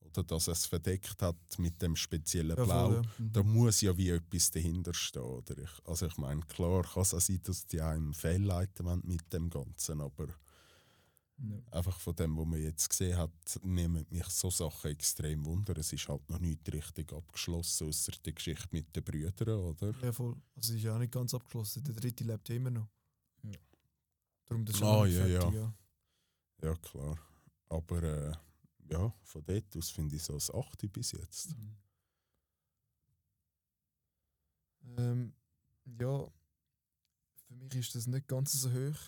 Oder 0.00 0.22
dass 0.22 0.48
er 0.48 0.52
es 0.52 0.66
verdeckt 0.66 1.20
hat 1.22 1.58
mit 1.58 1.80
dem 1.80 1.96
speziellen 1.96 2.56
Ja, 2.56 2.64
Blau. 2.64 2.86
voll, 2.90 2.94
ja. 2.96 3.02
Mhm. 3.18 3.32
Da 3.32 3.42
muss 3.42 3.80
ja 3.80 3.96
wie 3.96 4.10
etwas 4.10 4.50
dahinter 4.50 4.92
stehen. 4.92 5.22
Oder 5.22 5.56
ich, 5.58 5.70
also 5.86 6.06
ich 6.06 6.16
meine, 6.18 6.42
klar 6.42 6.82
kann 6.82 7.02
es 7.02 7.14
auch 7.14 7.20
sein, 7.20 7.40
dass 7.42 7.66
die 7.66 7.80
einem 7.80 8.12
fehlleiten 8.12 8.84
wollen 8.84 9.00
mit 9.04 9.32
dem 9.32 9.48
Ganzen, 9.48 10.00
aber 10.02 10.28
Ja. 11.38 11.56
einfach 11.72 11.98
von 11.98 12.14
dem, 12.14 12.36
was 12.36 12.46
man 12.46 12.60
jetzt 12.62 12.88
gesehen 12.90 13.16
hat, 13.16 13.32
nehmen 13.62 14.06
mich 14.10 14.26
so 14.26 14.50
Sachen 14.50 14.90
extrem 14.92 15.44
wunder. 15.46 15.76
Es 15.78 15.92
ist 15.92 16.06
halt 16.08 16.28
noch 16.30 16.38
nicht 16.38 16.70
richtig 16.72 17.12
abgeschlossen, 17.12 17.88
außer 17.88 18.12
die 18.24 18.34
Geschichte 18.34 18.68
mit 18.70 18.94
den 18.94 19.02
Brüdern, 19.02 19.58
oder? 19.58 19.92
Ja, 20.02 20.12
voll. 20.12 20.36
Also, 20.54 20.70
es 20.74 20.76
ist 20.76 20.82
ja 20.84 20.94
auch 20.94 20.98
nicht 20.98 21.12
ganz 21.12 21.34
abgeschlossen. 21.34 21.82
Der 21.82 21.94
dritte 21.94 22.22
lebt 22.24 22.48
ja 22.50 22.54
immer 22.54 22.70
noch. 22.70 22.86
Ja. 23.42 23.58
Darum 24.46 24.64
das 24.64 24.82
Ah, 24.82 25.06
ja, 25.06 25.26
fertig, 25.26 25.34
ja. 25.34 25.50
ja. 25.50 25.74
Ja, 26.62 26.74
klar. 26.76 27.18
Aber 27.68 28.02
äh, 28.02 28.32
ja, 28.90 29.14
von 29.22 29.44
dort 29.44 29.76
aus 29.76 29.90
finde 29.90 30.16
ich 30.16 30.22
so 30.22 30.34
das 30.34 30.52
8 30.52 30.92
bis 30.92 31.12
jetzt. 31.12 31.56
Mhm. 31.56 31.76
Ähm, 34.96 35.34
ja, 35.98 36.26
für 37.46 37.54
mich 37.54 37.74
ist 37.74 37.94
das 37.94 38.06
nicht 38.06 38.28
ganz 38.28 38.52
so 38.52 38.70
hoch. 38.70 38.98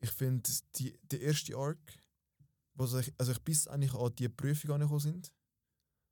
Ich 0.00 0.10
finde, 0.10 0.50
die, 0.76 0.98
der 1.04 1.20
erste 1.20 1.56
Arc, 1.56 1.78
was 2.74 2.94
ich, 2.94 3.12
also 3.18 3.32
ich 3.32 3.40
bis 3.42 3.68
eigentlich 3.68 3.94
an 3.94 4.14
die 4.16 4.28
Prüfung 4.28 4.72
angekommen 4.72 5.00
sind, 5.00 5.32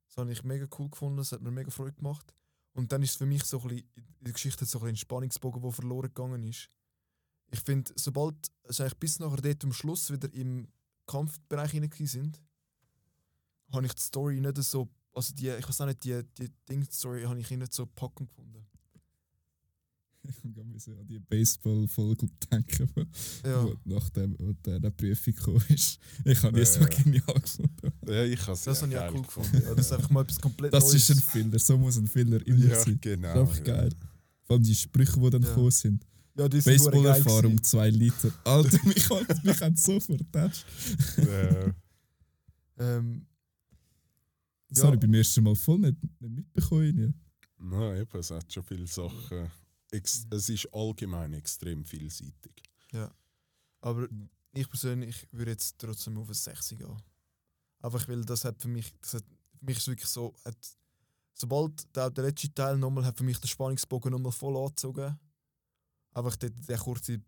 das 0.07 0.17
habe 0.17 0.31
ich 0.31 0.43
mega 0.43 0.67
cool 0.77 0.89
gefunden, 0.89 1.17
das 1.17 1.31
hat 1.31 1.41
mir 1.41 1.51
mega 1.51 1.69
Freude 1.69 1.93
gemacht. 1.93 2.33
Und 2.73 2.91
dann 2.91 3.03
ist 3.03 3.11
es 3.11 3.17
für 3.17 3.25
mich 3.25 3.43
so 3.43 3.59
ein 3.61 3.67
bisschen, 3.67 3.89
in 3.95 4.05
der 4.21 4.33
Geschichte 4.33 4.65
so 4.65 4.79
ein, 4.79 4.81
bisschen 4.81 4.93
ein 4.93 4.97
Spannungsbogen, 4.97 5.61
der 5.61 5.71
verloren 5.71 6.07
gegangen 6.07 6.43
ist. 6.43 6.69
Ich 7.51 7.59
finde, 7.59 7.91
sobald, 7.95 8.35
also 8.67 8.83
eigentlich 8.83 8.99
bis 8.99 9.19
nachher 9.19 9.37
dort 9.41 9.63
am 9.63 9.73
Schluss 9.73 10.11
wieder 10.11 10.31
im 10.33 10.67
Kampfbereich 11.05 11.71
hinein 11.71 11.91
sind, 12.05 12.41
habe 13.71 13.85
ich 13.85 13.93
die 13.93 14.01
Story 14.01 14.39
nicht 14.39 14.57
so, 14.63 14.89
also 15.13 15.33
die, 15.33 15.49
ich 15.49 15.67
weiß 15.67 15.81
auch 15.81 15.85
nicht, 15.85 16.03
die, 16.03 16.21
die 16.37 16.49
Ding-Story 16.69 17.23
habe 17.23 17.39
ich 17.39 17.49
nicht 17.49 17.73
so 17.73 17.85
packend 17.85 18.29
gefunden. 18.29 18.65
Ich 20.25 20.41
kann 20.55 20.71
mich 20.71 20.81
so 20.81 20.91
an 20.93 21.05
die 21.05 21.19
Baseball-Folge 21.19 22.27
denken, 22.49 22.89
Ja, 23.43 23.65
wo 23.65 23.75
nachdem 23.83 24.35
wo 24.39 24.53
der, 24.53 24.79
der 24.79 24.91
Prüfung 24.91 25.35
gekommen 25.35 25.61
ist. 25.67 25.99
Ich 26.23 26.41
habe 26.41 26.53
die 26.53 26.59
Ja, 26.59 26.65
so 26.65 26.79
ja. 26.79 26.85
genial 26.87 27.39
gefunden. 27.41 27.91
Ja, 28.07 28.23
ich 28.23 28.39
habe 28.47 28.57
das 28.63 28.81
habe 28.81 28.91
ich 28.91 28.97
auch 28.97 29.01
geil 29.01 29.11
cool 29.15 29.21
gefunden. 29.23 29.61
Ja, 29.63 29.75
das 29.75 29.85
ist 29.87 29.91
einfach 29.91 30.09
mal 30.11 30.21
etwas 30.21 30.39
komplett 30.39 30.73
Das 30.73 30.85
Neues. 30.85 31.09
ist 31.09 31.17
ein 31.17 31.21
Filler, 31.21 31.59
so 31.59 31.77
muss 31.77 31.97
ein 31.97 32.07
Filler 32.07 32.47
immer 32.47 32.65
Ja, 32.67 32.79
sein. 32.79 32.97
genau. 33.01 33.33
Das 33.33 33.51
ist 33.51 33.57
einfach 33.59 33.67
ja. 33.67 33.75
geil. 33.75 33.89
Vor 34.43 34.53
allem 34.55 34.63
die 34.63 34.75
Sprüche, 34.75 35.19
die 35.19 35.29
dann 35.29 35.41
Ja. 35.41 35.49
gekommen 35.49 35.71
sind. 35.71 36.05
Ja, 36.35 36.47
die 36.49 36.61
sind 36.61 36.73
Baseball-Erfahrung 36.77 37.55
gewesen. 37.57 37.63
2 37.63 37.89
Liter. 37.91 38.31
Alter, 38.43 38.79
mich 38.87 39.09
hat 39.09 39.43
mich 39.43 39.61
hat 39.61 39.77
so 39.77 39.99
vertatscht. 39.99 40.65
Ja. 41.17 41.65
Das 41.65 41.73
Ähm, 42.77 43.25
Ja. 44.71 44.83
habe 44.85 44.95
ich 44.95 45.01
beim 45.01 45.13
ersten 45.13 45.43
Mal 45.43 45.55
voll 45.55 45.79
nicht, 45.79 45.97
nicht 46.19 46.31
mitbekommen. 46.35 46.97
Ja. 46.97 47.13
Nein, 47.65 48.01
eben, 48.01 48.19
es 48.19 48.31
hat 48.31 48.51
schon 48.51 48.63
viele 48.63 48.87
Sachen. 48.87 49.51
Ex 49.91 50.25
es 50.31 50.49
ist 50.49 50.67
allgemein 50.73 51.33
extrem 51.33 51.85
vielseitig. 51.85 52.63
aber 53.81 54.01
Ja. 54.01 54.07
ich 54.53 54.67
persönlich 54.69 55.27
würde 55.31 55.51
jetzt 55.51 55.77
trotzdem 55.77 56.17
auf 56.17 56.27
ein 56.29 56.33
6 56.33 56.69
gehen. 56.69 56.97
Einfach 57.81 58.07
weil 58.07 58.23
das 58.25 58.43
hat 58.45 58.59
für 58.61 58.69
mich, 58.69 58.91
das 59.01 59.13
hat, 59.15 59.23
für 59.59 59.65
mich 59.65 59.77
ist 59.77 59.87
wirklich 59.87 60.09
so, 60.09 60.33
hat, 60.45 60.57
sobald 61.33 61.95
der, 61.95 62.09
der 62.09 62.23
letzte 62.25 62.51
Teil 62.53 62.77
nochmal 62.77 63.05
hat 63.05 63.17
für 63.17 63.23
mich 63.23 63.37
den 63.39 63.47
Spannungsbogen 63.47 64.11
nochmal 64.11 64.31
voll 64.31 64.57
angezogen. 64.57 65.15
Einfach 66.13 66.35
der, 66.35 66.49
der 66.51 66.77
kurze 66.77 67.21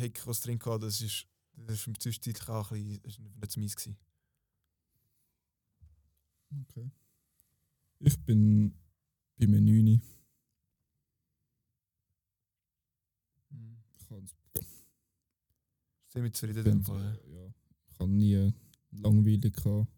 Heck, 0.00 0.26
was 0.26 0.40
drin 0.40 0.60
hatte, 0.64 0.86
das 0.86 1.00
ist, 1.00 1.26
das 1.54 1.86
ist 1.86 2.02
zwischenzeitlich 2.02 2.48
auch 2.48 2.70
ein 2.72 3.00
bisschen, 3.00 3.60
nicht 3.60 3.78
zu 3.78 3.84
gewesen. 3.84 3.96
Okay. 6.62 6.90
Ich 8.00 8.18
bin 8.24 8.74
bei 9.36 9.46
einem 9.46 9.64
9. 9.64 10.02
Ich 13.98 14.10
habe 14.10 14.26
Ziemlich 16.08 16.34
zufrieden 16.34 16.58
in 16.58 16.64
dem 16.64 16.82
Fall. 16.82 17.20
ja, 17.28 17.52
ich 17.90 17.98
habe 17.98 18.10
nie 18.10 18.52
langweilig 18.90 19.52
gehabt. 19.54 19.88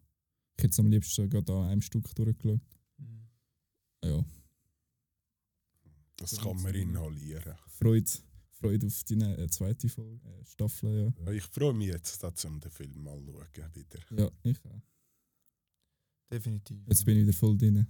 Ich 0.57 0.63
hätte 0.63 0.73
es 0.73 0.79
am 0.79 0.89
liebsten 0.89 1.29
gerade 1.29 1.53
an 1.53 1.69
einem 1.69 1.81
Stück 1.81 2.13
durchgeschaut. 2.15 2.59
Mhm. 2.97 3.29
Ja, 4.03 4.25
Das 6.19 6.31
Ja, 6.31 6.43
kann 6.43 6.61
man 6.61 6.75
inhalieren. 6.75 7.55
Freude, 7.67 8.11
Freude 8.51 8.87
auf 8.87 9.03
die 9.05 9.15
ne- 9.15 9.37
äh, 9.37 9.47
zweite 9.49 9.87
Folge, 9.87 10.19
äh, 10.27 10.45
Staffel, 10.45 11.13
Ja, 11.25 11.31
ich 11.31 11.43
freue 11.45 11.73
mich 11.73 11.87
jetzt, 11.87 12.21
dazu, 12.21 12.47
um 12.47 12.59
den 12.59 12.71
Film 12.71 13.01
mal 13.03 13.17
zu 13.25 13.31
schauen. 13.55 13.75
Wieder. 13.75 13.99
ja. 14.11 14.17
Ja, 14.25 14.31
ich 14.43 14.65
auch. 14.65 14.81
Definitiv. 16.31 16.77
Jetzt 16.87 17.05
bin 17.05 17.17
ich 17.17 17.23
wieder 17.23 17.33
voll 17.37 17.57
drin. 17.57 17.87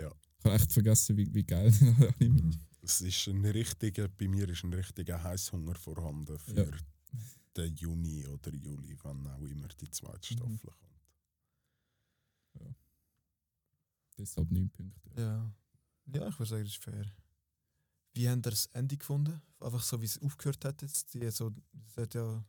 Ja. 0.00 0.12
Ich 0.38 0.44
habe 0.44 0.54
echt 0.56 0.72
vergessen, 0.72 1.16
wie, 1.16 1.32
wie 1.34 1.44
geil 1.44 1.70
der 1.98 2.14
Anime 2.20 2.50
ist. 2.50 2.60
Es 2.82 3.00
ist 3.00 3.28
ein 3.28 3.44
richtiger, 3.46 4.08
bei 4.08 4.28
mir 4.28 4.48
ist 4.48 4.64
ein 4.64 4.72
richtiger 4.74 5.22
Heißhunger 5.22 5.74
vorhanden 5.76 6.38
für 6.38 6.54
Ja. 6.70 6.76
den 7.56 7.74
Juni 7.76 8.26
oder 8.26 8.52
Juli, 8.54 8.96
wann 9.02 9.26
auch 9.28 9.40
immer 9.40 9.68
die 9.68 9.90
zweite 9.90 10.34
Mhm. 10.34 10.38
Staffel 10.58 10.70
kommt. 10.70 10.92
Deshalb 14.18 14.50
9 14.50 14.68
Punkte. 14.70 15.10
Ja. 15.16 15.52
Ja, 16.12 16.28
ich 16.28 16.38
würde 16.38 16.50
sagen, 16.50 16.64
das 16.64 16.72
ist 16.74 16.82
fair. 16.84 17.06
Wie 18.14 18.28
habt 18.28 18.46
ihr 18.46 18.50
das 18.50 18.66
Ende 18.66 18.96
gefunden? 18.96 19.40
Einfach 19.60 19.82
so, 19.82 20.00
wie 20.00 20.06
es 20.06 20.20
aufgehört 20.20 20.64
hat 20.64 20.82
jetzt? 20.82 21.14
Die, 21.14 21.30
so, 21.30 21.50
es 21.88 21.96
hat 21.96 22.14
ja... 22.14 22.44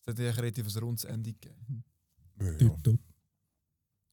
Es 0.00 0.06
hat 0.08 0.18
ja 0.18 0.30
ein 0.30 0.34
relativ 0.34 0.74
rundes 0.80 1.04
Ende 1.04 1.32
gegeben. 1.32 1.84
Ja, 2.40 2.54
Tipptopp. 2.56 2.98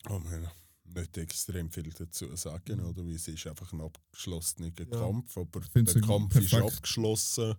man 0.07 0.41
nicht 0.85 1.17
extrem 1.17 1.71
viel 1.71 1.89
dazu 1.91 2.35
sagen, 2.35 2.79
Mhm. 2.79 2.85
oder? 2.85 3.05
Weil 3.05 3.15
es 3.15 3.27
ist 3.27 3.47
einfach 3.47 3.71
ein 3.73 3.81
abgeschlossener 3.81 4.71
Ja. 4.77 4.85
Kampf, 4.85 5.37
aber 5.37 5.61
find's 5.63 5.93
der 5.93 6.03
ein 6.03 6.07
Kampf 6.07 6.35
ist 6.35 6.49
perfekt. 6.51 6.73
abgeschlossen. 6.77 7.55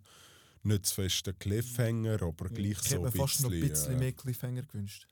Nicht 0.63 0.87
zu 0.87 0.95
fest 0.95 1.27
ein 1.29 1.39
Cliffhanger, 1.39 2.23
aber 2.23 2.47
Ja. 2.49 2.55
gleich 2.55 2.71
Ich 2.73 2.79
so 2.79 2.85
hätte 2.85 2.97
ein 2.99 3.03
mir 3.05 3.11
fast 3.13 3.41
noch 3.43 3.51
ein 3.51 3.61
bisschen 3.61 3.69
bisschen, 3.75 3.93
äh, 3.95 3.99
mehr 3.99 4.13
Cliffhanger 4.13 4.63
gewünscht. 4.63 5.09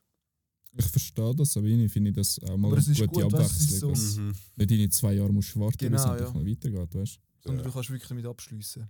Ich 0.77 0.85
verstehe 0.85 1.35
das, 1.35 1.57
aber 1.57 1.65
irgendwie 1.67 1.89
finde 1.89 2.11
ich 2.11 2.15
das 2.15 2.39
auch 2.43 2.55
mal 2.57 2.67
Aber 2.71 2.77
eine 2.77 2.85
gute 2.85 3.07
gut, 3.07 3.33
weißt 3.33 3.33
Abwechslung. 3.33 3.79
so- 3.79 3.89
dass 3.89 4.15
mhm. 4.17 4.35
Nicht 4.55 4.71
in 4.71 4.91
zwei 4.91 5.13
Jahre 5.13 5.33
musst 5.33 5.55
du 5.55 5.59
warten, 5.59 5.77
bis 5.77 5.87
Genau, 5.87 5.97
es 5.97 6.05
endlich 6.05 6.27
ja. 6.27 6.33
mal 6.33 6.45
weitergeht, 6.45 6.95
weißt 6.95 7.15
du? 7.15 7.19
Sondern 7.41 7.57
Ja. 7.65 7.67
du 7.69 7.73
kannst 7.73 7.89
wirklich 7.89 8.09
damit 8.09 8.25
abschließen. 8.25 8.87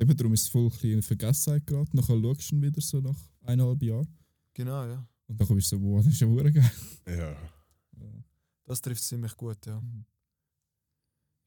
Eben 0.00 0.16
darum 0.16 0.32
ist 0.32 0.42
es 0.42 0.48
voll 0.48 0.64
ein 0.64 0.68
bisschen 0.70 0.90
in 0.92 1.02
Vergessenheit 1.02 1.66
geraten. 1.66 1.96
Nachher 1.96 2.20
schaust 2.20 2.50
du 2.50 2.54
ihn 2.56 2.62
wieder 2.62 2.80
so 2.80 3.00
nach 3.00 3.18
eineinhalb 3.42 3.82
Jahren. 3.82 4.08
Genau, 4.54 4.84
ja. 4.86 5.06
Und 5.26 5.38
dann 5.40 5.46
kommst 5.46 5.70
du 5.72 5.76
so, 5.76 5.80
boah, 5.82 6.02
das 6.02 6.12
ist 6.12 6.20
ja 6.20 6.26
hure 6.26 6.50
geil. 6.52 6.70
Ja. 7.06 7.32
Ja. 8.00 8.24
Das 8.64 8.80
trifft 8.80 9.02
ziemlich 9.02 9.36
gut, 9.36 9.64
ja. 9.66 9.80
Mhm. 9.80 10.04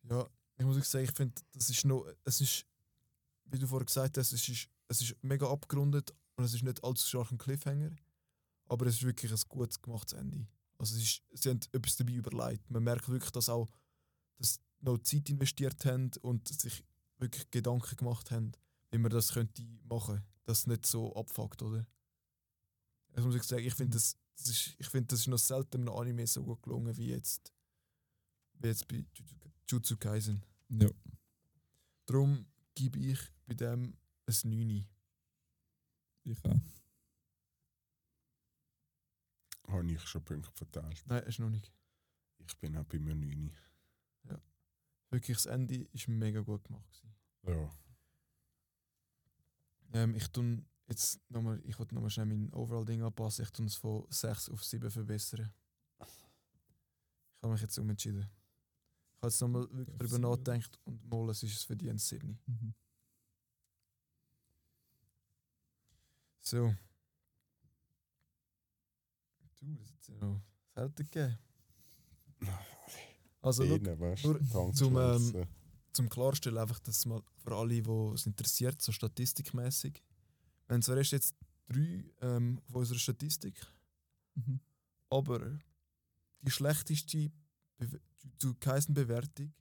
Ja, 0.10 0.28
ich 0.58 0.66
muss 0.66 0.92
sagen, 0.92 1.06
ich 1.06 1.12
finde, 1.12 1.34
das 1.54 1.70
ist 1.70 1.86
noch, 1.86 2.06
es 2.26 2.42
ist, 2.42 2.66
wie 3.46 3.58
du 3.60 3.68
vorher 3.68 3.86
gesagt 3.86 4.18
hast, 4.18 4.34
es 4.34 4.48
ist, 4.50 4.68
es 4.88 5.02
ist 5.02 5.16
mega 5.24 5.50
abgerundet 5.50 6.12
und 6.36 6.44
es 6.44 6.54
ist 6.54 6.64
nicht 6.64 6.84
allzu 6.84 7.08
stark 7.08 7.32
ein 7.32 7.38
Cliffhanger, 7.38 7.92
aber 8.72 8.86
es 8.86 8.96
ist 8.96 9.04
wirklich 9.04 9.30
ein 9.30 9.42
gut 9.50 9.84
gemachtes 9.84 10.14
Ende. 10.14 10.48
Also 10.78 10.96
es 10.96 11.04
ist, 11.04 11.24
sie 11.34 11.50
haben 11.50 11.60
etwas 11.74 11.98
dabei 11.98 12.14
überlegt. 12.14 12.72
Man 12.72 12.84
merkt 12.84 13.10
wirklich, 13.10 13.32
dass 13.32 13.50
auch 13.50 13.70
dass 14.38 14.54
sie 14.54 14.60
noch 14.80 14.98
Zeit 15.00 15.30
investiert 15.30 15.84
haben 15.84 16.10
und 16.22 16.48
sich 16.48 16.84
wirklich 17.18 17.52
Gedanken 17.52 17.98
gemacht 17.98 18.32
haben, 18.32 18.54
wie 18.90 18.98
man 18.98 19.12
das 19.12 19.34
könnte 19.34 19.62
machen, 19.84 20.24
dass 20.46 20.60
es 20.60 20.68
nicht 20.68 20.86
so 20.86 21.14
abfuckt, 21.16 21.62
oder? 21.62 21.86
Das 23.10 23.26
muss 23.26 23.36
ich 23.36 23.44
sagen, 23.44 23.66
ich 23.66 23.74
finde 23.76 23.98
das, 23.98 24.18
das 24.38 24.48
ist, 24.48 24.76
ich 24.80 24.88
finde 24.88 25.08
das 25.08 25.20
ist 25.20 25.28
noch 25.28 25.38
selten 25.38 25.82
einem 25.82 25.94
Anime 25.94 26.26
so 26.26 26.42
gut 26.42 26.64
gelungen 26.64 26.96
wie 26.96 27.10
jetzt, 27.10 27.54
wie 28.54 28.70
jetzt 28.70 28.88
bei 28.88 29.06
Jujutsu 29.70 29.98
Kaisen. 29.98 30.46
Ja. 30.70 30.90
Darum 32.06 32.48
gebe 32.74 33.00
ich 33.00 33.20
bei 33.46 33.54
dem 33.54 33.98
ein 34.26 34.50
9. 34.50 34.88
Ich 36.24 36.46
auch. 36.46 36.81
Habe 39.72 39.92
ich 39.92 40.02
schon 40.02 40.24
Punkte 40.24 40.52
verteilt. 40.52 41.04
Nein, 41.08 41.24
ist 41.24 41.40
noch 41.40 41.50
nicht. 41.50 41.72
Ich 42.46 42.58
bin 42.58 42.76
auch 42.78 42.86
bei 42.86 43.00
mir 43.00 43.16
9. 43.16 43.56
Wirklich, 45.12 45.38
das 45.38 45.46
Ende 45.46 45.76
ist 45.92 46.08
mega 46.08 46.40
gut 46.40 46.64
gemacht. 46.64 47.04
Gewesen. 47.44 47.62
Ja. 47.62 47.72
Ähm, 49.94 50.16
ich 50.16 50.28
tue 50.30 50.64
jetzt 50.88 51.20
nochmal, 51.30 51.62
ich 51.66 51.78
wollte 51.78 51.94
nochmal 51.94 52.10
schnell 52.10 52.28
mein 52.28 52.52
Overall-Ding 52.54 53.04
anpassen. 53.04 53.44
Ich 53.44 53.52
tue 53.52 53.66
es 53.66 53.76
von 53.76 54.06
6 54.10 54.50
auf 54.50 54.64
7 54.64 54.90
verbessern. 54.90 55.54
Ich 56.00 57.44
habe 57.44 57.52
mich 57.52 57.62
jetzt 57.62 57.78
umentschieden. 57.78 58.22
Ich 58.22 59.18
habe 59.18 59.28
jetzt 59.28 59.42
nochmal 59.42 59.68
wirklich 59.70 59.98
darüber 59.98 60.20
nachgedacht 60.20 60.80
und 60.86 61.10
mal, 61.10 61.30
es 61.30 61.44
ist 61.44 61.58
es 61.58 61.64
verdient 61.66 62.00
7. 62.00 62.40
Mhm. 62.46 62.74
So. 66.40 66.74
Du, 69.62 69.76
das 69.76 69.90
hat 69.92 70.00
es 70.02 70.08
ja 70.08 70.16
noch 70.16 70.42
selten 70.74 71.10
gegeben. 71.10 71.38
Also, 73.42 73.64
Denen, 73.64 74.00
weißt 74.00 74.24
nur 74.26 74.74
zum, 74.74 74.98
ähm, 74.98 75.48
zum 75.94 76.10
Klarstellen, 76.10 76.58
einfach 76.58 76.80
das 76.80 77.06
mal 77.06 77.22
für 77.38 77.56
alle, 77.56 77.82
die 77.82 77.90
es 78.14 78.26
interessiert, 78.26 78.82
so 78.82 78.92
statistikmäßig. 78.92 80.02
Wenn 80.68 80.82
zwar 80.82 80.98
erst 80.98 81.12
jetzt 81.12 81.36
drei 81.68 82.04
ähm, 82.22 82.60
von 82.68 82.82
unserer 82.82 83.00
Statistik, 83.00 83.56
Mhm. 84.34 84.62
aber 85.10 85.60
die 86.40 86.52
schlechteste 86.52 87.30
Bewe 87.78 88.00
zu 88.38 88.56
Bewertung 88.94 89.54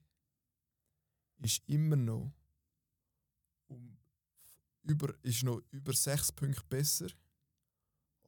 ist 1.39 1.61
immer 1.67 1.97
noch 1.97 2.31
um 3.67 3.97
über, 4.83 5.13
ist 5.23 5.43
noch 5.43 5.61
über 5.71 5.91
sechs 5.91 6.31
Punkte 6.31 6.63
besser 6.69 7.07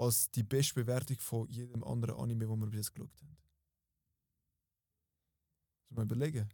als 0.03 0.29
die 0.31 0.43
beste 0.43 0.73
Bewertung 0.75 1.17
von 1.19 1.47
jedem 1.49 1.83
anderen 1.83 2.15
Anime, 2.19 2.47
wo 2.49 2.55
wir 2.55 2.67
bis 2.67 2.77
jetzt 2.87 2.93
geschaut 2.93 3.21
haben. 3.21 3.37
Muss 5.89 5.97
man 5.97 6.05
überlegen. 6.05 6.49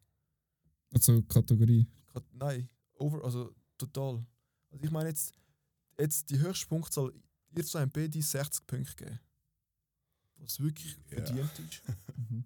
Also 0.94 1.22
Kategorie. 1.24 1.88
Kat- 2.08 2.34
Nein, 2.34 2.70
over, 2.96 3.24
also 3.24 3.54
total. 3.78 4.26
Also 4.72 4.84
ich 4.84 4.92
meine 4.92 5.10
jetzt, 5.10 5.34
jetzt 5.98 6.30
die 6.30 6.40
höchste 6.40 6.68
Punktzahl, 6.68 7.14
ihr 7.56 7.66
zwei 7.66 7.82
haben 7.82 7.92
beide 7.92 8.22
60 8.22 8.66
Punkte 8.68 8.96
gegeben. 8.96 9.20
Was 10.38 10.60
wirklich 10.60 10.94
Ja. 10.94 11.02
verdient 11.24 11.60
ist. 11.60 11.84
Mhm. 12.18 12.44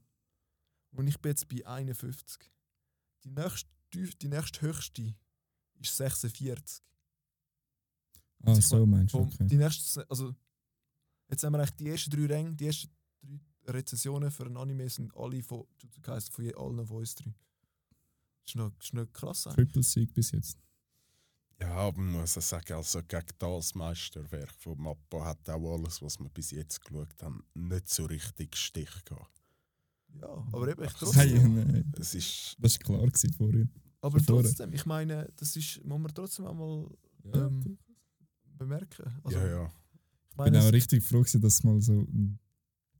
Und 0.91 1.08
ich 1.08 1.20
bin 1.20 1.32
jetzt 1.32 1.47
bei 1.47 1.66
51. 1.66 2.51
Die 3.24 3.30
nächste, 3.32 3.68
die 3.93 4.28
nächste 4.28 4.62
höchste 4.62 5.16
ist 5.80 5.97
46. 5.97 6.84
Ah, 8.43 8.49
Also 8.49 8.62
so 8.62 8.86
meinst 8.86 9.14
du, 9.16 9.20
okay. 9.20 9.47
Die 9.47 9.58
nächste, 9.58 10.08
also 10.10 10.36
jetzt 11.34 11.43
haben 11.43 11.53
wir 11.53 11.59
eigentlich 11.59 11.75
die 11.75 11.89
ersten 11.89 12.09
drei 12.11 12.25
Ränge, 12.27 12.53
die 12.55 12.65
ersten 12.67 12.89
drei 13.65 13.73
Rezensionen 13.73 14.31
für 14.31 14.45
ein 14.45 14.57
Anime 14.57 14.89
sind 14.89 15.15
alle 15.15 15.41
von 15.41 15.65
Jujutsu 15.77 16.01
Kaisen, 16.01 16.31
von 16.31 16.43
je- 16.45 16.55
allen 16.55 16.86
von 16.86 16.97
uns 16.97 17.15
drei. 17.15 17.34
Das 18.43 18.49
ist 18.51 18.55
noch, 18.55 18.71
das 18.77 18.86
ist 18.88 18.93
noch 18.93 19.11
krass 19.13 19.47
eigentlich. 19.47 19.67
Triple 19.67 19.84
Sieg 19.84 20.13
bis 20.13 20.31
jetzt. 20.31 20.57
Ja, 21.61 21.69
aber 21.75 22.01
man 22.01 22.21
muss 22.21 22.38
auch 22.38 22.41
sagen, 22.41 22.73
also 22.73 23.01
gegen 23.03 23.25
das 23.39 23.73
Meisterwerk 23.75 24.53
von 24.55 24.77
Mappa 24.81 25.23
hat 25.25 25.49
auch 25.49 25.75
alles, 25.77 26.01
was 26.01 26.19
wir 26.19 26.27
bis 26.29 26.51
jetzt 26.51 26.84
geschaut 26.84 27.21
haben, 27.21 27.43
nicht 27.53 27.88
so 27.89 28.03
richtig 28.05 28.55
Stich 28.57 28.89
gehabt. 29.05 29.41
Ja, 30.21 30.27
aber 30.51 30.67
eben, 30.67 30.84
ich 30.84 30.91
Nein, 30.91 30.99
trotzdem. 30.99 31.53
nein, 31.55 31.93
Es 31.97 32.13
ist, 32.15 32.55
das 32.59 32.73
war 32.79 32.84
klar 32.97 33.07
gewesen 33.07 33.34
vorher. 33.34 33.67
Aber 34.01 34.19
vorne. 34.19 34.43
trotzdem, 34.43 34.73
ich 34.73 34.86
meine, 34.86 35.31
das 35.38 35.55
ist, 35.55 35.81
muss 35.86 35.99
man 35.99 36.13
trotzdem 36.13 36.45
einmal 36.47 36.89
Ja, 37.23 37.47
Ähm, 37.47 37.61
du- 37.61 37.77
bemerken. 38.57 39.21
Also, 39.23 39.38
ja, 39.38 39.47
ja. 39.47 39.71
Ich 40.38 40.43
bin 40.43 40.55
auch 40.55 40.65
es- 40.65 40.73
richtig 40.73 41.03
froh, 41.03 41.19
gewesen, 41.21 41.41
dass 41.41 41.55
es 41.55 41.63
mal 41.63 41.81
so 41.81 41.93
ein 41.93 42.39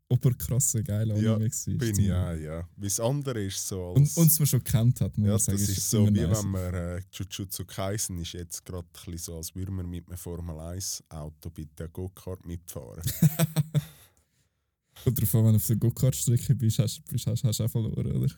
oberkrasser, 0.10 0.84
geiler 0.84 1.18
Ja, 1.18 1.36
Anime 1.36 1.50
war. 1.50 1.78
Bin 1.78 2.00
ich 2.00 2.12
auch, 2.12 2.34
ja. 2.34 2.70
Wie 2.76 2.86
das 2.88 3.00
andere 3.00 3.44
ist 3.46 3.68
so 3.68 3.92
Und 3.94 4.04
als... 4.04 4.18
uns 4.18 4.40
man 4.40 4.46
schon 4.48 4.64
kennt 4.64 5.02
hat, 5.02 5.18
muss 5.18 5.26
ja, 5.26 5.32
man 5.32 5.38
das 5.38 5.46
sagen. 5.46 5.58
ist 5.62 5.90
so, 5.90 6.06
wie 6.08 6.12
nice. 6.12 6.44
wenn 6.44 6.52
man 6.52 6.74
äh, 6.76 7.02
Jujutsu 7.12 7.66
Kaisen 7.66 8.18
ist 8.20 8.34
jetzt 8.34 8.64
gerade 8.66 8.88
ein 8.88 8.92
bisschen 8.94 9.18
so, 9.18 9.38
als 9.38 9.56
würden 9.56 9.76
wir 9.76 9.84
mit 9.84 10.08
einem 10.08 10.18
Formel 10.18 10.60
1 10.60 11.04
Auto 11.10 11.50
bei 11.50 11.66
der 11.78 11.88
Go-Kart 11.90 12.46
mitfahren. 12.46 13.02
Kommt 15.04 15.20
drauf 15.20 15.36
an, 15.36 15.46
wenn 15.46 15.52
du 15.54 15.58
auf 15.58 15.68
der 15.68 15.76
Go-Kart-Strecke 15.78 16.56
bist, 16.56 16.80
hast, 16.80 17.04
bist, 17.06 17.26
hast, 17.26 17.44
hast 17.44 17.60
du 17.60 17.64
auch 17.64 17.70
verloren, 17.72 18.12
oder? 18.12 18.32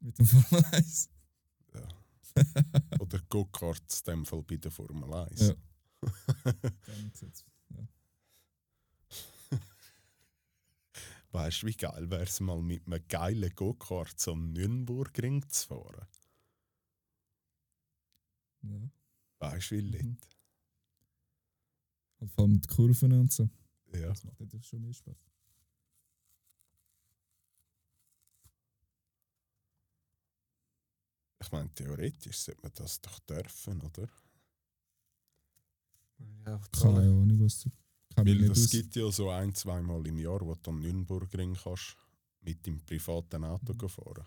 Mit 0.00 0.18
dem 0.18 0.26
Formel 0.26 0.64
1. 0.72 1.08
Oder 2.98 3.20
Go-Karts 3.28 4.00
in 4.00 4.04
dem 4.12 4.26
Fall 4.26 4.42
bei 4.42 4.56
der 4.56 4.70
Formel 4.70 5.12
1. 5.14 5.40
Ja. 5.40 5.54
Weißt 11.34 11.62
du, 11.62 11.66
wie 11.66 11.74
geil 11.74 12.08
wäre 12.12 12.22
es 12.22 12.38
mal 12.38 12.62
mit 12.62 12.86
einem 12.86 13.02
geilen 13.08 13.52
Go-Kart 13.56 14.20
zum 14.20 14.52
Nürnbergring 14.52 15.44
zu 15.48 15.66
fahren? 15.66 16.06
ja. 18.62 18.88
Weißt 19.40 19.72
du, 19.72 19.74
wie 19.74 19.80
lit? 19.80 20.04
Mhm. 20.04 20.18
Halt 22.20 22.30
vor 22.30 22.44
allem 22.44 22.52
mit 22.52 22.68
Kurven 22.68 23.12
und 23.14 23.32
so. 23.32 23.50
Ja. 23.92 24.10
Das 24.10 24.22
macht 24.22 24.38
natürlich 24.38 24.64
schon 24.68 24.82
mehr 24.82 24.94
Spaß. 24.94 25.16
Ich 31.42 31.50
meine, 31.50 31.74
theoretisch 31.74 32.38
sollte 32.38 32.62
man 32.62 32.72
das 32.76 33.00
doch 33.00 33.18
dürfen, 33.18 33.82
oder? 33.82 34.08
Ja, 36.46 36.60
Keine 36.80 37.00
Ahnung, 37.00 37.40
was 37.40 37.60
du. 37.60 37.70
Aus. 38.50 38.70
gibt 38.70 38.96
ja 38.96 39.10
so 39.10 39.30
ein, 39.30 39.54
zweimal 39.54 40.06
im 40.06 40.18
Jahr, 40.18 40.40
wo 40.40 40.54
du 40.54 40.70
am 40.70 40.80
Nürnbergring 40.80 41.54
kannst 41.54 41.96
mit 42.42 42.64
dem 42.66 42.80
privaten 42.80 43.44
Auto 43.44 43.72
Mhm. 43.72 43.88
fahren. 43.88 44.24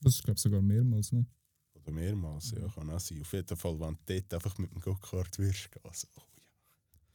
Das 0.00 0.14
ist, 0.16 0.22
glaube 0.24 0.36
ich, 0.36 0.42
sogar 0.42 0.60
mehrmals, 0.62 1.12
ne? 1.12 1.26
Oder 1.74 1.92
mehrmals, 1.92 2.50
ja, 2.52 2.60
Ja. 2.60 2.68
kann 2.68 2.90
auch 2.90 3.00
sein. 3.00 3.20
Auf 3.20 3.32
jeden 3.32 3.56
Fall, 3.56 3.80
wenn 3.80 3.94
du 4.06 4.20
dort 4.20 4.34
einfach 4.34 4.58
mit 4.58 4.70
dem 4.72 4.80
Go-Kart 4.80 5.38
wirst 5.38 5.70
gehen. 5.72 5.82
Also, 5.84 6.06
oh, 6.16 6.22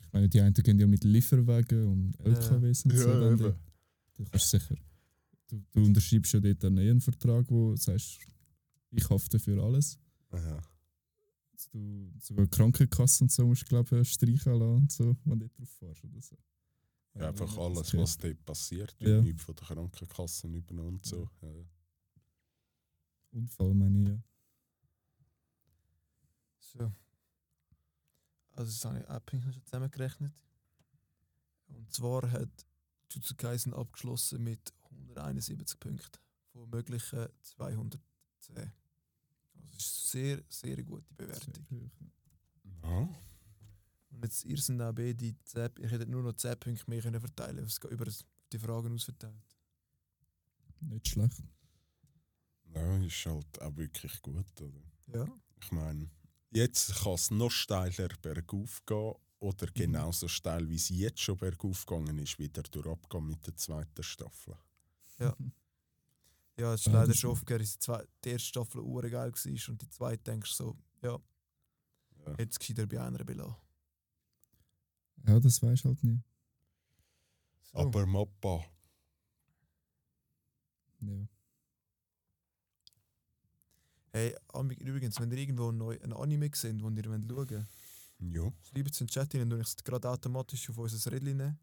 Ich 0.06 0.14
meine, 0.14 0.28
die 0.30 0.42
einen 0.42 0.54
gehen 0.54 0.80
ja 0.80 0.88
mit 0.88 1.04
Lieferwagen 1.04 1.88
und 1.88 2.20
LKWs 2.26 2.86
und 2.86 2.94
ja. 2.94 2.98
so. 3.00 3.10
ja, 3.10 3.20
dann. 3.20 3.38
Du 3.38 4.26
kannst 4.26 4.50
sicher. 4.50 4.76
Du, 5.48 5.64
du 5.72 5.86
unterschreibst 5.86 6.34
ja 6.34 6.40
dort 6.40 6.66
einen 6.66 6.78
Ehenvertrag, 6.80 7.46
wo 7.50 7.72
du 7.72 7.78
sagst, 7.78 8.20
ich 8.92 9.10
hafte 9.10 9.40
für 9.40 9.62
alles. 9.64 9.98
Aha. 10.32 10.62
Du 11.68 12.12
sogar 12.20 12.48
Krankenkassen 12.48 13.26
und 13.26 13.32
so 13.32 13.46
musst 13.46 13.64
du, 13.64 13.66
glaube 13.68 14.00
ich, 14.00 14.12
streichen 14.12 14.54
lassen 14.54 14.76
und 14.76 14.92
so, 14.92 15.18
wenn 15.26 15.40
du 15.40 15.48
dort 15.48 15.60
drauf 15.60 15.70
fährst 15.70 16.04
oder 16.06 16.22
so. 16.22 16.38
Ja, 17.16 17.30
einfach 17.30 17.58
alles, 17.58 17.94
was 17.96 18.18
dort 18.18 18.46
passiert, 18.46 18.96
Ja. 19.00 19.08
wird 19.08 19.24
nichts 19.24 19.44
von 19.44 19.56
der 19.56 19.66
Krankenkassen 19.68 20.54
übernommen 20.54 20.96
und 20.96 21.06
so. 21.06 21.30
Ja. 21.42 21.50
ja. 21.50 21.66
Unfall 23.32 23.74
meine 23.74 24.02
ich, 24.02 24.08
ja. 24.10 24.24
So. 26.60 26.94
Also 28.52 28.72
das 28.72 28.86
habe 28.86 29.00
ich 29.00 29.26
Punkte 29.26 29.54
schon 29.54 29.66
zusammengerechnet. 29.66 30.34
Und 31.68 31.92
zwar 31.92 32.30
hat 32.32 32.66
Jujutsu 33.12 33.36
Kaisen 33.36 33.74
abgeschlossen 33.74 34.44
mit 34.44 34.74
171 34.92 35.80
Punkten 35.80 36.20
von 36.52 36.70
möglichen 36.70 37.28
210. 37.42 38.00
Das 39.80 39.88
ist 39.88 40.16
eine 40.16 40.26
sehr, 40.26 40.44
sehr 40.50 40.84
gute 40.84 41.14
Bewertung. 41.14 41.90
Ja. 42.84 43.10
Und 44.10 44.24
jetzt 44.24 44.44
ihr 44.44 44.58
sind 44.58 44.82
auch 44.82 44.94
beide 44.94 45.34
10, 45.46 45.70
ich 45.80 45.92
hätte 45.92 46.06
nur 46.06 46.22
noch 46.22 46.34
10 46.34 46.60
Punkte 46.60 46.84
mehr 46.90 47.02
können 47.02 47.22
verteilen 47.22 47.64
Es 47.66 47.80
geht 47.80 47.92
über 47.92 48.06
die 48.52 48.60
Fragen 48.60 48.94
ausverteilt. 48.94 49.34
Nicht 50.82 51.08
schlecht. 51.08 51.42
ja, 52.76 52.98
ist 52.98 53.26
halt 53.26 53.62
auch 53.62 53.78
wirklich 53.78 54.22
gut. 54.22 54.62
Oder? 54.62 54.82
Ja. 55.14 55.26
Ich 55.62 55.72
meine, 55.72 56.10
jetzt 56.52 56.96
kann 56.96 57.14
es 57.14 57.32
noch 57.32 57.52
steiler 57.52 58.10
bergauf 58.22 58.86
gehen 58.86 59.14
oder 59.40 59.68
genauso 59.68 60.28
steil, 60.28 60.68
wie 60.70 60.76
es 60.76 60.90
jetzt 60.90 61.22
schon 61.22 61.38
bergauf 61.38 61.86
gegangen 61.86 62.18
ist, 62.20 62.38
wieder 62.38 62.64
durchabgehen 62.64 63.28
mit 63.28 63.48
der 63.48 63.56
zweiten 63.56 64.04
Staffel. 64.04 64.58
Ja, 65.20 65.34
es 66.74 66.82
ist 66.82 66.88
Ja, 66.88 66.94
leider 67.02 67.14
schon 67.14 67.32
aufgehört, 67.32 67.62
dass 67.64 67.74
die, 67.74 67.80
zwei, 67.80 68.06
die 68.24 68.30
erste 68.30 68.48
Staffel 68.48 68.82
ure 68.82 69.10
geil 69.10 69.32
war 69.32 69.70
und 69.70 69.82
die 69.82 69.90
zweite 69.90 70.24
denkst 70.24 70.58
du 70.58 70.64
so, 70.64 70.78
ja, 71.02 71.20
Ja. 72.26 72.36
jetzt 72.38 72.60
gescheiter 72.60 72.86
bei 72.88 73.02
einer 73.02 73.24
belassen. 73.24 73.56
Ja, 75.28 75.40
das 75.40 75.62
weiß 75.62 75.84
halt 75.86 76.04
nie. 76.04 76.20
So. 77.72 77.78
Aber 77.80 78.06
Mappa, 78.06 78.64
Ja. 81.02 81.28
Hey, 84.12 84.36
übrigens, 84.80 85.20
wenn 85.20 85.32
ihr 85.32 85.38
irgendwo 85.38 85.72
neu 85.72 85.98
ein 86.02 86.14
Anime 86.14 86.50
seht, 86.54 86.82
wo 86.82 86.90
ihr 86.90 87.04
schauen 87.04 87.30
wollt, 87.30 87.52
ja, 87.52 88.52
schreibt 88.64 88.92
es 88.92 89.00
in 89.02 89.08
den 89.08 89.12
Chat 89.12 89.34
rein, 89.36 89.50
dann 89.50 89.62
ich 89.62 89.68
es 89.68 89.78
gerade 89.78 90.10
automatisch 90.10 90.70
auf 90.70 90.78
unser 90.78 91.12
Rädchen 91.12 91.38
nehmen. 91.38 91.60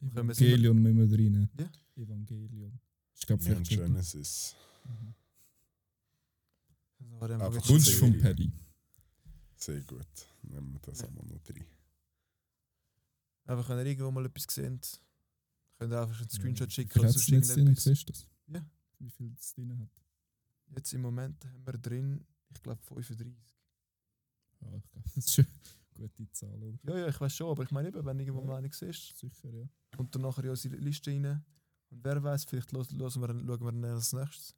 Evangelion 0.00 0.80
müssen 0.80 1.10
wir 1.10 1.18
rein. 1.18 1.50
Ja. 1.58 1.70
Evangelion. 2.02 2.80
Ich 3.20 3.26
glaube, 3.26 3.44
wir 3.44 3.54
haben 3.54 3.64
vielleicht. 3.64 3.82
Genesis. 3.92 4.56
Mhm. 4.84 5.14
Also, 7.40 7.78
Serie. 7.78 7.98
von 7.98 8.18
Perry. 8.18 8.52
Sehr 9.56 9.80
gut. 9.82 10.06
Nehmen 10.42 10.72
wir 10.72 10.80
das 10.80 11.00
Ja. 11.00 11.06
einmal 11.08 11.26
noch 11.26 11.40
rein. 11.48 11.66
Einfach, 13.44 13.68
wenn 13.68 13.78
ihr 13.78 13.86
irgendwo 13.86 14.10
mal 14.10 14.24
etwas 14.26 14.44
seht, 14.48 15.00
könnt 15.78 15.92
ihr 15.92 16.00
einfach 16.00 16.20
einen 16.20 16.30
Screenshot 16.30 16.68
Wie 16.68 16.72
schicken 16.72 16.98
oder 16.98 17.08
sonst 17.10 17.22
es 17.24 17.28
jetzt 17.28 17.48
drin? 17.50 17.58
irgendetwas. 17.58 17.84
Siehst 17.84 18.08
du 18.08 18.12
das? 18.12 18.26
Ja. 18.48 18.64
Wie 18.98 19.10
viel 19.10 19.32
es 19.38 19.52
drin 19.54 19.78
hat? 19.78 19.88
Jetzt 20.76 20.92
im 20.94 21.02
Moment 21.02 21.44
haben 21.44 21.66
wir 21.66 21.72
drin, 21.78 22.24
ich 22.54 22.62
glaube 22.62 22.80
35. 22.82 23.26
Ja, 24.60 24.76
ich 24.76 24.90
glaube, 24.90 25.10
das 25.14 25.16
ist 25.26 25.38
eine 25.96 26.08
gute 26.10 26.32
Zahl, 26.32 26.62
oder? 26.62 26.78
Ja, 26.84 26.98
ja, 27.00 27.08
ich 27.08 27.20
weiß 27.20 27.34
schon, 27.34 27.50
aber 27.50 27.64
ich 27.64 27.70
meine 27.70 27.88
eben, 27.88 28.04
wenn 28.04 28.18
irgendwo 28.20 28.42
mal 28.44 28.56
eine 28.56 28.72
siehst, 28.72 29.16
Sicher, 29.18 29.50
ja. 29.52 29.68
kommt 29.96 30.14
dann 30.14 30.22
nachher 30.22 30.44
in 30.44 30.50
unsere 30.50 30.76
Liste 30.76 31.10
rein. 31.10 31.44
Und 31.90 32.04
wer 32.04 32.22
weiß, 32.22 32.44
vielleicht 32.44 32.72
los, 32.72 32.90
los 32.92 33.16
wir, 33.20 33.28
schauen 33.28 33.46
wir 33.46 33.56
dann 33.72 33.84
als 33.84 34.12
nächstes. 34.12 34.54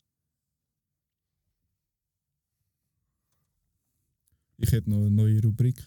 Ich 4.58 4.70
hätte 4.70 4.90
noch 4.90 4.98
eine 4.98 5.10
neue 5.10 5.42
Rubrik. 5.42 5.82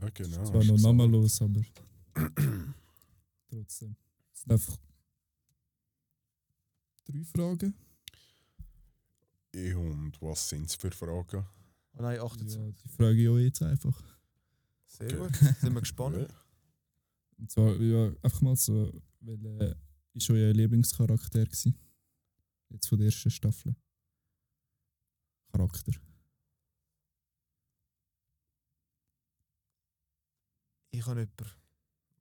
Ja, 0.00 0.08
genau. 0.10 0.44
Zwar 0.44 0.60
hast 0.60 0.68
noch 0.68 0.78
namenlos, 0.78 1.40
aber 1.42 1.60
trotzdem. 3.48 3.96
Es 4.32 4.40
sind 4.42 4.52
einfach 4.52 4.76
drei 7.04 7.24
Fragen. 7.24 7.74
gesagt. 9.52 9.76
Und 9.76 10.22
was 10.22 10.48
sind 10.48 10.66
es 10.66 10.74
für 10.74 10.90
Fragen? 10.90 11.44
Oh 11.96 12.02
nein, 12.02 12.18
28. 12.20 12.56
Ja, 12.58 12.70
die 12.70 12.88
frage 12.88 13.22
ich 13.22 13.28
euch 13.28 13.44
jetzt 13.44 13.62
einfach. 13.62 14.02
Sehr 14.86 15.06
Okay. 15.08 15.16
gut. 15.18 15.34
Sind 15.60 15.74
wir 15.74 15.80
gespannt. 15.80 16.34
Und 17.38 17.50
zwar, 17.50 17.76
ja, 17.76 18.06
einfach 18.22 18.40
mal 18.40 18.56
so, 18.56 18.92
weil 19.20 19.76
ist 20.18 20.30
euer 20.30 20.52
Lieblingscharakter 20.52 21.44
gewesen? 21.44 21.74
Jetzt 22.70 22.88
von 22.88 22.98
der 22.98 23.06
ersten 23.06 23.30
Staffel. 23.30 23.74
Charakter. 25.52 25.92
Ich 30.90 31.06
habe 31.06 31.20
jemanden. 31.20 31.50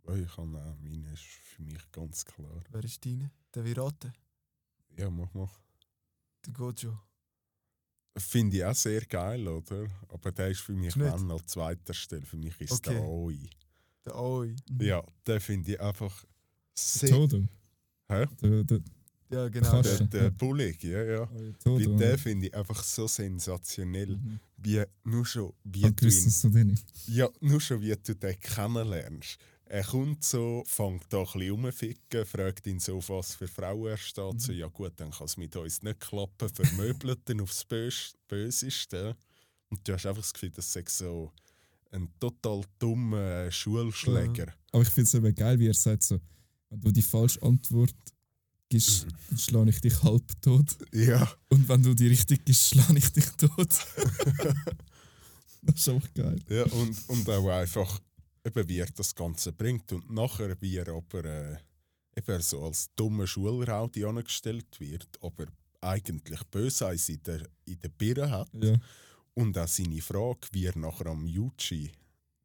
Ja, 0.07 0.15
Ich 0.15 0.35
kann 0.35 0.55
auch, 0.55 0.77
meine 0.79 1.11
ist 1.13 1.23
für 1.23 1.61
mich 1.63 1.91
ganz 1.91 2.23
klar. 2.25 2.63
Wer 2.71 2.83
ist 2.83 3.03
deine? 3.05 3.31
Der 3.53 3.65
Virate? 3.65 4.13
Ja, 4.97 5.09
mach, 5.09 5.33
mach. 5.33 5.59
Der 6.45 6.53
Gojo. 6.53 6.97
Finde 8.17 8.57
ich 8.57 8.65
auch 8.65 8.73
sehr 8.75 9.01
geil, 9.05 9.47
oder? 9.47 9.87
Aber 10.07 10.31
der 10.31 10.49
ist 10.49 10.61
für 10.61 10.73
mich 10.73 10.95
wenn 10.97 11.29
an 11.29 11.47
zweiter 11.47 11.93
Stelle. 11.93 12.25
Für 12.25 12.37
mich 12.37 12.59
ist 12.61 12.71
Okay. 12.71 12.93
der 12.95 13.03
Oi. 13.03 13.49
Der 14.05 14.15
Oi. 14.15 14.55
Ja, 14.79 15.03
der 15.25 15.39
finde 15.41 15.73
ich 15.73 15.79
einfach 15.79 16.25
sehr. 16.73 17.09
Todo. 17.09 17.47
Hä? 18.09 18.25
Der, 18.41 18.63
der, 18.63 18.79
Ja, 19.29 19.49
genau. 19.49 19.81
Der? 19.81 19.99
Der, 19.99 20.29
Bullig, 20.31 20.83
ja, 20.83 21.03
ja. 21.03 21.29
euer 21.65 21.79
Wie 21.79 21.97
der 21.97 22.17
finde 22.17 22.47
ich 22.47 22.55
einfach 22.55 22.81
so 22.83 23.07
sensationell. 23.07 24.15
Mhm. 24.17 24.39
Wie 24.57 24.83
nur 25.03 25.25
schon, 25.25 25.53
wie 25.63 25.85
Ich 25.85 25.95
du 25.95 26.07
ihn, 26.07 26.75
du 26.75 27.11
ja, 27.11 27.29
nur 27.41 27.59
schon 27.59 27.81
wie 27.81 27.95
du 27.95 28.15
den 28.15 28.39
kennenlernst. 28.39 29.37
Er 29.65 29.83
kommt 29.83 30.23
so, 30.23 30.63
fängt 30.65 31.03
da 31.09 31.19
ein 31.19 31.25
bisschen 31.25 31.51
rumficken, 31.51 32.25
fragt 32.25 32.67
ihn 32.67 32.79
so, 32.79 32.97
auf 32.97 33.09
was 33.09 33.35
für 33.35 33.49
Frauen 33.49 33.91
er 33.91 33.97
steht. 33.97 34.41
So, 34.41 34.53
ja 34.53 34.67
gut, 34.67 34.93
dann 34.95 35.11
kann 35.11 35.25
es 35.25 35.35
mit 35.35 35.53
uns 35.57 35.83
nicht 35.83 35.99
klappen, 35.99 36.47
vermöbelt 36.47 37.29
ihn 37.29 37.41
aufs 37.41 37.65
Bös 37.65 38.15
Böseste. 38.29 39.17
Und 39.69 39.85
du 39.85 39.93
hast 39.93 40.05
einfach 40.05 40.21
das 40.21 40.33
Gefühl, 40.33 40.51
das 40.51 40.71
sei 40.71 40.85
so 40.87 41.33
ein 41.91 42.07
total 42.17 42.61
dummer 42.79 43.51
Schulschläger. 43.51 44.53
Aber 44.71 44.83
ich 44.83 44.89
finde 44.89 45.07
es 45.07 45.13
eben 45.15 45.35
geil, 45.35 45.59
wie 45.59 45.67
er 45.67 45.73
sagt 45.73 46.03
so, 46.03 46.21
wenn 46.69 46.81
du 46.81 46.91
die 46.91 47.01
falsche 47.01 47.41
Antwort 47.43 47.95
gibst, 48.69 49.05
Mhm. 49.05 49.11
dann 49.29 49.37
schlage 49.37 49.69
ich 49.69 49.81
dich 49.81 50.03
halb 50.03 50.41
tot. 50.41 50.77
Ja, 50.93 51.31
Und 51.49 51.67
wenn 51.69 51.81
du 51.83 51.93
die 51.93 52.07
richtig 52.07 52.43
gibst, 52.45 52.67
schlage 52.69 52.97
ich 52.97 53.11
dich 53.11 53.25
tot. 53.37 53.69
das 55.61 55.75
ist 55.75 55.89
einfach 55.89 56.13
geil. 56.13 56.39
ja 56.49 56.63
und, 56.65 57.09
und 57.09 57.29
auch 57.29 57.49
einfach, 57.49 57.99
eben, 58.45 58.67
wie 58.69 58.79
er 58.79 58.87
das 58.87 59.15
Ganze 59.15 59.51
bringt. 59.53 59.91
Und 59.93 60.09
nachher, 60.11 60.55
wie 60.61 60.75
er 60.77 60.89
aber 60.89 61.25
äh, 61.25 61.57
eben 62.15 62.41
so 62.41 62.63
als 62.65 62.89
dummer 62.95 63.27
Schulraudi 63.27 64.03
angestellt 64.05 64.79
wird, 64.79 65.07
aber 65.21 65.45
eigentlich 65.81 66.43
Böseis 66.45 67.09
in 67.09 67.21
der, 67.23 67.47
in 67.65 67.79
der 67.79 67.89
Birne 67.89 68.29
hat. 68.31 68.49
Ja. 68.53 68.75
Und 69.33 69.57
auch 69.57 69.67
seine 69.67 70.01
Frage, 70.01 70.47
wie 70.51 70.65
er 70.65 70.77
nachher 70.77 71.07
am 71.07 71.27
Yuji 71.27 71.91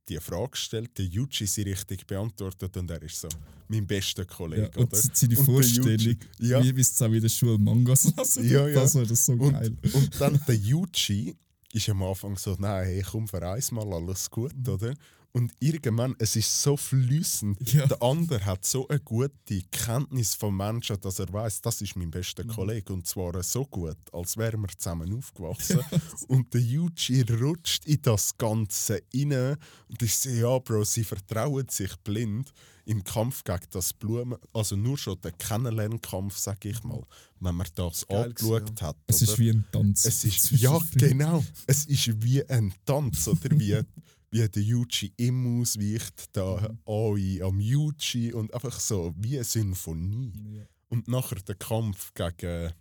die 0.09 0.19
Frage 0.19 0.57
stellt, 0.57 0.97
der 0.99 1.07
Yuji 1.07 1.47
sie 1.47 1.63
richtig 1.63 2.07
beantwortet 2.07 2.77
und 2.77 2.91
er 2.91 3.03
ist 3.03 3.21
so 3.21 3.29
mein 3.69 3.87
bester 3.87 4.23
ja. 4.23 4.29
Kollege, 4.29 4.71
Und 4.77 4.93
oder? 4.93 4.97
seine 5.13 5.39
Und 5.39 5.45
Vorstellung, 5.45 6.17
ja. 6.41 6.63
wie 6.77 6.81
es 6.81 7.01
auch 7.01 7.07
in 7.07 7.21
der 7.21 7.29
Schule 7.29 7.59
Mangas 7.59 8.13
lassen. 8.17 8.45
Ja, 8.49 8.67
ja. 8.69 8.75
Das 8.75 8.95
war 8.95 9.05
das 9.07 9.25
so 9.25 9.33
Und, 9.33 9.53
geil. 9.53 9.77
und 9.93 10.21
dann 10.21 10.41
der 10.47 10.57
Yuji 10.57 11.35
ist 11.73 11.89
am 11.89 12.03
Anfang 12.03 12.37
so, 12.37 12.55
nein, 12.59 12.85
hey, 12.87 13.03
komm, 13.09 13.27
verreis 13.29 13.71
mal, 13.73 13.91
alles 13.93 14.29
gut, 14.31 14.53
oder? 14.69 14.95
Und 15.35 15.53
irgendwann, 15.61 16.15
es 16.19 16.37
ist 16.37 16.61
so 16.63 16.77
flüssend. 16.77 17.59
Ja. 17.73 17.87
Der 17.87 18.03
andere 18.03 18.45
hat 18.45 18.67
so 18.67 18.87
eine 18.89 19.01
gute 19.01 19.63
Kenntnis 19.71 20.35
vom 20.35 20.55
Menschen, 20.59 21.01
dass 21.01 21.19
er 21.21 21.33
weiß, 21.33 21.63
das 21.63 21.81
ist 21.81 21.97
mein 21.97 22.11
bester 22.11 22.45
Mhm. 22.45 22.49
Kollege. 22.49 22.93
Und 22.93 23.07
zwar 23.07 23.43
so 23.43 23.65
gut, 23.65 23.97
als 24.13 24.37
wären 24.37 24.61
wir 24.61 24.69
zusammen 24.77 25.17
aufgewachsen. 25.17 25.81
Und 26.29 26.53
der 26.53 26.61
Yuji 26.61 27.23
rutscht 27.23 27.87
in 27.87 28.03
das 28.03 28.37
Ganze 28.37 29.03
rein. 29.15 29.57
Und 29.89 30.03
ich 30.03 30.15
sehe, 30.15 30.43
ja, 30.43 30.59
Bro, 30.59 30.85
sie 30.85 31.05
vertrauen 31.05 31.67
sich 31.71 31.97
blind 32.05 32.53
im 32.85 33.03
Kampf 33.03 33.43
gegen 33.45 33.67
das 33.71 33.95
Blumen. 33.95 34.37
Also 34.53 34.77
nur 34.77 34.99
schon 34.99 35.19
der 35.23 35.33
Kennenlernkampf, 35.33 36.37
sag 36.37 36.63
ich 36.67 36.83
mal. 36.85 37.03
Wenn 37.41 37.55
man 37.55 37.67
das 37.75 38.07
Geil 38.07 38.25
angeschaut 38.25 38.67
gewesen, 38.67 38.81
hat. 38.83 38.97
Es 39.07 39.23
oder? 39.23 39.33
ist 39.33 39.39
wie 39.39 39.51
ein 39.51 39.65
Tanz. 39.73 40.05
Es 40.05 40.25
ist, 40.25 40.51
ja, 40.51 40.79
genau. 40.95 41.43
Es 41.67 41.87
ist 41.87 42.23
wie 42.23 42.45
ein 42.51 42.75
Tanz, 42.85 43.29
oder? 43.29 43.51
Wie, 43.59 43.81
wie 44.33 44.49
der 44.49 44.63
Yuji 44.63 45.13
ihm 45.19 45.61
ausweicht, 45.61 46.35
da 46.35 46.57
Mhm. 46.57 46.79
Aoi 46.87 47.43
am 47.43 47.61
Yuji 47.61 48.33
und 48.33 48.53
einfach 48.55 48.81
so 48.81 49.13
wie 49.17 49.37
eine 49.37 49.45
Symphonie. 49.45 50.33
Ja. 50.57 50.65
Und 50.89 51.07
nachher 51.07 51.41
der 51.43 51.55
Kampf 51.55 52.13
gegen, 52.15 52.73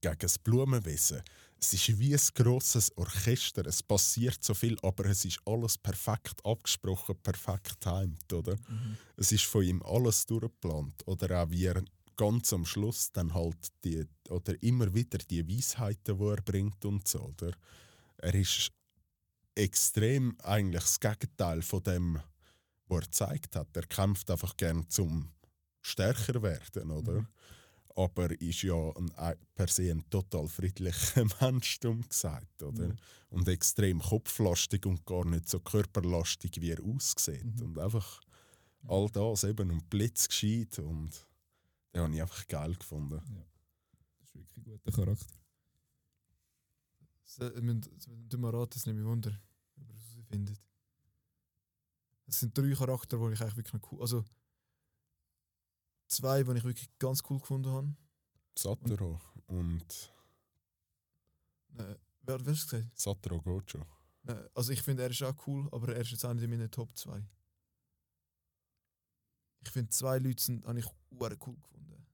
gegen 0.00 0.18
das 0.18 0.38
Blumenwesen. 0.38 1.22
Es 1.58 1.74
ist 1.74 1.98
wie 1.98 2.14
ein 2.14 2.20
grosses 2.34 2.96
Orchester. 2.96 3.66
Es 3.66 3.82
passiert 3.82 4.42
so 4.42 4.54
viel, 4.54 4.78
aber 4.82 5.06
es 5.06 5.24
ist 5.24 5.40
alles 5.44 5.76
perfekt 5.76 6.40
abgesprochen, 6.44 7.16
perfekt 7.22 7.80
timed, 7.80 8.32
oder? 8.32 8.56
Mhm. 8.68 8.96
Es 9.16 9.32
ist 9.32 9.44
von 9.44 9.64
ihm 9.64 9.82
alles 9.82 10.24
durchgeplant. 10.24 11.06
Oder 11.06 11.42
auch 11.42 11.50
wie 11.50 11.66
er 11.66 11.82
ganz 12.16 12.52
am 12.52 12.64
Schluss 12.64 13.10
dann 13.12 13.34
halt 13.34 13.58
die, 13.84 14.06
oder 14.28 14.54
immer 14.62 14.94
wieder 14.94 15.18
die 15.18 15.46
Weisheiten, 15.46 16.16
die 16.16 16.24
er 16.24 16.42
bringt 16.42 16.84
und 16.84 17.08
so, 17.08 17.20
oder? 17.20 17.50
Er 18.18 18.34
ist 18.34 18.70
extrem 19.54 20.36
eigentlich 20.42 20.82
das 20.82 21.00
Gegenteil 21.00 21.62
von 21.62 21.82
dem, 21.82 22.20
was 22.86 22.98
er 22.98 23.04
gezeigt 23.06 23.56
hat. 23.56 23.76
Er 23.76 23.86
kämpft 23.86 24.30
einfach 24.30 24.56
gern 24.56 24.88
zum 24.88 25.30
stärker 25.82 26.42
werden, 26.42 26.90
oder? 26.90 27.20
Mhm. 27.20 27.26
Aber 27.96 28.30
ist 28.40 28.62
ja 28.62 28.74
ein, 28.96 29.10
ei- 29.16 29.36
per 29.54 29.68
se 29.68 29.90
ein 29.90 30.08
total 30.10 30.48
friedlicher 30.48 31.24
Mensch, 31.40 31.80
dumm 31.80 32.08
gesagt, 32.08 32.62
oder? 32.62 32.88
Ja. 32.88 32.94
Und 33.30 33.48
extrem 33.48 34.00
kopflastig 34.00 34.86
und 34.86 35.04
gar 35.04 35.24
nicht 35.24 35.48
so 35.48 35.60
körperlastig, 35.60 36.60
wie 36.60 36.70
er 36.70 36.82
aussieht. 36.82 37.44
Mhm. 37.44 37.62
Und 37.62 37.78
einfach 37.78 38.20
all 38.86 39.08
das 39.10 39.44
eben 39.44 39.70
und 39.70 39.90
Blitz 39.90 40.28
geschieht 40.28 40.78
und 40.78 41.10
den 41.94 42.02
habe 42.02 42.14
ich 42.14 42.22
einfach 42.22 42.46
geil 42.46 42.74
gefunden. 42.76 43.20
Das 44.20 44.28
ist 44.28 44.34
wirklich 44.34 44.56
ein 44.56 44.62
guter 44.64 44.92
Charakter. 44.92 45.26
Du 47.38 48.38
mal 48.38 48.54
raten, 48.54 48.76
es 48.78 48.86
nicht 48.86 48.94
mehr 48.96 49.04
Wunder, 49.04 49.30
ob 49.76 49.88
ihr 49.88 49.94
es 49.96 50.10
herausfindet. 50.14 50.60
Es 52.26 52.40
sind 52.40 52.56
drei 52.56 52.72
Charaktere, 52.74 53.28
die 53.28 53.34
ich 53.34 53.40
eigentlich 53.40 53.56
wirklich 53.56 53.74
noch 53.74 53.92
cool. 53.92 54.00
Also 54.00 54.24
zwei, 56.08 56.42
die 56.42 56.52
ich 56.56 56.64
wirklich 56.64 56.88
ganz 56.98 57.22
cool 57.28 57.38
gefunden 57.38 57.70
habe. 57.70 57.94
Satoru 58.56 59.18
und 59.46 60.12
Äh, 61.78 61.94
wer, 62.22 62.44
wer 62.44 62.52
hast 62.52 62.72
du 62.72 62.76
gesagt? 62.76 62.98
Satoru 62.98 63.40
Gojo. 63.40 63.86
Nein, 64.24 64.36
Äh, 64.38 64.48
Also 64.54 64.72
ich 64.72 64.82
finde, 64.82 65.02
er 65.04 65.10
ist 65.10 65.22
auch 65.22 65.46
cool, 65.46 65.68
aber 65.72 65.94
er 65.94 66.00
ist 66.02 66.10
jetzt 66.10 66.24
auch 66.24 66.34
nicht 66.34 66.42
in 66.44 66.50
meinen 66.50 66.70
Top 66.70 66.96
2. 66.96 67.24
Ich 69.62 69.70
finde, 69.70 69.90
zwei 69.90 70.18
Leute 70.18 70.42
sind, 70.42 70.66
habe 70.66 70.78
ich 70.78 70.86
cool 71.10 71.28
gefunden. 71.56 72.06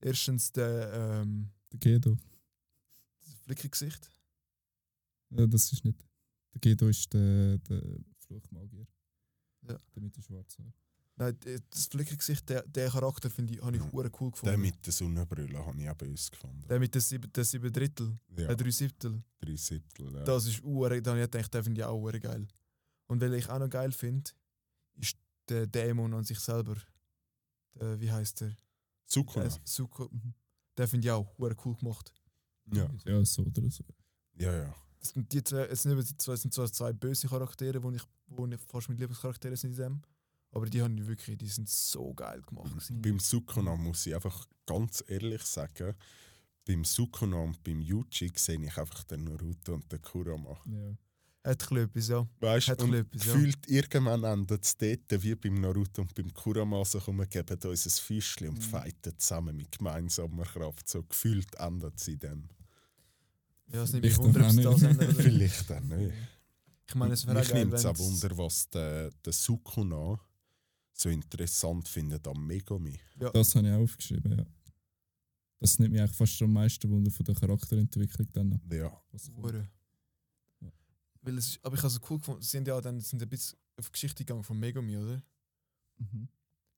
Erstens 0.00 0.52
der, 0.52 0.92
ähm, 0.92 1.50
Der 1.72 1.78
Gedo. 1.80 2.16
Das 3.46 3.54
Flickengesicht. 3.60 4.10
Ja, 5.30 5.46
das 5.46 5.72
ist 5.72 5.84
nicht. 5.84 6.04
Der 6.54 6.60
Gedo 6.60 6.88
ist 6.88 7.12
der, 7.12 7.58
der 7.58 7.82
Fluchmagier. 8.18 8.86
Ja. 9.62 9.78
Der 9.94 10.02
mit 10.02 10.16
dem 10.16 10.22
schwarzen. 10.22 10.72
Nein, 11.18 11.38
das 11.70 11.86
Flickengesicht, 11.86 12.46
der, 12.48 12.62
der 12.66 12.90
Charakter 12.90 13.30
finde 13.30 13.54
ich, 13.54 13.62
habe 13.62 13.74
ich 13.76 13.82
hure 13.82 14.10
cool 14.20 14.30
Den 14.30 14.32
gefunden. 14.32 14.60
mit 14.60 14.84
der 14.86 14.92
Sonnenbrille 14.92 15.64
habe 15.64 15.80
ich 15.80 15.88
auch 15.88 15.94
bei 15.94 16.08
uns 16.08 16.30
gefunden. 16.30 16.66
Der 16.68 16.78
mit 16.78 16.94
den 16.94 17.00
sieben, 17.00 17.32
den 17.32 17.44
sieben 17.44 17.72
Drittel, 17.72 18.18
Ja, 18.36 18.50
äh, 18.50 18.56
drei 18.56 18.70
Siebtel. 18.70 19.22
drei 19.38 19.56
Siebtel. 19.56 20.12
Ja. 20.14 20.24
Das 20.24 20.46
ist 20.46 20.62
hure, 20.62 21.00
da 21.00 21.12
habe 21.12 21.22
ich 21.22 21.30
gedacht, 21.30 21.54
den 21.54 21.64
finde 21.64 21.80
ich 21.80 21.84
auch 21.86 21.98
hure 21.98 22.20
geil. 22.20 22.46
Und 23.06 23.20
weil 23.22 23.32
ich 23.34 23.48
auch 23.48 23.58
noch 23.58 23.70
geil 23.70 23.92
finde, 23.92 24.30
ist 24.96 25.16
der 25.48 25.66
Dämon 25.66 26.12
an 26.12 26.24
sich 26.24 26.38
selber. 26.38 26.76
Der, 27.74 27.98
wie 28.00 28.10
heißt 28.12 28.42
der? 28.42 28.54
Sukuna. 29.06 29.48
Der 29.48 29.58
Suko. 29.64 30.08
Mhm. 30.10 30.34
Der 30.76 30.86
finde 30.88 31.06
ich 31.06 31.12
auch 31.12 31.38
hure 31.38 31.56
cool 31.64 31.76
gemacht. 31.76 32.12
Ja. 32.72 32.90
Ja, 33.04 33.24
so 33.24 33.42
oder 33.42 33.70
so. 33.70 33.84
ja, 34.38 34.52
ja. 34.52 34.74
Das 34.98 35.10
sind 35.10 35.32
die 35.32 35.42
zwei, 35.44 35.66
es 35.66 35.82
sind, 35.82 35.92
eben 35.92 36.04
die 36.04 36.16
zwei, 36.16 36.32
es 36.32 36.42
sind 36.42 36.52
zwar 36.52 36.72
zwei 36.72 36.92
böse 36.92 37.28
Charaktere, 37.28 37.82
wo 37.82 37.90
ich, 37.92 38.02
wo 38.26 38.46
ich 38.46 38.58
fast 38.60 38.88
meine 38.88 38.98
Lieblingscharaktere 39.00 39.56
sind 39.56 39.70
in 39.72 39.76
dem. 39.76 40.02
Aber 40.50 40.66
die 40.66 40.82
haben 40.82 40.96
ich 40.96 41.06
wirklich, 41.06 41.36
die 41.38 41.48
sind 41.48 41.68
so 41.68 42.14
geil 42.14 42.42
gemacht. 42.42 42.70
gewesen. 42.70 43.02
Beim 43.02 43.20
Sukuna 43.20 43.76
muss 43.76 44.06
ich 44.06 44.14
einfach 44.14 44.46
ganz 44.64 45.04
ehrlich 45.06 45.42
sagen, 45.42 45.94
beim 46.64 46.84
Sukuna 46.84 47.36
und 47.36 47.62
beim 47.62 47.80
Yuji 47.80 48.32
sehe 48.34 48.60
ich 48.60 48.76
einfach 48.78 49.04
den 49.04 49.24
Naruto 49.24 49.74
und 49.74 49.90
den 49.92 50.02
Kurama. 50.02 50.58
Ja. 50.66 50.96
Hat 51.46 51.70
ein 51.70 51.76
etwas, 51.78 52.08
ja. 52.08 52.26
Weißt 52.40 52.68
Hat 52.68 52.82
und 52.82 52.92
etwas, 52.94 53.24
ja. 53.24 53.32
gefühlt 53.34 53.68
irgendwann 53.68 54.24
endet 54.24 54.64
es 54.64 54.76
dort, 54.76 55.22
wie 55.22 55.34
beim 55.36 55.54
Naruto 55.60 56.02
und 56.02 56.14
beim 56.14 56.32
Kurama, 56.34 56.84
so 56.84 56.98
kommen, 57.00 57.18
wir 57.20 57.26
geben 57.26 57.58
uns 57.70 57.86
ein 57.86 57.90
Fischchen 57.90 58.48
und 58.48 58.58
Mhm. 58.58 58.62
fighten 58.62 59.18
zusammen 59.18 59.56
mit 59.56 59.70
gemeinsamer 59.78 60.44
Kraft. 60.44 60.88
So 60.88 61.02
gefühlt 61.04 61.54
endet 61.56 61.94
es 62.00 62.08
in 62.08 62.18
dem. 62.18 62.48
Ja, 63.72 63.82
es 63.82 63.92
nimmt 63.92 64.04
mich 64.04 64.14
Vielleicht 64.14 64.34
wunder, 64.34 64.40
ob 64.40 64.66
auch 64.66 64.74
es 64.76 64.80
das 64.80 64.80
nicht. 64.82 65.00
ändert. 65.00 65.16
Vielleicht 65.22 65.70
dann 65.70 65.88
nicht. 65.88 66.12
Ich 66.88 66.94
meine, 66.94 67.14
es 67.14 67.26
wäre 67.26 67.38
auch 67.38 67.42
Mich 67.44 67.54
nimmt 67.54 67.72
es 67.74 67.84
auch 67.86 67.98
Wunder, 67.98 68.38
was 68.38 68.70
der, 68.70 69.10
der 69.24 69.32
Sukuna 69.32 70.20
so 70.92 71.08
interessant 71.08 71.88
findet 71.88 72.26
am 72.28 72.46
Megami. 72.46 72.98
Das 73.32 73.54
habe 73.54 73.66
ich 73.68 73.72
auch 73.74 73.80
aufgeschrieben, 73.80 74.38
ja. 74.38 74.46
Das 75.58 75.78
nimmt 75.78 75.92
mich 75.92 76.00
eigentlich 76.00 76.16
fast 76.16 76.40
am 76.42 76.52
meisten 76.52 76.88
Wunder 76.90 77.10
von 77.10 77.24
der 77.24 77.34
Charakterentwicklung 77.34 78.28
dann 78.32 78.48
noch. 78.50 78.60
Ja. 78.72 78.92
Was. 79.10 79.30
Weil 81.26 81.38
es, 81.38 81.48
ist- 81.48 81.64
aber 81.64 81.74
ich 81.76 81.82
habe 81.82 81.92
es 81.92 82.00
cool 82.08 82.18
gefunden, 82.18 82.40
sie 82.42 82.48
sind 82.50 82.68
ja 82.68 82.80
dann 82.80 83.00
sind 83.00 83.20
ein 83.22 83.28
bisschen 83.28 83.58
auf 83.76 83.86
die 83.86 83.92
Geschichte 83.92 84.24
gegangen 84.24 84.44
von 84.44 84.58
Megami, 84.58 84.96
oder? 84.96 85.22
Mhm. 85.98 86.28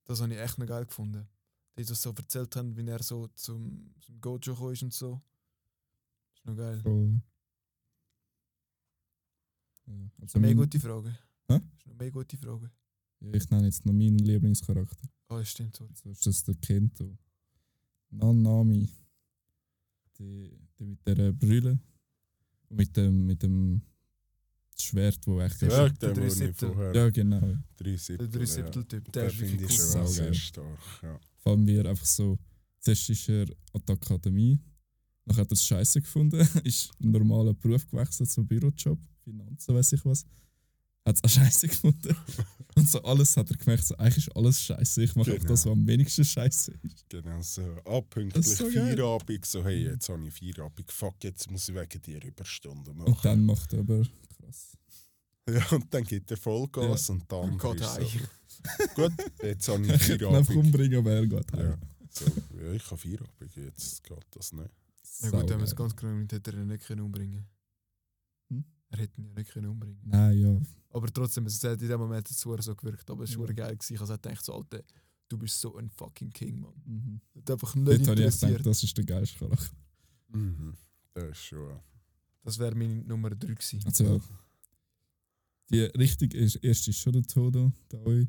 Das 0.04 0.20
habe 0.20 0.32
ich 0.32 0.40
echt 0.40 0.58
noch 0.58 0.66
geil 0.66 0.86
gefunden. 0.86 1.28
Die 1.78 1.84
das 1.84 2.00
so 2.02 2.10
erzählt 2.12 2.56
haben, 2.56 2.76
wie 2.76 2.88
er 2.88 3.02
so 3.02 3.28
zum, 3.28 3.94
zum 4.00 4.20
Gojo 4.20 4.38
gekommen 4.54 4.72
ist 4.72 4.82
und 4.82 4.92
so. 4.94 5.20
ist 6.34 6.44
noch 6.46 6.56
geil. 6.56 6.80
Voll. 6.80 7.20
Ja, 9.86 10.10
also 10.20 10.38
mein- 10.40 10.56
gute 10.56 10.80
Frage. 10.80 11.10
Hä? 11.48 11.56
ist 11.56 11.86
eine 11.86 11.94
mega 11.94 12.10
gute 12.10 12.36
Frage. 12.36 12.70
Ja, 13.20 13.32
ich 13.34 13.50
nenne 13.50 13.66
jetzt 13.66 13.84
noch 13.86 13.92
meinen 13.92 14.18
Lieblingscharakter. 14.18 15.08
Ah, 15.28 15.38
das 15.38 15.50
stimmt, 15.50 15.76
sorry. 15.76 15.92
So 15.94 16.10
ist 16.10 16.26
das 16.26 16.44
der 16.44 16.54
Kento. 16.56 17.16
Nanami. 18.10 18.88
Die, 20.18 20.58
die 20.78 20.84
mit 20.84 21.06
der 21.06 21.32
Brille. 21.32 21.78
Und 22.68 22.76
mit 22.76 22.96
dem, 22.96 23.26
mit 23.26 23.42
dem 23.42 23.82
Schwert, 24.80 25.18
wo 25.26 25.40
echt. 25.40 25.60
Der 25.62 25.68
Ja, 25.70 25.88
drei 25.88 26.16
wo 26.16 26.20
ich 26.24 26.32
Siebtel. 26.34 26.72
vorher. 26.72 26.94
ja, 26.94 27.10
genau. 27.10 27.40
Drei 27.40 27.90
Der 27.90 27.98
Siebtel. 27.98 28.40
ja. 28.40 28.46
Siebtel-Typ, 28.46 29.12
der 29.12 29.22
Den 29.22 29.30
ist 29.30 29.36
finde 29.38 29.52
wirklich 29.60 29.70
ich 29.78 29.78
cool. 29.80 29.86
auch 29.86 29.92
Sau 29.92 30.06
sehr 30.06 30.24
geil. 30.26 30.34
stark. 30.34 30.78
Ja. 31.02 31.20
Vor 31.38 31.52
allem 31.52 31.66
wir 31.66 31.86
einfach 31.86 32.06
so. 32.06 32.38
Zuerst 32.80 33.10
ist 33.10 33.28
er 33.28 33.46
an 33.72 33.82
der 33.86 33.94
Akademie. 33.96 34.58
Dann 35.24 35.36
hat 35.36 35.48
er 35.50 35.52
es 35.52 35.64
scheiße 35.64 36.00
gefunden. 36.00 36.40
ist 36.64 36.90
einen 37.02 37.12
normalen 37.12 37.56
Beruf 37.58 37.86
gewechselt, 37.86 38.30
so 38.30 38.42
Bürojob, 38.44 38.98
Finanzen, 39.24 39.74
weiß 39.74 39.92
ich 39.94 40.04
was. 40.04 40.24
Hat 41.04 41.16
es 41.16 41.24
auch 41.24 41.28
scheiße 41.42 41.68
gefunden. 41.68 42.16
Und 42.76 42.88
so 42.88 43.02
alles 43.02 43.36
hat 43.36 43.50
er 43.50 43.56
gemerkt, 43.56 43.84
so, 43.84 43.96
eigentlich 43.96 44.28
ist 44.28 44.36
alles 44.36 44.62
scheiße. 44.62 45.02
Ich 45.02 45.16
mache 45.16 45.32
auch 45.32 45.36
Genau. 45.36 45.48
das, 45.48 45.66
was 45.66 45.72
am 45.72 45.86
wenigsten 45.86 46.24
scheiße 46.24 46.72
ist. 46.82 47.08
Genau 47.08 47.40
so. 47.42 47.62
Ah, 47.84 48.00
Das 48.00 48.04
pünktlich 48.10 48.46
ist 48.46 48.56
so. 48.58 48.70
Feierabend. 48.70 49.44
So, 49.46 49.64
hey, 49.64 49.84
jetzt 49.86 50.08
habe 50.08 50.26
ich 50.26 50.32
Feierabend. 50.34 50.90
Fuck, 50.92 51.24
jetzt 51.24 51.50
muss 51.50 51.68
ich 51.68 51.74
wegen 51.74 52.02
dir 52.02 52.22
Überstunden 52.24 52.96
machen. 52.96 53.12
Und 53.12 53.24
dann 53.24 53.44
macht 53.44 53.72
er 53.72 53.80
aber 53.80 54.06
krass. 54.48 54.76
Ja, 55.48 55.66
und 55.74 55.86
dann 55.94 56.04
gibt 56.04 56.30
er 56.30 56.36
Vollgas 56.36 57.08
und 57.08 57.24
dann 57.32 57.52
Und 57.52 57.58
geht 57.62 57.80
heim. 57.82 58.06
so, 58.06 58.84
gut, 58.94 59.12
jetzt 59.42 59.66
habe 59.68 59.82
ich 59.86 59.92
Ich 59.94 60.06
könnte 60.06 60.24
ihn 60.26 60.34
einfach 60.34 60.44
Feierabend. 60.52 60.66
umbringen, 60.66 60.98
aber 60.98 61.10
er 61.12 61.26
geht 61.26 61.52
heim. 61.54 61.60
Ja, 61.70 61.78
so, 62.10 62.24
ja, 62.60 62.72
ich 62.74 62.84
habe 62.90 62.98
Feierabend, 62.98 63.56
jetzt 63.56 64.04
geht 64.04 64.26
das 64.32 64.52
nicht. 64.52 64.70
Ja 65.22 65.30
gut, 65.30 65.48
wenn 65.48 65.56
man 65.56 65.64
es 65.64 65.74
ganz 65.74 65.96
genau 65.96 66.12
nimmt, 66.12 66.30
hätte 66.32 66.50
er 66.52 66.58
ihn 66.58 66.66
nicht 66.66 66.84
können 66.86 67.00
umbringen 67.00 67.46
Hm? 68.50 68.62
Er 68.90 68.98
hätte 68.98 69.18
ihn 69.20 69.24
ja 69.24 69.32
nicht 69.32 69.50
können 69.50 69.68
umbringen 69.70 70.00
Nein, 70.04 70.38
ja. 70.38 70.60
Aber 70.90 71.06
trotzdem, 71.10 71.46
es 71.46 71.64
hat 71.64 71.80
in 71.80 71.88
dem 71.88 71.98
Moment 72.00 72.28
so 72.28 72.50
gewirkt. 72.76 73.08
Aber 73.10 73.24
es 73.24 73.34
war 73.38 73.44
Ja. 73.44 73.48
ja. 73.48 73.54
geil. 73.68 73.76
Gewesen. 73.78 73.94
Ich 73.94 74.00
habe 74.00 74.18
gedacht, 74.18 74.44
so, 74.44 74.54
Alter, 74.54 74.82
du 75.30 75.38
bist 75.38 75.58
so 75.60 75.76
ein 75.76 75.88
fucking 75.90 76.30
King, 76.30 76.60
Mann. 76.60 76.74
Mhm. 76.84 77.20
Das 77.32 77.42
hat 77.42 77.50
einfach 77.52 77.74
Dort 77.74 77.86
nicht 77.86 78.00
habe 78.06 78.20
ich 78.20 78.26
interessiert. 78.26 78.50
gedacht, 78.52 78.66
das 78.66 78.82
ist 78.82 78.96
der 78.98 79.04
geilste 79.04 79.38
Charakter. 79.38 79.76
Mhm. 80.28 80.74
Das 81.14 81.24
ist 81.30 81.38
schon. 81.38 81.80
Das 82.48 82.58
wäre 82.58 82.74
meine 82.74 83.02
Nummer 83.02 83.28
3 83.28 83.46
gewesen. 83.46 83.82
Also, 83.84 84.22
die 85.68 85.82
richtig 85.82 86.32
ist, 86.32 86.54
erste 86.56 86.92
ist 86.92 86.98
schon 86.98 87.12
der 87.12 87.22
Todo, 87.24 87.70
der 87.92 88.06
Oi. 88.06 88.26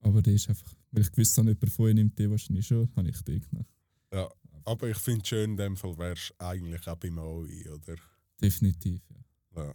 Aber 0.00 0.22
der 0.22 0.32
ist 0.32 0.48
einfach, 0.48 0.74
weil 0.90 1.02
ich 1.02 1.12
gewusst 1.12 1.36
habe, 1.36 1.50
jemand 1.50 1.70
von 1.70 1.84
euch 1.84 1.94
nimmt 1.94 2.18
den 2.18 2.30
wahrscheinlich 2.30 2.66
schon, 2.66 2.88
habe 2.96 3.10
ich 3.10 3.20
den 3.20 3.42
genommen. 3.42 3.68
Ja, 4.10 4.30
aber 4.64 4.88
ich 4.88 4.96
finde 4.96 5.26
schön, 5.26 5.50
in 5.50 5.56
dem 5.58 5.76
Fall 5.76 5.98
wärst 5.98 6.30
du 6.30 6.46
eigentlich 6.46 6.88
auch 6.88 6.96
beim 6.96 7.18
AI, 7.18 7.70
oder? 7.74 7.96
Definitiv, 8.40 9.02
ja. 9.54 9.74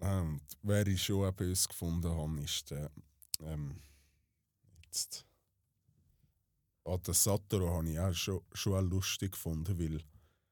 Ja. 0.00 0.24
Und 0.24 0.42
wer 0.62 0.88
ich 0.88 1.00
schon 1.00 1.24
auch 1.24 1.32
bei 1.32 1.48
uns 1.48 1.68
gefunden 1.68 2.10
habe, 2.10 2.42
ist 2.42 2.68
der. 2.68 2.90
Ähm, 3.42 3.80
jetzt. 4.86 5.24
Ah, 6.82 6.96
den 6.96 7.14
Satoru 7.14 7.68
habe 7.68 7.88
ich 7.88 8.00
auch 8.00 8.12
schon, 8.12 8.40
schon 8.54 8.74
auch 8.74 8.90
lustig 8.90 9.30
gefunden, 9.30 9.78
weil 9.78 10.02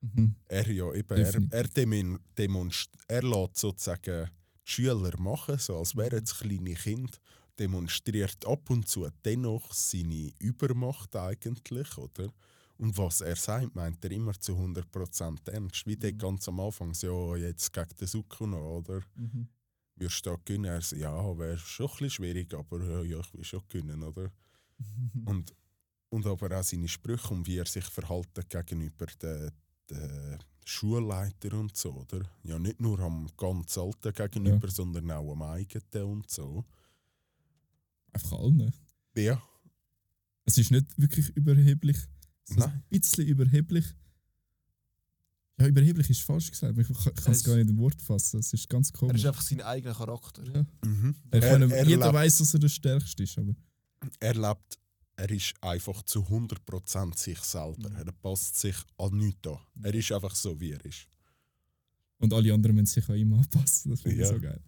Mhm. 0.00 0.34
er 0.48 0.70
ja 0.70 0.92
eben. 0.92 1.18
Er, 1.18 1.34
er, 1.50 1.68
demonst, 2.36 2.90
er 3.08 3.22
lässt 3.22 3.58
sozusagen 3.58 4.26
die 4.26 4.70
Schüler 4.70 5.18
machen, 5.18 5.58
so 5.58 5.78
als 5.78 5.96
wären 5.96 6.22
es 6.24 6.38
kleine 6.38 6.74
Kinder. 6.74 7.12
Demonstriert 7.58 8.44
ab 8.46 8.68
und 8.68 8.86
zu 8.86 9.08
dennoch 9.24 9.72
seine 9.72 10.30
Übermacht 10.38 11.16
eigentlich, 11.16 11.96
oder? 11.96 12.28
Und 12.76 12.98
was 12.98 13.22
er 13.22 13.36
sagt, 13.36 13.74
meint 13.74 14.04
er 14.04 14.10
immer 14.10 14.38
zu 14.38 14.54
100% 14.54 15.48
ernst. 15.48 15.86
Wie 15.86 15.96
der 15.96 16.12
Mhm. 16.12 16.18
ganz 16.18 16.46
am 16.48 16.60
Anfang, 16.60 16.92
ja, 16.92 17.36
jetzt 17.36 17.72
gegen 17.72 17.96
den 17.98 18.06
Sukuna, 18.06 18.58
oder? 18.58 19.00
Mhm. 19.14 19.48
Wirst 19.96 20.26
du 20.26 20.30
da 20.30 20.36
gewinnen? 20.44 20.66
Er 20.66 20.82
sagt, 20.82 21.00
ja, 21.00 21.38
wäre 21.38 21.56
schon 21.56 21.86
ein 21.86 21.92
bisschen 21.92 22.10
schwierig, 22.10 22.52
aber 22.52 22.84
ja, 22.84 23.02
ja, 23.02 23.20
ich 23.20 23.32
will 23.32 23.44
schon 23.44 23.62
gewinnen, 23.68 24.02
oder? 24.02 24.30
Und, 25.24 25.54
und 26.10 26.26
aber 26.26 26.58
auch 26.60 26.62
seine 26.62 26.88
Sprüche 26.88 27.32
und 27.32 27.46
wie 27.46 27.56
er 27.56 27.64
sich 27.66 27.86
verhalten 27.86 28.44
gegenüber 28.48 29.06
den, 29.22 29.50
den 29.90 30.38
Schulleiter 30.64 31.52
und 31.58 31.76
so, 31.76 31.92
oder? 31.92 32.22
Ja, 32.42 32.58
nicht 32.58 32.80
nur 32.80 32.98
am 33.00 33.28
ganz 33.36 33.76
Alten 33.78 34.12
gegenüber, 34.12 34.68
sondern 34.70 35.10
auch 35.12 35.32
am 35.32 35.42
eigenen 35.42 36.04
und 36.04 36.30
so. 36.30 36.64
Einfach 38.12 38.32
allen. 38.38 38.72
Ja, 39.16 39.42
Es 40.44 40.58
ist 40.58 40.70
nicht 40.70 40.86
wirklich 40.98 41.28
überheblich. 41.36 41.96
Es 42.44 42.50
ist 42.52 42.58
Nein. 42.58 42.70
ein 42.70 42.84
bisschen 42.90 43.26
überheblich. 43.26 43.84
Ja, 45.58 45.66
überheblich 45.66 46.10
ist 46.10 46.20
falsch 46.22 46.50
gesagt. 46.50 46.76
Ich 46.78 46.86
kann 47.14 47.32
es 47.32 47.42
gar 47.44 47.56
nicht 47.56 47.70
in 47.70 47.78
Wort 47.78 48.00
fassen. 48.02 48.40
Es 48.40 48.52
ist 48.52 48.68
ganz 48.68 48.90
Er 48.90 48.98
komisch. 48.98 49.16
ist 49.22 49.26
einfach 49.26 49.42
sein 49.42 49.62
eigener 49.62 49.94
Charakter. 49.94 50.44
ja. 50.54 50.66
mhm. 50.84 51.14
er 51.30 51.42
er, 51.42 51.60
er, 51.70 51.84
jeder 51.86 52.06
lebt, 52.06 52.14
weiß, 52.14 52.38
dass 52.38 52.52
er 52.54 52.60
der 52.60 52.68
Stärkste 52.68 53.22
ist. 53.22 53.38
Aber 53.38 53.54
er 54.20 54.34
lebt, 54.34 54.78
er 55.16 55.30
ist 55.30 55.54
einfach 55.62 56.02
zu 56.02 56.20
100% 56.20 57.16
sich 57.16 57.38
selber. 57.40 57.88
Mhm. 57.90 57.96
Er 57.96 58.12
passt 58.12 58.56
sich 58.58 58.76
an 58.98 59.16
nichts 59.16 59.48
an. 59.48 59.58
Er 59.82 59.94
ist 59.94 60.12
einfach 60.12 60.34
so, 60.34 60.58
wie 60.60 60.72
er 60.72 60.84
ist. 60.84 61.06
Und 62.18 62.32
alle 62.32 62.52
anderen 62.52 62.76
müssen 62.76 62.86
sich 62.86 63.08
an 63.08 63.16
ihm 63.16 63.32
anpassen. 63.34 63.90
Das 63.92 64.00
finde 64.02 64.16
ich 64.16 64.22
Ja. 64.22 64.28
so 64.34 64.40
geil. 64.40 64.60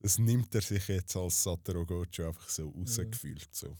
Das 0.00 0.18
nimmt 0.18 0.54
er 0.54 0.60
sich 0.62 0.86
jetzt 0.88 1.16
als 1.16 1.42
Satoru 1.42 1.84
Gojo 1.84 2.28
einfach 2.28 2.48
so 2.48 2.68
rausgefühlt. 2.70 3.48
So. 3.54 3.76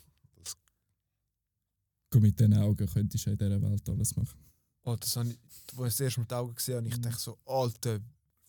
Guck, 2.10 2.22
mit 2.22 2.38
diesen 2.38 2.54
Augen 2.54 2.86
könntest 2.86 3.26
du 3.26 3.30
in 3.30 3.38
dieser 3.38 3.60
Welt 3.62 3.88
alles 3.88 4.16
machen. 4.16 4.38
Oh, 4.84 4.96
das 4.96 5.16
habe 5.16 5.30
ich, 5.30 5.38
als 5.78 5.94
ich 5.94 5.96
das 5.98 6.00
erste 6.00 6.20
Mal 6.20 6.26
die 6.26 6.34
Augen 6.34 6.54
gesehen 6.54 6.76
habe, 6.76 6.88
ich 6.88 6.96
Mhm. 6.96 7.02
dachte 7.02 7.18
so, 7.20 7.38
Alter, 7.44 8.00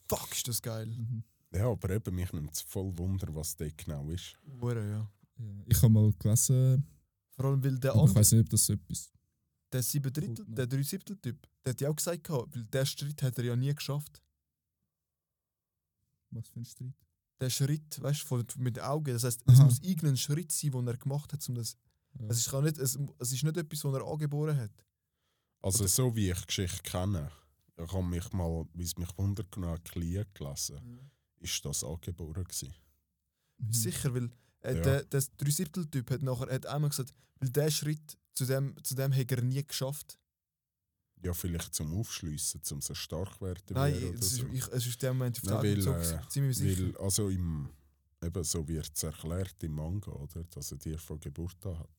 fuck, 0.08 0.32
ist 0.32 0.47
das 0.47 0.62
geil. 0.62 0.86
Mhm. 0.88 1.24
Ja, 1.53 1.70
aber 1.70 1.89
eben, 1.89 2.16
mich 2.16 2.32
nimmt 2.34 2.53
es 2.53 2.62
voll 2.62 2.95
Wunder, 2.97 3.34
was 3.34 3.55
das 3.55 3.72
genau 3.76 4.10
ist. 4.12 4.38
Hure, 4.62 4.88
ja. 4.89 5.12
Ja. 5.39 5.64
Ich 5.66 5.78
habe 5.82 5.89
mal 5.93 6.12
gelesen, 6.20 6.86
Vor 7.38 7.45
allem, 7.45 7.63
weil 7.63 7.77
der 7.79 7.91
aber 7.91 7.99
ich 8.01 8.07
andere, 8.09 8.19
weiß 8.19 8.31
nicht, 8.33 8.41
ob 8.41 8.49
das 8.49 8.65
so 8.65 8.73
etwas 8.73 9.11
der 9.71 9.83
sieben 9.83 10.11
Drittel, 10.13 10.45
ne? 10.45 10.55
der 10.55 10.67
drei 10.67 10.81
Siebtel 10.81 11.17
Typ, 11.17 11.45
der 11.65 11.73
hat 11.73 11.81
ja 11.81 11.89
auch 11.89 11.95
gesagt, 11.95 12.23
gehabt, 12.23 12.55
weil 12.55 12.63
der 12.67 12.85
Streit 12.85 13.21
hat 13.21 13.38
er 13.38 13.43
ja 13.45 13.55
nie 13.55 13.73
geschafft. 13.75 14.21
Was 16.31 16.47
für 16.49 16.59
ein 16.59 16.65
Streit? 16.65 16.93
Der 17.39 17.49
Schritt, 17.49 18.01
weißt 18.01 18.23
du, 18.23 18.25
von- 18.27 18.45
mit 18.57 18.77
den 18.77 18.83
Augen. 18.83 19.13
Das 19.13 19.23
heißt, 19.23 19.43
es 19.45 19.55
Aha. 19.55 19.65
muss 19.65 19.79
irgendein 19.79 20.17
Schritt 20.17 20.51
sein, 20.51 20.71
den 20.71 20.88
er 20.88 20.97
gemacht 20.97 21.31
hat, 21.33 21.47
um 21.49 21.55
das. 21.55 21.77
Ja. 22.19 22.27
Es 22.29 22.39
ist, 22.39 22.49
gar 22.51 22.61
nicht, 22.61 22.77
es, 22.77 22.97
es 23.19 23.31
ist 23.31 23.43
nicht 23.43 23.57
etwas, 23.57 23.83
was 23.83 23.93
er 23.93 24.07
angeboren 24.07 24.57
hat. 24.57 24.71
Also 25.61 25.79
Oder- 25.79 25.88
so 25.89 26.15
wie 26.15 26.31
ich 26.31 26.39
die 26.39 26.45
Geschichte 26.47 26.81
kenne, 26.83 27.31
ich 27.77 27.91
habe 27.93 28.03
mich 28.07 28.31
mal, 28.33 28.65
wie 28.73 28.83
es 28.83 28.97
mich 28.97 29.15
wundert, 29.17 29.51
genau 29.51 29.75
Klien 29.83 30.25
gelesen, 30.33 31.09
ist 31.39 31.63
das 31.63 31.83
angeboren 31.83 32.43
gewesen. 32.45 32.73
Mhm. 33.59 33.73
Sicher, 33.73 34.13
weil 34.15 34.31
äh, 34.62 34.76
Ja. 34.76 34.82
der, 34.82 35.03
der 35.05 35.24
Dreisiertel-Typ 35.38 36.10
hat 36.12 36.22
nachher 36.22 36.51
hat 36.53 36.66
einmal 36.66 36.89
gesagt, 36.89 37.14
weil 37.39 37.49
der 37.49 37.70
Schritt 37.72 38.18
zu 38.34 38.45
dem, 38.45 38.76
zu 38.84 38.95
dem 38.95 39.14
hat 39.16 39.32
er 39.32 39.41
nie 39.41 39.64
geschafft. 39.66 40.18
Ja, 41.24 41.34
vielleicht 41.34 41.74
zum 41.74 41.93
Aufschliessen, 41.99 42.62
zum 42.64 42.80
so 42.82 42.93
stark 42.93 43.41
werden 43.41 43.62
Nein, 43.72 43.93
werden 43.93 44.10
oder 44.10 44.20
es 44.20 44.34
ist, 44.34 44.38
so. 44.41 44.47
ich, 44.53 44.68
es 44.68 44.86
ist 44.86 44.93
in 44.93 44.99
dem 45.10 45.18
Moment 45.18 45.38
auf 45.38 45.41
die 45.41 45.49
Nein, 45.49 45.86
weil, 45.86 46.01
äh, 46.01 46.20
ziemlich 46.30 46.58
sicher. 46.58 46.84
Weil, 46.84 46.97
also 46.97 47.30
im, 47.30 47.70
eben 48.24 48.43
so 48.43 48.68
wird 48.68 48.91
es 48.95 49.03
erklärt 49.03 49.55
im 49.64 49.72
Manga, 49.74 50.12
oder? 50.12 50.43
Dass 50.43 50.72
er 50.72 50.78
die 50.78 50.95
von 50.97 51.20
Geburt 51.20 51.66
an 51.66 51.80
hat. 51.80 51.89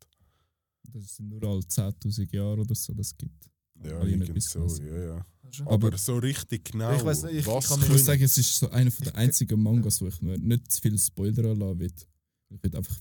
Das 0.93 1.17
sind 1.17 1.29
nur 1.31 1.43
alle 1.43 1.61
10.000 1.61 2.33
Jahre 2.35 2.61
oder 2.61 2.75
so, 2.77 2.95
das 2.95 3.17
gibt. 3.17 3.51
Ja, 3.83 4.03
irgend 4.05 4.43
so, 4.43 4.65
ja, 4.83 4.97
ja. 5.17 5.27
Du? 5.57 5.63
Aber, 5.65 5.89
Aber- 5.89 5.99
so 5.99 6.19
richtig 6.19 6.65
genau, 6.73 6.95
Ich 6.97 7.05
weiss 7.05 7.23
nicht, 7.25 7.35
ich- 7.35 7.47
was 7.47 7.65
ich 7.65 7.71
kann 7.71 7.83
Ich 7.83 7.89
muss 7.89 8.05
sagen, 8.05 8.23
es 8.23 8.39
ist 8.39 8.57
so 8.57 8.71
einer 8.71 8.91
der 8.91 9.15
einzigen 9.17 9.61
Mangas, 9.63 10.01
wo 10.01 10.07
ich 10.07 10.21
mir 10.23 10.39
nicht 10.39 10.71
zu 10.73 10.81
viel 10.81 10.99
Spoiler 10.99 11.51
anlassen 11.51 11.81
will. 11.81 11.93
Ich 12.51 12.63
will 12.63 12.77
einfach, 12.77 12.97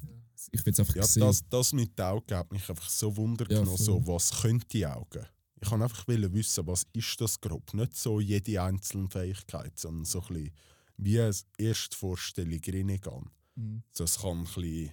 ich 0.52 0.66
will 0.66 0.74
es 0.74 0.80
einfach 0.80 0.96
Ja, 0.96 1.04
sehen. 1.04 1.22
das, 1.22 1.48
das 1.50 1.74
mit 1.74 1.98
den 1.98 2.06
Augen 2.06 2.36
hat 2.36 2.52
mich 2.52 2.70
einfach 2.70 2.90
so 2.90 3.16
wundert 3.16 3.52
Ja, 3.52 3.66
so, 3.66 4.06
was 4.06 4.42
können 4.42 4.64
die 4.72 4.86
Augen? 4.86 5.26
Ich 5.60 5.72
wollte 5.72 5.84
einfach 5.86 6.08
wollen 6.08 6.34
wissen, 6.34 6.68
was 6.68 6.86
ist 6.94 7.20
das 7.22 7.40
grob? 7.42 7.74
Nicht 7.74 7.96
so 7.96 8.20
jede 8.20 8.62
einzelne 8.62 9.10
Fähigkeit, 9.10 9.78
sondern 9.80 10.06
so 10.06 10.22
ein 10.22 10.28
bisschen 10.28 10.52
wie 10.98 11.20
eine 11.22 11.34
Erstvorstellung 11.58 12.60
reingehen. 12.66 13.30
Mhm. 13.56 13.84
So, 13.92 14.04
es 14.04 14.20
kann 14.20 14.38
ein 14.40 14.44
bisschen 14.44 14.92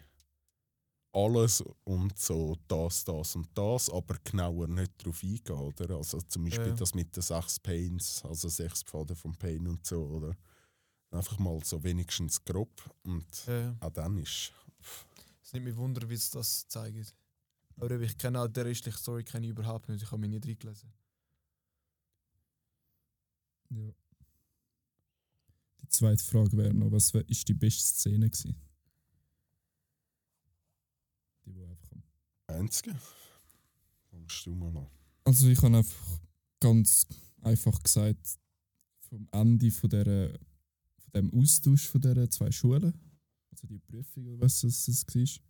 alles 1.12 1.62
und 1.84 2.18
so 2.18 2.57
das, 2.66 3.05
das 3.05 3.36
und 3.36 3.48
das, 3.55 3.88
aber 3.88 4.16
genauer 4.24 4.66
nicht 4.66 4.92
darauf 4.98 5.22
eingehen, 5.22 5.57
oder? 5.57 5.96
Also 5.96 6.20
zum 6.22 6.44
Beispiel 6.44 6.68
Ja. 6.68 6.74
das 6.74 6.94
mit 6.94 7.14
den 7.14 7.22
sechs 7.22 7.61
Pains, 7.61 8.22
also 8.24 8.48
sechs 8.48 8.82
Pfaden 8.82 9.14
vom 9.14 9.34
Pain 9.36 9.66
und 9.68 9.86
so, 9.86 10.02
oder? 10.07 10.34
Einfach 11.15 11.39
mal 11.39 11.62
so 11.65 11.83
wenigstens 11.83 12.45
grob 12.45 12.83
und 13.05 13.47
Ja, 13.47 13.77
auch 13.81 13.91
dann 13.91 14.19
ist 14.19 14.53
Es 15.43 15.53
nimmt 15.53 15.67
mich 15.67 15.77
Wunder, 15.77 16.09
wie 16.09 16.15
es 16.15 16.31
das 16.31 16.67
zeigt. 16.67 17.15
Aber 17.77 18.01
ich 18.01 18.19
kenne 18.19 18.41
auch 18.41 18.49
die 18.49 18.61
restliche 18.61 18.99
Story 18.99 19.25
kenne 19.25 19.47
ich 19.47 19.51
überhaupt 19.51 19.89
nicht. 19.89 20.03
Ich 20.03 20.11
habe 20.11 20.21
mich 20.21 20.31
nicht 20.31 20.47
reingelesen. 20.47 20.93
Ja. 23.71 23.93
Die 25.83 25.89
zweite 25.89 26.25
Frage 26.25 26.57
wäre 26.57 26.75
noch, 26.75 26.91
was 26.91 27.12
war 27.15 27.23
die 27.23 27.55
beste 27.55 27.83
Szene 27.83 28.31
gewesen? 28.31 28.57
Die, 31.45 31.55
wo 31.55 31.65
einfach 31.65 31.93
am 31.93 32.03
einzige. 32.47 32.99
Fangst 34.11 34.47
du 34.47 34.55
mal 34.55 34.77
an. 34.77 34.91
Also 35.25 35.49
ich 35.49 35.59
habe 35.62 35.77
einfach 35.77 36.21
ganz 36.61 37.07
einfach 37.43 37.83
gesagt, 37.83 38.39
vom 39.09 39.29
Ende 39.33 39.71
von, 39.71 39.91
der, 39.91 40.05
von 40.05 40.53
dem 41.15 41.33
Austausch 41.33 41.87
von 41.89 42.01
der 42.01 42.29
zwei 42.31 42.51
Schulen, 42.51 42.93
also 43.51 43.67
die 43.67 43.79
Prüfung 43.79 44.27
oder 44.27 44.41
was 44.41 44.65
es, 44.65 44.89
es 44.89 45.07
war, 45.07 45.43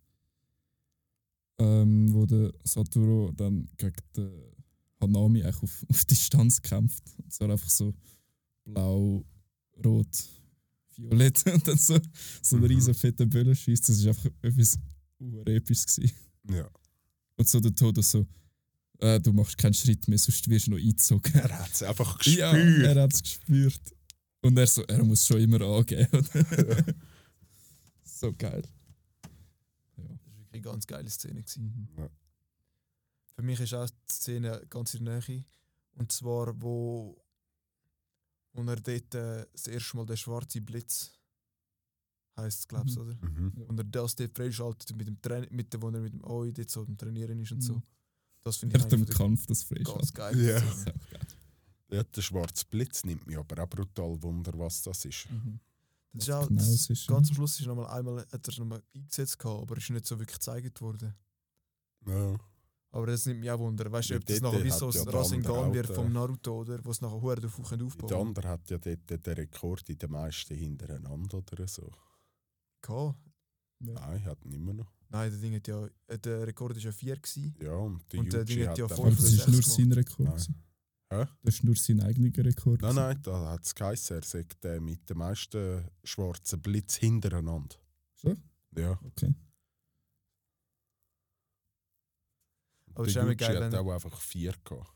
ähm, 1.59 2.13
wo 2.13 2.25
der 2.25 2.53
Satoru 2.63 3.31
dann 3.31 3.67
gegen 3.77 3.95
den 4.15 4.31
Hanami 4.99 5.43
eigentlich 5.43 5.63
auf, 5.63 5.85
auf 5.89 6.05
Distanz 6.05 6.61
kämpft. 6.61 7.03
Und 7.17 7.31
zwar 7.33 7.49
einfach 7.49 7.69
so 7.69 7.93
blau, 8.65 9.25
rot, 9.83 10.25
violett 10.95 11.45
und 11.53 11.67
dann 11.67 11.77
so, 11.77 11.97
so 12.41 12.55
einen 12.57 12.65
Mhm. 12.65 12.71
riesen 12.71 12.93
fetten 12.93 13.29
Böller 13.29 13.55
schießt. 13.55 13.89
Das 13.89 14.03
war 14.03 14.09
einfach 14.09 14.29
etwas 15.45 15.85
gewesen. 15.85 16.11
Ja. 16.49 16.69
Und 17.37 17.47
so 17.47 17.59
der 17.59 17.73
Tod 17.75 18.01
so, 18.03 18.25
äh, 18.99 19.19
du 19.19 19.33
machst 19.33 19.57
keinen 19.57 19.73
Schritt 19.73 20.07
mehr, 20.07 20.17
sonst 20.17 20.47
wirst 20.49 20.67
du 20.67 20.71
noch 20.71 20.77
eingezogen. 20.77 21.33
Er 21.35 21.59
hat 21.59 21.71
es 21.73 21.83
einfach 21.83 22.17
gespürt. 22.19 22.37
Ja, 22.39 22.53
er 22.53 23.01
hat 23.03 23.13
es 23.13 23.23
gespürt. 23.23 23.81
Und 24.45 24.57
er 24.57 24.67
so, 24.67 24.83
er 24.83 25.03
muss 25.03 25.25
schon 25.25 25.39
immer 25.41 25.59
angeben. 25.61 26.07
so 28.03 28.31
geil. 28.33 28.63
Ja. 29.97 30.03
Das 30.03 30.25
war 30.25 30.37
wirklich 30.37 30.53
eine 30.53 30.61
ganz 30.61 30.85
geile 30.87 31.09
Szene. 31.09 31.41
Gewesen. 31.41 31.87
Mhm. 31.97 32.09
Für 33.35 33.41
mich 33.41 33.59
ist 33.59 33.73
auch 33.73 33.89
die 33.89 34.13
Szene 34.13 34.61
ganz 34.69 34.93
in 34.93 35.05
der 35.05 35.21
Nähe. 35.27 35.43
Und 35.93 36.11
zwar, 36.11 36.53
wo, 36.61 37.17
wo 38.53 38.61
er 38.63 38.75
dort 38.75 39.15
äh, 39.15 39.45
das 39.51 39.67
erste 39.67 39.97
Mal 39.97 40.05
der 40.05 40.15
schwarze 40.15 40.61
Blitz 40.61 41.11
heisst 42.37 42.59
es, 42.59 42.67
glaubst 42.67 42.95
du, 42.97 43.03
Mhm. 43.03 43.07
oder? 43.09 43.29
Mhm. 43.29 43.51
Und 43.67 43.79
er 43.79 43.83
das 43.85 44.15
dort 44.15 44.35
freischaltet, 44.35 44.95
mit 44.95 45.07
dem 45.07 45.19
Train 45.21 45.47
mit 45.49 45.73
dem, 45.73 45.81
wo 45.81 45.89
er 45.89 45.99
mit 46.01 46.13
dem 46.13 46.23
Oi 46.23 46.51
dort 46.51 46.69
so 46.69 46.81
am 46.85 46.95
Trainieren 46.97 47.39
ist 47.39 47.51
und 47.51 47.61
so. 47.61 47.73
Mhm. 47.75 47.83
Das 48.43 48.57
finde 48.57 48.77
ich 48.77 48.83
Nach 48.83 48.89
dem 48.89 49.05
Kampf 49.07 49.47
das 49.47 49.63
frisch. 49.63 49.85
ganz 49.85 50.13
geil. 50.13 50.39
Ja. 50.39 50.59
Das 50.59 50.77
ist 50.77 50.87
auch 50.89 51.09
geil. 51.09 51.24
Ja, 51.91 52.03
der 52.03 52.21
schwarze 52.21 52.65
Blitz 52.69 53.03
nimmt 53.03 53.27
mich 53.27 53.37
aber 53.37 53.63
auch 53.63 53.69
brutal 53.69 54.21
Wunder, 54.23 54.51
was 54.57 54.81
das 54.81 55.05
ist. 55.05 55.29
Mhm. 55.29 55.59
Das 56.13 56.23
ist 56.27 56.33
auch, 56.33 56.47
genau 56.47 56.59
das, 56.61 56.89
ist, 56.89 57.07
ganz 57.07 57.27
ja. 57.27 57.31
am 57.31 57.35
Schluss 57.35 57.59
ist 57.59 57.65
noch 57.67 57.75
mal 57.75 57.87
einmal, 57.87 58.19
hat 58.31 58.47
er 58.47 58.59
noch 58.59 58.65
mal 58.65 58.81
eingesetzt, 58.95 59.37
gehabt, 59.37 59.61
aber 59.61 59.77
ist 59.77 59.89
nicht 59.89 60.05
so 60.07 60.17
wirklich 60.17 60.35
gezeigt 60.39 60.81
worden. 60.81 61.13
Ja. 62.07 62.35
Aber 62.91 63.07
das 63.07 63.25
nimmt 63.25 63.41
mich 63.41 63.51
auch 63.51 63.59
Wunder. 63.59 63.91
Weißt 63.91 64.09
du, 64.09 64.13
Ja, 64.13 64.19
ob 64.19 64.25
das 64.25 64.39
nachher 64.41 64.63
wie 64.63 64.69
so 64.71 64.89
ja 64.89 64.99
ein 65.01 65.05
der 65.05 65.13
Rasengan 65.13 65.73
wird 65.73 65.87
vom 65.93 66.13
Naruto, 66.13 66.61
oder? 66.61 66.79
Wo 66.85 66.91
es 66.91 67.01
nachher 67.01 67.21
Huren 67.21 67.41
darauf 67.41 67.69
Der 67.69 67.85
aufbauen 67.85 68.27
andere 68.27 68.47
hat 68.47 68.69
ja 68.69 68.77
dort 68.77 69.09
den 69.27 69.33
Rekord 69.33 69.89
in 69.89 69.97
den 69.97 70.11
meisten 70.11 70.55
hintereinander 70.55 71.37
oder 71.39 71.67
so. 71.67 71.91
kann. 72.81 73.15
Nein, 73.79 74.23
hat 74.23 74.43
ihn 74.45 74.53
immer 74.53 74.73
noch. 74.73 74.93
Nein, 75.09 75.29
der 75.29 75.39
Ding 75.39 75.55
hat 75.55 75.67
ja, 75.67 75.87
der 76.17 76.47
Rekord 76.47 76.75
war 76.75 76.81
ja 76.81 76.91
4 76.93 77.15
gewesen. 77.17 77.55
Ja, 77.61 77.73
und 77.75 78.11
der 78.13 78.19
Und 78.21 78.31
der 78.33 78.45
Ding 78.45 78.61
hat 78.61 78.69
hat 78.69 78.77
ja 78.77 78.87
dann- 78.87 78.97
voll 78.97 79.07
Aber 79.07 79.15
für 79.17 79.21
das 79.23 79.31
ist 79.33 79.47
nur 79.49 79.61
sein 79.61 79.91
Rekord. 79.91 80.49
Hä? 81.11 81.25
Das 81.43 81.55
ist 81.55 81.63
nur 81.63 81.75
sein 81.75 82.01
eigener 82.01 82.31
Rekord. 82.43 82.81
Nein, 82.81 82.95
nein, 82.95 83.21
da 83.21 83.51
hat 83.51 83.63
es 83.63 83.75
geheißen, 83.75 84.17
er 84.17 84.23
sagt 84.23 84.63
der 84.63 84.81
mit 84.81 85.07
den 85.09 85.17
meisten 85.17 85.87
schwarzen 86.03 86.61
Blitz 86.61 86.95
hintereinander. 86.95 87.75
So? 88.15 88.35
Ja. 88.75 88.99
Okay. 89.03 89.35
Aber 92.95 93.05
der 93.05 93.23
Yuji 93.23 93.35
geil, 93.35 93.63
hat 93.63 93.75
auch 93.75 93.91
einfach 93.91 94.19
vier 94.19 94.53
gehabt. 94.63 94.91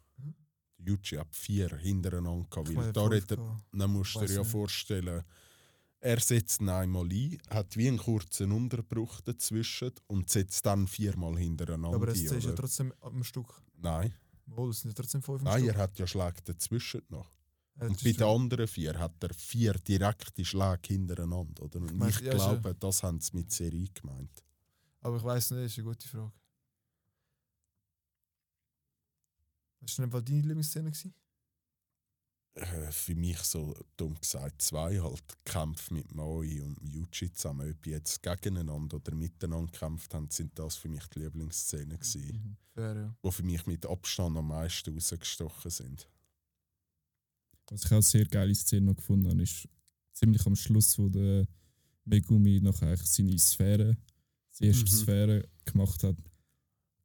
Der 0.78 0.86
Yuji 0.88 1.18
hat 1.18 1.36
vier 1.36 1.76
hintereinander 1.78 2.48
gehabt. 2.50 2.76
Weil 2.76 2.94
da 2.94 3.08
gehabt. 3.08 3.66
dann 3.72 3.92
musst 3.92 4.16
du 4.16 4.22
dir 4.22 4.34
ja 4.34 4.40
nicht. 4.40 4.52
vorstellen, 4.52 5.24
er 6.00 6.20
setzt 6.20 6.62
ihn 6.62 6.70
einmal 6.70 7.06
ein, 7.06 7.38
hat 7.50 7.76
wie 7.76 7.90
einen 7.90 7.98
kurzen 7.98 8.52
Unterbruch 8.54 9.20
dazwischen 9.22 9.92
und 10.08 10.30
setzt 10.30 10.66
dann 10.66 10.88
viermal 10.88 11.38
hintereinander 11.38 11.98
Aber 11.98 12.08
es 12.08 12.32
ein. 12.32 12.38
ist 12.38 12.46
ja 12.46 12.54
trotzdem 12.54 12.94
am 13.02 13.24
Stück. 13.24 13.62
Nein, 13.76 14.14
Wohl, 14.56 14.70
es 14.72 14.82
sind 14.82 14.92
ja 14.92 14.96
trotzdem 14.96 15.22
5 15.22 15.40
am 15.42 15.46
nein, 15.46 15.64
Stück. 15.64 15.76
er 15.76 15.82
hat 15.82 16.00
ja 16.00 16.08
Schläge 16.08 16.42
dazwischen 16.44 17.02
noch. 17.10 17.32
Äh, 17.80 17.86
Und 17.88 18.04
bei 18.04 18.12
den 18.12 18.24
anderen 18.24 18.68
vier 18.68 18.98
hat 19.00 19.24
er 19.24 19.34
vier 19.34 19.74
direkte 19.74 20.44
Schläge 20.44 20.80
hintereinander. 20.88 21.64
Oder? 21.64 21.80
Und 21.80 22.08
ich 22.10 22.20
ja, 22.20 22.34
ist 22.34 22.40
ja- 22.42 22.54
glaube, 22.56 22.76
das 22.76 23.04
haben 23.04 23.20
sie 23.22 23.38
mit 23.38 23.52
Serie 23.52 23.88
gemeint. 23.94 24.44
Aber 25.02 25.18
ich 25.18 25.24
weiß 25.24 25.52
nicht, 25.52 25.64
das 25.66 25.72
ist 25.72 25.78
eine 25.80 25.88
gute 25.88 26.08
Frage. 26.08 26.32
Was 29.82 29.98
war 29.98 30.08
denn 30.08 30.26
deine 30.26 30.42
Lieblingsszene? 30.42 30.92
gewesen? 30.92 31.14
Äh, 32.60 32.92
für 32.92 33.16
mich 33.16 33.38
so 33.40 33.74
dumm 33.96 34.16
gesagt 34.20 34.62
zwei 34.62 35.00
halt 35.00 35.24
Kämpfe 35.46 35.94
mit 35.94 36.14
Maui 36.14 36.60
und 36.62 36.78
Yuji 36.82 37.32
zusammen. 37.32 37.72
Ob 37.72 37.82
die 37.84 37.92
jetzt 37.92 38.22
gegeneinander 38.22 38.98
oder 38.98 39.16
miteinander 39.16 39.72
gekämpft 39.72 40.14
haben, 40.14 40.30
sind 40.30 40.58
das 40.60 40.76
für 40.76 40.90
mich 40.90 41.06
die 41.08 41.20
Lieblingsszenen 41.20 41.98
gewesen, 41.98 42.22
Mhm. 42.34 42.58
Fair, 42.74 42.96
ja. 42.96 43.16
die 43.24 43.32
für 43.32 43.44
mich 43.44 43.66
mit 43.66 43.86
Abstand 43.86 44.38
am 44.38 44.48
meisten 44.50 44.94
rausgestochen 44.94 45.72
sind. 45.72 46.10
Was 47.70 47.86
ich 47.86 47.92
auch 47.92 48.02
sehr 48.02 48.26
geile 48.26 48.56
Szene 48.56 48.88
noch 48.88 48.96
gefunden 48.96 49.30
habe, 49.30 49.42
ist 49.44 49.68
ziemlich 50.14 50.46
am 50.46 50.56
Schluss, 50.56 50.98
wo 50.98 51.08
der 51.08 51.48
Megumi 52.06 52.60
noch 52.62 52.82
eigentlich 52.82 53.06
seine 53.10 53.38
Sphäre, 53.38 53.96
die 54.60 54.66
erste 54.66 54.84
Mhm. 54.84 54.88
Sphäre 54.98 55.50
gemacht 55.66 56.04
hat. 56.04 56.18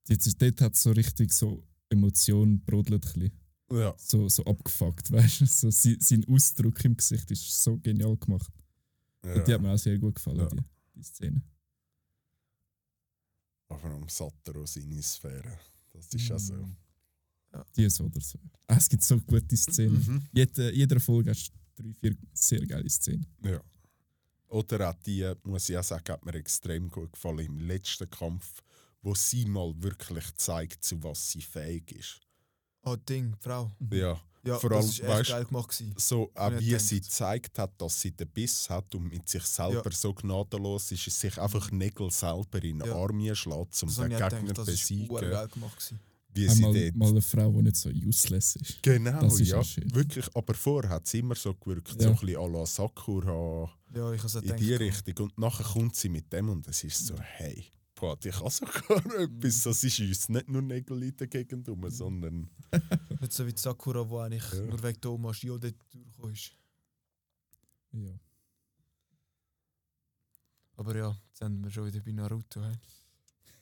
Jetzt 0.09 0.26
ist, 0.26 0.40
dort 0.40 0.61
hat 0.61 0.74
so 0.76 0.90
richtig 0.92 1.32
so 1.32 1.62
Emotionen 1.90 2.61
brodelt 2.64 3.05
ein 3.07 3.12
bisschen. 3.20 3.40
Ja. 3.71 3.95
So, 3.99 4.29
so 4.29 4.45
abgefuckt, 4.45 5.11
weißt 5.12 5.41
du? 5.43 5.47
So, 5.47 5.71
sein, 5.71 5.97
sein 6.01 6.25
Ausdruck 6.29 6.85
im 6.85 6.97
Gesicht 6.97 7.31
ist 7.31 7.62
so 7.62 7.77
genial 7.79 8.17
gemacht. 8.17 8.53
Und 9.23 9.47
die 9.49 9.55
hat 9.55 9.61
mir 9.62 9.73
auch 9.73 9.79
sehr 9.79 9.99
gut 9.99 10.15
gefallen, 10.17 10.39
Ja. 10.41 10.47
die, 10.49 10.61
die 10.95 11.03
Szene. 11.03 11.43
Aber 13.69 13.91
am 13.91 14.09
Satoru 14.09 14.67
seine 14.67 15.03
Sphäre. 15.03 15.59
Das 15.93 16.07
ist 16.12 16.29
ja 16.29 16.39
so. 16.39 16.55
Mhm. 16.55 16.77
Die 17.77 17.89
so 17.89 18.05
oder 18.05 18.21
so. 18.21 18.39
Ah, 18.67 18.77
es 18.77 18.89
gibt 18.89 19.03
so 19.03 19.19
gute 19.21 19.57
Szenen. 19.57 19.97
Mhm. 20.05 20.23
Jede, 20.33 20.73
jeder 20.75 21.01
Folge 21.01 21.31
hast 21.31 21.53
drei, 21.77 21.93
vier 22.01 22.17
sehr 22.33 22.67
geile 22.67 22.89
Szenen. 22.91 23.27
Ja. 23.45 23.61
Oder 24.49 24.91
auch 24.91 24.95
die, 25.07 25.33
muss 25.45 25.69
ich 25.69 25.79
auch 25.79 25.85
sagen, 25.85 26.12
hat 26.12 26.25
mir 26.25 26.35
extrem 26.35 26.89
gut 26.91 27.12
gefallen 27.12 27.41
im 27.47 27.59
letzten 27.61 28.09
Kampf, 28.11 28.62
wo 29.03 29.15
sie 29.15 29.47
mal 29.47 29.73
wirklich 29.83 30.35
zeigt, 30.37 30.85
zu 30.85 31.03
was 31.03 31.31
sie 31.31 31.43
fähig 31.43 31.91
ist. 31.93 32.21
Oh, 32.85 32.97
Ding, 32.97 33.35
Frau. 33.41 33.70
Ja, 33.91 34.20
Ja, 34.47 34.59
Vor 34.59 34.68
das 34.70 34.78
allem, 34.80 34.89
ist 34.91 35.01
echt 35.01 35.09
weißt- 35.11 35.28
geil 35.30 35.45
gemacht. 35.47 35.68
Gewesen. 35.70 35.95
So, 35.97 36.30
auch 36.35 36.53
wie 36.59 36.78
sie 36.78 37.01
gezeigt 37.01 37.59
hat, 37.59 37.80
dass 37.80 37.99
sie 37.99 38.11
den 38.11 38.28
Biss 38.28 38.68
hat 38.68 38.95
und 38.95 39.09
mit 39.09 39.26
sich 39.26 39.43
selber 39.45 39.91
so 39.91 40.12
gnadenlos 40.12 40.93
ist, 40.93 41.07
es 41.07 41.18
sich 41.18 41.41
einfach 41.41 41.70
Nägel 41.70 42.11
selber 42.11 42.62
in 42.62 42.78
den 42.78 42.89
Ja. 42.89 42.95
Arm 42.95 43.20
schlägt, 43.35 43.47
um 43.49 43.89
Das 43.89 43.97
den 43.97 44.11
Gegner 44.11 44.28
gedacht, 44.30 44.47
zu 44.49 44.53
das 44.53 44.66
besiegen. 44.66 45.16
geil 45.16 45.49
gemacht. 45.49 45.78
Gewesen. 45.78 46.01
Wie 46.35 46.49
sie 46.49 46.64
Einmal 46.66 46.82
dort 46.82 46.97
mal 46.97 47.09
eine 47.09 47.22
Frau, 47.22 47.53
die 47.53 47.62
nicht 47.62 47.76
so 47.76 47.89
useless 47.89 48.57
ist. 48.57 48.82
Genau, 48.82 49.20
Das 49.20 49.41
ist 49.41 49.49
ja. 49.49 49.62
Wirklich, 49.95 50.26
aber 50.35 50.53
vorher 50.53 50.91
hat 50.91 51.07
sie 51.07 51.20
immer 51.20 51.37
so 51.37 51.55
gewirkt, 51.55 51.89
Ja. 51.95 51.95
so 52.03 52.09
ein 52.11 52.16
bisschen 52.16 52.37
à 52.37 52.47
la 52.53 52.66
Sakura 52.66 53.70
Ja, 53.95 54.12
ich 54.12 54.24
in 54.43 54.57
die 54.59 54.74
Richtung. 54.74 55.24
Und 55.26 55.39
nachher 55.39 55.64
kommt 55.64 55.97
sie 55.97 56.11
mit 56.11 56.30
dem 56.32 56.51
und 56.51 56.66
es 56.68 56.85
ist 56.85 57.07
so, 57.07 57.14
hey, 57.18 57.64
boah, 57.95 58.16
ich 58.24 58.34
habe 58.38 58.51
sogar 58.51 59.07
etwas, 59.20 59.62
das 59.62 59.84
ist 59.84 60.01
uns 60.01 60.28
nicht 60.28 60.49
nur 60.49 60.62
Nägel 60.62 61.03
in 61.03 61.16
der 61.16 61.26
Gegend 61.28 61.68
rum, 61.68 61.88
sondern 61.90 62.51
Nicht 63.20 63.32
so 63.32 63.47
wie 63.47 63.53
die 63.53 63.61
Sakura, 63.61 64.09
wo 64.09 64.18
eigentlich 64.18 64.51
Ja. 64.53 64.61
nur 64.62 64.82
wegen 64.82 65.01
Thomas 65.01 65.40
Gio 65.40 65.59
dort 65.59 65.74
durchgekommen 65.92 66.32
ist. 66.34 66.53
Ja. 67.92 68.18
Aber 70.76 70.97
ja, 70.97 71.16
jetzt 71.28 71.38
sind 71.38 71.62
wir 71.62 71.70
schon 71.70 71.86
wieder 71.86 72.01
bei 72.01 72.11
Naruto. 72.12 72.61
He. 72.64 72.72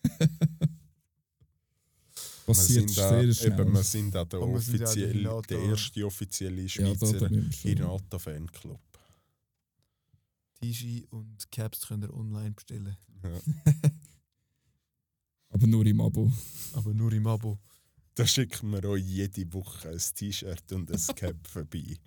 wir 0.09 0.69
Passiert 2.47 2.89
sind, 2.91 3.05
auch, 3.05 3.11
sehr 3.11 3.35
schnell. 3.35 3.61
eben, 3.61 3.75
wir 3.75 3.83
sind 3.83 4.17
auch 4.17 4.27
der, 4.27 4.41
wir 4.41 4.61
sind 4.61 4.81
ja 4.81 4.87
offiziell, 5.33 5.69
erste 5.69 6.07
offizielle 6.07 6.63
ja, 6.63 6.69
Schweizer 6.69 7.21
wir 7.21 7.29
schon. 7.29 7.51
Hinata-Fanclub. 7.51 8.81
TG 10.61 11.07
und 11.11 11.51
Caps 11.53 11.87
könnt 11.87 12.05
ihr 12.05 12.15
online 12.15 12.53
bestellen. 12.53 12.97
Ja. 13.23 13.31
Aber 15.53 15.67
nur 15.67 15.85
im 15.87 16.01
Abo. 16.01 16.33
Aber 16.73 16.95
nur 16.95 17.13
im 17.13 17.27
Abo. 17.27 17.59
Da 18.15 18.27
schicken 18.27 18.71
wir 18.73 18.85
euch 18.85 19.05
jede 19.05 19.53
Woche 19.53 19.91
ein 19.91 19.99
T-Shirt 19.99 20.73
und 20.73 20.91
ein 20.91 21.01
Cap 21.17 21.47
vorbei. 21.47 21.99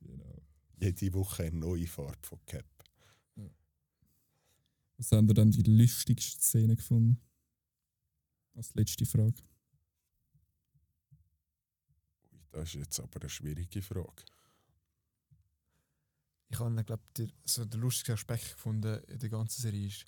Genau. 0.00 0.42
Jede 0.80 1.12
Woche 1.12 1.44
eine 1.44 1.56
neue 1.56 1.86
Farbe 1.86 2.18
von 2.22 2.38
Cap. 2.46 2.64
Was 4.96 5.12
haben 5.12 5.28
ihr 5.28 5.34
dann 5.34 5.50
die 5.50 5.62
lustigste 5.62 6.40
Szene 6.40 6.74
gefunden? 6.74 7.20
Als 8.54 8.74
letzte 8.74 9.06
Frage. 9.06 9.40
Ui, 12.32 12.40
Das 12.50 12.70
ist 12.70 12.74
jetzt 12.74 13.00
aber 13.00 13.20
eine 13.20 13.28
schwierige 13.30 13.80
Frage. 13.80 14.24
Ich 16.48 16.58
habe, 16.58 16.82
glaube 16.82 17.02
der, 17.16 17.28
so 17.44 17.64
der 17.64 17.78
lustigste 17.78 18.14
Aspekt 18.14 18.54
gefunden 18.54 19.02
in 19.04 19.18
der 19.18 19.28
ganzen 19.28 19.60
Serie 19.60 19.86
ist, 19.86 20.04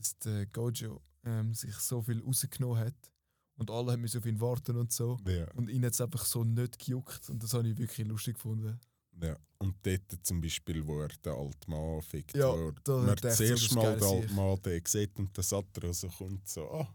dass 0.00 0.18
der 0.18 0.46
Gojo 0.46 1.02
ähm, 1.24 1.54
sich 1.54 1.74
so 1.76 2.02
viel 2.02 2.22
rausgenommen 2.22 2.78
hat 2.78 3.12
und 3.56 3.70
alle 3.70 3.92
haben 3.92 4.04
auf 4.04 4.26
ihn 4.26 4.40
warten 4.40 4.76
und 4.76 4.90
so. 4.90 5.18
Ja. 5.26 5.50
Und 5.52 5.68
ihn 5.68 5.84
hat 5.84 5.92
es 5.92 6.00
einfach 6.00 6.24
so 6.24 6.44
nicht 6.44 6.78
gejuckt 6.78 7.28
und 7.28 7.42
das 7.42 7.52
habe 7.52 7.68
ich 7.68 7.76
wirklich 7.76 8.06
lustig 8.06 8.34
gefunden. 8.34 8.80
Ja. 9.20 9.36
Und 9.58 9.76
dort 9.82 10.02
zum 10.22 10.40
Beispiel, 10.40 10.86
wo 10.86 11.02
er 11.02 11.08
den 11.08 11.32
alten 11.32 11.70
Mann 11.70 12.00
fickt, 12.00 12.34
Ja, 12.34 12.50
wo 12.52 12.72
da 12.84 12.96
man 12.96 13.10
hat 13.10 13.18
er 13.24 13.28
das 13.28 13.38
so 13.38 13.44
erste 13.44 13.74
Mal 13.74 13.96
den 13.96 14.04
alten 14.04 14.34
Mann 14.34 14.62
den 14.62 14.82
sieht 14.86 15.18
und 15.18 15.36
der 15.36 15.44
Satter 15.44 15.86
rauskommt, 15.86 16.48
so, 16.48 16.70
ah, 16.70 16.94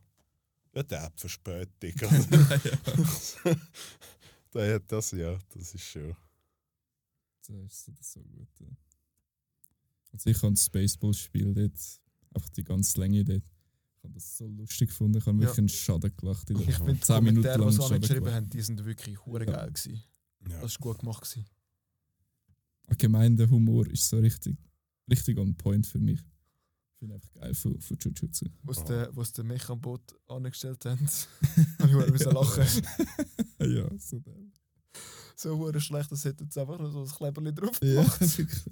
ja, 0.74 0.82
der 0.84 1.04
hat 1.04 1.20
Verspätung. 1.20 1.94
der 4.54 4.76
hat 4.76 4.92
das, 4.92 5.12
ja, 5.12 5.38
das 5.54 5.76
ist 5.76 5.84
schon. 5.84 6.16
Das 7.48 7.50
ist 7.50 7.86
so, 7.86 7.92
das 7.92 8.08
ist 8.08 8.14
so 8.14 8.22
gut. 8.22 8.50
Ja. 8.60 8.68
Also 10.12 10.30
ich 10.32 10.42
habe 10.42 10.54
das 10.54 10.70
Baseballspiel 10.70 11.54
dort, 11.54 12.02
einfach 12.36 12.50
die 12.50 12.64
ganze 12.64 13.00
Länge 13.00 13.24
dort. 13.24 13.44
Ich 13.98 14.04
habe 14.04 14.14
das 14.14 14.38
so 14.38 14.48
lustig 14.48 14.90
gefunden. 14.90 15.18
Ich 15.18 15.26
habe 15.26 15.38
Ja. 15.38 15.42
wirklich 15.44 15.58
einen 15.60 15.70
Schaden 15.70 16.16
gelacht. 16.16 16.50
In 16.50 16.58
der 16.60 16.68
Ich 16.70 16.76
finde, 16.76 16.94
die 16.94 17.00
10 17.00 17.24
Minuten 17.24 17.48
Kommentare, 17.48 17.60
lang 17.60 17.70
die 17.70 17.76
sie 17.76 17.82
Schaden 17.82 18.02
geschrieben 18.02 18.20
gelacht. 18.26 18.36
haben, 18.36 18.50
die 18.50 18.62
sind 18.62 18.86
wirklich 18.86 19.26
hure 19.26 19.46
Ja. 19.46 19.52
geil 19.52 19.72
gewesen. 19.72 20.04
Ja. 20.50 20.62
Das 20.62 20.72
ist 20.72 20.80
gut 20.80 21.00
gemacht. 21.00 21.24
Gewesen. 21.24 21.46
Allgemein 22.88 23.36
der 23.36 23.50
Humor 23.50 23.88
ist 23.88 24.08
so 24.08 24.20
richtig, 24.20 24.58
richtig 25.10 25.38
on 25.40 25.56
point 25.56 25.88
für 25.88 25.98
mich. 26.00 26.20
Ich 26.20 27.00
finde 27.00 27.16
einfach 27.16 27.32
geil 27.34 27.54
von, 27.56 27.80
von 27.82 27.98
Jujutsu. 28.00 28.46
Wo 28.64 28.74
sie 28.74 28.84
den, 28.86 29.08
wo 29.16 29.24
sie 29.24 29.34
den 29.34 29.48
Mech 29.48 29.68
am 29.70 29.82
Boot 29.82 30.16
angestellt 30.28 30.86
haben, 30.86 31.00
habe 31.80 32.04
ich 32.06 32.12
müssen 32.12 32.32
lachen. 32.32 32.64
ja, 33.60 33.90
so 33.98 34.20
der. 34.20 34.36
so 35.36 35.58
hure 35.58 35.82
schlecht, 35.82 36.12
das 36.12 36.24
hätten 36.26 36.50
sie 36.50 36.62
einfach 36.62 36.78
nur 36.78 36.92
so 36.92 37.02
ein 37.04 37.08
Kleberli 37.10 37.54
drauf 37.54 37.80
Ja, 37.82 38.02
gemacht. 38.04 38.22
wirklich. 38.38 38.64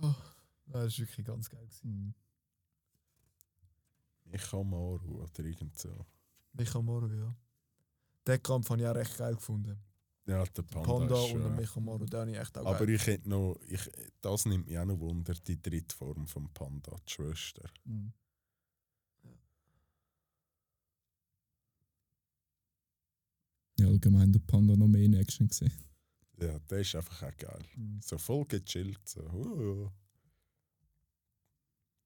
Oh, 0.00 0.14
das 0.84 0.98
war 0.98 1.06
wirklich 1.06 1.26
ganz 1.26 1.50
geil. 1.50 1.66
Gewesen. 1.66 2.14
Ich 4.32 4.50
kann 4.50 4.68
mal 4.68 4.98
oder 4.98 5.44
irgend 5.44 5.78
so. 5.78 6.06
Micha 6.52 6.80
Moro, 6.80 7.08
ja. 7.08 7.34
Den 8.26 8.42
Kampf 8.42 8.70
habe 8.70 8.80
ich 8.80 8.86
auch 8.88 8.94
recht 8.94 9.16
geil 9.16 9.34
gefunden. 9.34 9.78
Ja, 10.26 10.44
der 10.44 10.62
Panda, 10.62 10.92
Panda 10.92 11.24
ist, 11.24 11.32
und 11.34 11.42
der 11.42 11.50
Micha 11.50 11.80
Moro, 11.80 12.04
den 12.04 12.20
habe 12.20 12.30
ich 12.32 12.36
echt 12.36 12.58
auch 12.58 12.66
Aber 12.66 12.78
geil. 12.84 12.90
ich 12.96 13.06
hätte 13.06 13.28
noch, 13.28 13.56
ich, 13.68 13.90
das 14.20 14.44
nimmt 14.46 14.66
mich 14.66 14.78
auch 14.78 14.84
noch 14.84 14.98
Wunder, 14.98 15.34
die 15.34 15.60
dritte 15.62 15.94
Form 15.94 16.26
vom 16.26 16.52
Panda, 16.52 16.96
die 17.06 17.12
Schwester. 17.12 17.70
Mhm. 17.84 18.12
Ja, 23.78 23.86
allgemein 23.88 24.32
der 24.32 24.40
Panda 24.40 24.74
noch 24.74 24.88
mehr 24.88 25.02
in 25.02 25.14
Action 25.14 25.48
gesehen. 25.48 25.72
Ja, 26.40 26.58
der 26.58 26.80
ist 26.80 26.94
einfach 26.94 27.22
auch 27.22 27.36
geil. 27.36 27.64
So 28.00 28.18
voll 28.18 28.44
gechillt. 28.46 29.08
So. 29.08 29.20
Uh. 29.20 29.90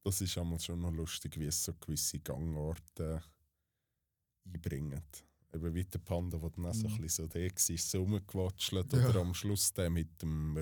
Das 0.02 0.20
ist 0.20 0.38
einmal 0.38 0.58
schon 0.60 0.80
noch 0.80 0.92
lustig, 0.92 1.38
wie 1.38 1.46
es 1.46 1.62
so 1.62 1.74
gewisse 1.74 2.20
Gangarten 2.20 3.20
einbringen. 4.46 5.02
Eben 5.52 5.74
wie 5.74 5.84
der 5.84 5.98
Panda, 5.98 6.38
der 6.38 6.50
dann 6.50 6.66
auch 6.66 6.74
so 6.74 6.86
ein 6.86 6.94
Mhm. 6.94 7.00
bisschen 7.02 7.24
so 7.26 7.32
der 7.32 7.50
war, 7.50 7.78
so 7.78 7.98
rumgewatschelt. 8.00 8.92
Ja. 8.92 9.08
Oder 9.08 9.20
am 9.20 9.34
Schluss 9.34 9.72
der 9.72 9.90
mit 9.90 10.22
dem, 10.22 10.54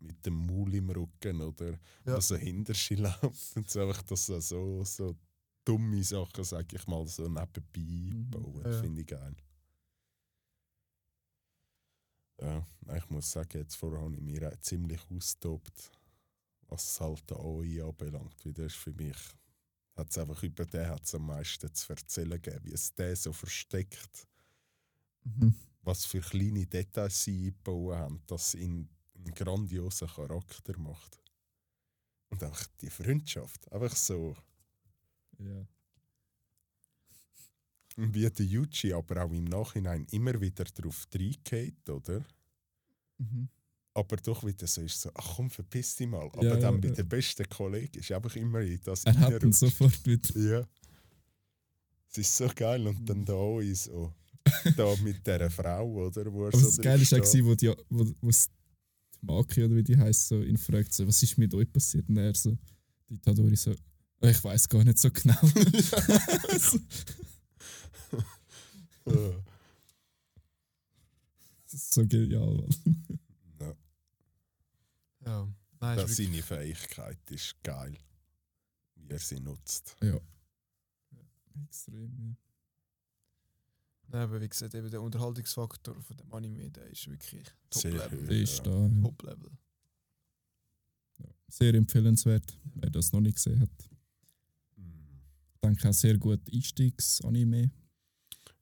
mit 0.00 0.26
dem 0.26 0.46
Maul 0.46 0.74
im 0.74 0.90
Rücken 0.90 1.40
oder 1.42 1.78
Ja. 2.06 2.20
so 2.20 2.36
hinter 2.36 2.74
sich 2.74 2.98
läuft. 2.98 3.22
Und 3.56 3.70
so 3.70 3.80
einfach, 3.82 4.02
dass 4.02 4.28
er 4.30 4.40
so, 4.40 4.82
so 4.84 5.14
dumme 5.64 6.02
Sachen, 6.02 6.42
sag 6.44 6.72
ich 6.72 6.86
mal, 6.86 7.06
so 7.06 7.28
nebenbei 7.28 7.60
Mhm. 7.76 8.30
bauen. 8.30 8.62
Ja. 8.64 8.80
Finde 8.80 9.00
ich 9.02 9.06
geil. 9.06 9.36
Ja, 12.40 12.66
ich 12.96 13.08
muss 13.10 13.30
sagen, 13.30 13.58
jetzt 13.58 13.76
vorher 13.76 14.00
habe 14.00 14.14
ich 14.16 14.20
mir 14.22 14.50
auch 14.52 14.56
ziemlich 14.60 15.00
austobt, 15.10 15.92
was 16.72 17.00
halt 17.00 17.28
der 17.30 17.38
AI 17.38 17.82
anbelangt. 17.84 18.44
Weil 18.44 18.52
das 18.54 18.66
ist 18.66 18.76
für 18.76 18.92
mich, 18.94 19.16
hat's 19.96 20.18
einfach 20.18 20.42
über 20.42 20.64
den 20.66 20.88
hat's 20.88 21.14
am 21.14 21.26
meisten 21.26 21.72
zu 21.74 21.92
erzählen 21.92 22.40
gegeben, 22.40 22.64
wie 22.64 22.72
es 22.72 22.94
der 22.94 23.16
so 23.16 23.32
versteckt, 23.32 24.26
Mhm. 25.24 25.54
was 25.82 26.04
für 26.04 26.20
kleine 26.20 26.66
Details 26.66 27.24
sie 27.24 27.46
eingebaut 27.48 27.94
haben, 27.96 28.22
dass 28.26 28.54
ihn 28.54 28.88
einen 29.14 29.34
grandiosen 29.34 30.08
Charakter 30.08 30.78
macht. 30.78 31.20
Und 32.30 32.42
einfach 32.42 32.66
die 32.80 32.90
Freundschaft, 32.90 33.70
einfach 33.72 33.94
so. 33.94 34.36
Ja. 35.38 35.66
Und 37.96 38.14
wie 38.14 38.28
der 38.28 38.46
Yuji 38.46 38.92
aber 38.92 39.24
auch 39.24 39.32
im 39.32 39.44
Nachhinein 39.44 40.06
immer 40.10 40.40
wieder 40.40 40.64
darauf 40.64 41.06
reingeht, 41.14 41.88
oder? 41.88 42.24
Mhm. 43.18 43.48
Aber 43.94 44.16
doch 44.16 44.44
wieder 44.44 44.66
so 44.66 44.80
ist 44.80 45.00
so, 45.00 45.10
ach 45.14 45.36
komm, 45.36 45.50
verpiss 45.50 45.96
dich 45.96 46.08
mal. 46.08 46.22
Aber 46.22 46.42
Ja, 46.42 46.50
dann 46.56 46.62
ja, 46.62 46.70
mit 46.72 46.84
ja. 46.84 46.90
dem 46.92 47.08
besten 47.08 47.48
Kollegen 47.48 47.98
ist 47.98 48.10
einfach 48.12 48.34
immer 48.36 48.64
das 48.84 49.04
Er 49.04 49.18
hat 49.18 49.42
ihn 49.42 49.52
sofort 49.52 50.06
wieder. 50.06 50.38
Ja. 50.38 50.66
Es 52.10 52.18
ist 52.18 52.36
so 52.36 52.48
geil. 52.54 52.86
Und 52.86 53.08
dann 53.08 53.24
da 53.24 53.60
in 53.60 53.74
so, 53.74 54.12
da 54.76 54.94
mit 55.02 55.26
dieser 55.26 55.50
Frau, 55.50 56.06
oder? 56.06 56.32
Wo 56.32 56.44
er 56.44 56.48
Aber 56.48 56.58
so 56.58 56.66
das 56.66 56.78
Geile 56.78 57.10
war 57.10 57.20
auch, 57.20 57.44
wo, 57.44 57.54
die, 57.54 57.68
wo, 57.88 58.06
wo 58.20 58.30
die 58.30 58.36
Maki 59.20 59.64
oder 59.64 59.76
wie 59.76 59.82
die 59.82 59.96
heisst, 59.96 60.28
so 60.28 60.42
ihn 60.42 60.56
fragt, 60.56 60.92
so, 60.92 61.06
was 61.06 61.22
ist 61.22 61.38
mit 61.38 61.54
euch 61.54 61.70
passiert? 61.72 62.08
Und 62.08 62.16
er 62.16 62.34
so, 62.34 62.56
die 63.08 63.18
Tadori 63.18 63.56
so, 63.56 63.74
«Oh, 64.20 64.26
ich 64.26 64.42
weiß 64.42 64.68
gar 64.68 64.84
nicht 64.84 64.98
so 64.98 65.10
genau. 65.10 65.34
so, 65.42 66.78
das 71.64 71.74
ist 71.74 71.94
so 71.94 72.06
genial. 72.06 72.54
Mann. 72.84 73.11
Nein, 75.96 76.04
Das 76.06 76.10
ist 76.12 76.18
wirklich, 76.18 76.44
seine 76.46 76.62
Fähigkeit 76.62 77.30
ist 77.30 77.62
geil, 77.62 77.96
wie 78.96 79.08
er 79.10 79.18
sie 79.18 79.40
nutzt. 79.40 79.96
Ja. 80.02 80.18
Extrem, 81.64 82.18
ja. 82.18 82.36
nein, 84.08 84.22
aber 84.22 84.40
wie 84.40 84.48
gesagt, 84.48 84.74
eben 84.74 84.90
der 84.90 85.02
Unterhaltungsfaktor 85.02 86.00
von 86.00 86.16
dem 86.16 86.32
Anime, 86.32 86.70
der 86.70 86.86
ist 86.86 87.06
wirklich 87.08 87.46
Sehr 87.70 87.90
Top-Level. 87.92 88.22
hoch. 88.22 88.28
Der 88.28 88.40
ist 88.40 88.56
Ja. 88.58 88.64
da. 88.64 88.86
Ja. 88.86 89.02
Top-Level. 89.02 89.50
Ja. 91.18 91.26
Sehr 91.48 91.74
empfehlenswert, 91.74 92.58
wer 92.74 92.90
das 92.90 93.12
noch 93.12 93.20
nicht 93.20 93.36
gesehen 93.36 93.60
hat. 93.60 93.90
Mhm. 94.76 95.20
Ich 95.54 95.60
denke 95.60 95.88
auch 95.90 95.92
sehr 95.94 96.16
gut 96.18 96.40
Einstiegs-Anime. 96.52 97.70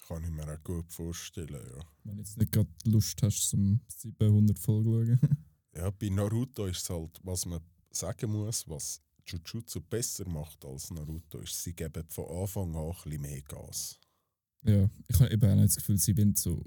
Kann 0.09 0.24
ich 0.24 0.31
mir 0.31 0.53
auch 0.53 0.64
gut 0.64 0.93
vorstellen, 0.93 1.64
ja. 1.76 1.85
Wenn 2.03 2.16
du 2.16 2.22
jetzt 2.22 2.37
nicht 2.37 2.51
gerade 2.51 2.68
Lust 2.87 3.22
hast, 3.22 3.51
zum 3.51 3.81
700 3.87 4.59
Folgen 4.59 5.16
zu 5.20 5.26
schauen. 5.28 5.37
Ja, 5.77 5.91
bei 5.91 6.09
Naruto 6.09 6.66
ist 6.66 6.83
es 6.83 6.91
halt, 6.91 7.21
was 7.23 7.47
man 7.47 7.61
sagen 7.91 8.31
muss, 8.33 8.68
was 8.68 9.01
Jujutsu 9.27 9.81
besser 9.81 10.29
macht 10.29 10.64
als 10.64 10.91
Naruto, 10.91 11.39
ist, 11.39 11.62
sie 11.62 11.73
geben 11.75 12.05
von 12.09 12.25
Anfang 12.43 12.75
an 12.75 12.87
ein 12.91 12.95
bisschen 13.05 13.21
mehr 13.23 13.43
Gas. 13.43 13.99
Ja, 14.62 14.91
ich 15.09 15.21
habe 15.21 15.31
eben 15.33 15.51
auch 15.51 15.55
nicht 15.55 15.68
das 15.68 15.77
Gefühl, 15.77 15.99
sie 15.99 16.16
wollen 16.16 16.35
so 16.35 16.64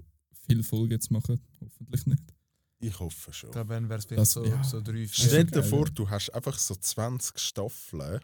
viele 0.48 0.64
Folgen 0.64 0.92
jetzt 0.92 1.12
machen. 1.12 1.40
Hoffentlich 1.62 2.06
nicht. 2.06 2.24
Ich 2.80 3.00
hoffe 3.00 3.32
schon. 3.34 3.50
Ich 3.50 3.54
glaube, 3.54 3.70
wenn 3.70 3.88
wäre 3.90 4.00
es 4.00 4.06
vielleicht 4.06 4.22
Das- 4.22 4.32
so, 4.32 4.46
ja. 4.46 4.64
so 4.64 4.82
drei, 4.82 5.08
vier. 5.08 5.08
Stell 5.10 5.46
dir 5.46 5.64
vor, 5.64 5.86
du 5.86 6.10
hast 6.10 6.30
einfach 6.32 6.58
so 6.58 6.76
20 6.76 7.38
Staffeln 7.40 8.20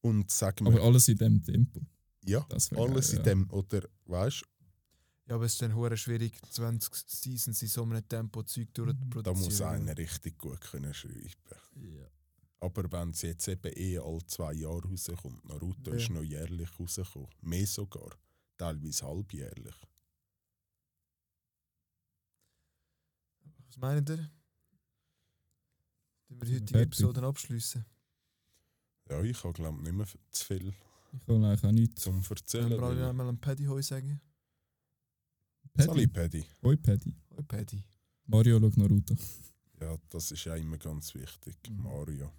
und 0.00 0.30
sag 0.30 0.60
mir, 0.60 0.68
Aber 0.70 0.82
alles 0.82 1.08
in 1.08 1.18
dem 1.18 1.42
Tempo. 1.42 1.80
ja, 2.24 2.46
alles 2.50 2.70
geil, 2.70 2.86
in 2.88 3.16
ja. 3.16 3.22
dem, 3.22 3.50
oder 3.50 3.82
weißt 4.06 4.44
Ja, 5.26 5.36
aber 5.36 5.44
es 5.44 5.52
ist 5.54 5.62
dann 5.62 5.74
hure 5.74 5.96
schwierig, 5.96 6.40
20 6.50 6.94
Seasons 7.08 7.62
in 7.62 7.68
so 7.68 7.82
einem 7.84 8.06
Tempo 8.08 8.42
Zeug 8.42 8.74
durchzuproduzieren. 8.74 9.22
da 9.24 9.32
muss 9.34 9.60
einer 9.60 9.96
richtig 9.96 10.36
gut 10.38 10.60
können 10.60 10.92
schreiben. 10.92 11.32
Ja. 11.76 12.06
Aber 12.60 12.90
wenn 12.92 13.10
es 13.10 13.22
jetzt 13.22 13.46
eben 13.48 13.72
eh 13.76 13.98
alle 13.98 14.24
zwei 14.26 14.52
Jahre 14.52 14.82
rauskommt, 14.88 15.44
Naruto 15.44 15.90
Ja. 15.92 15.96
ist 15.96 16.10
noch 16.10 16.22
jährlich 16.22 16.68
rausgekommen, 16.78 17.28
mehr 17.40 17.66
sogar, 17.66 18.10
teilweise 18.56 19.06
halbjährlich. 19.06 19.74
Was 23.68 23.76
meint 23.78 24.10
ihr? 24.10 24.30
Wenn 26.28 26.40
wir 26.40 26.46
die 26.60 26.74
heutige? 26.74 26.80
Episode 26.80 27.22
abschließen. 27.22 27.84
Ja, 29.08 29.22
ich 29.22 29.42
habe 29.42 29.52
glaube 29.52 29.82
nicht 29.82 29.92
mehr 29.92 30.06
zu 30.30 30.44
viel 30.44 30.68
Ich 31.12 31.28
habe 31.28 31.34
eigentlich 31.46 31.64
auch 31.64 31.72
nichts. 31.72 32.02
zum 32.02 32.22
Sollen 32.22 32.36
Erzählen. 32.38 32.70
wir 32.70 32.82
alle 32.82 33.00
weil- 33.00 33.08
einmal 33.10 33.28
einen 33.28 33.40
Paddy 33.40 33.64
Hoi 33.64 33.82
Sali 35.74 36.06
Paddy. 36.06 36.40
Paddy. 36.40 36.46
Hoi 36.62 36.76
Paddy. 36.76 37.14
Hoi 37.30 37.42
Paddy. 37.42 37.84
Mario 38.26 38.60
schaut 38.60 38.76
Naruto. 38.76 39.16
Ja, 39.80 39.96
das 40.10 40.30
ist 40.30 40.44
ja 40.44 40.54
immer 40.56 40.78
ganz 40.78 41.14
wichtig. 41.14 41.56
Mhm. 41.68 41.82
Mario. 41.82 42.32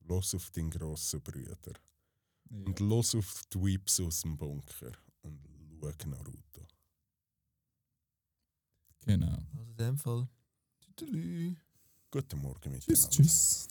Los 0.00 0.34
auf 0.34 0.50
deinen 0.50 0.70
grossen 0.70 1.20
Brüder. 1.20 1.72
Ja. 2.50 2.56
Und 2.64 2.80
los 2.80 3.14
auf 3.14 3.42
die 3.52 3.58
Weeps 3.58 4.00
aus 4.00 4.22
dem 4.22 4.36
Bunker. 4.36 4.92
Und 5.22 5.40
schau 5.80 6.08
Naruto. 6.08 6.66
Genau. 9.06 9.26
Also 9.52 9.62
in 9.62 9.76
dem 9.76 9.98
Fall. 9.98 10.28
Tüdelü. 10.96 11.56
Guten 12.10 12.40
Morgen 12.40 12.72
Tschüss, 12.80 13.04
miteinander. 13.04 13.10
tschüss. 13.10 13.68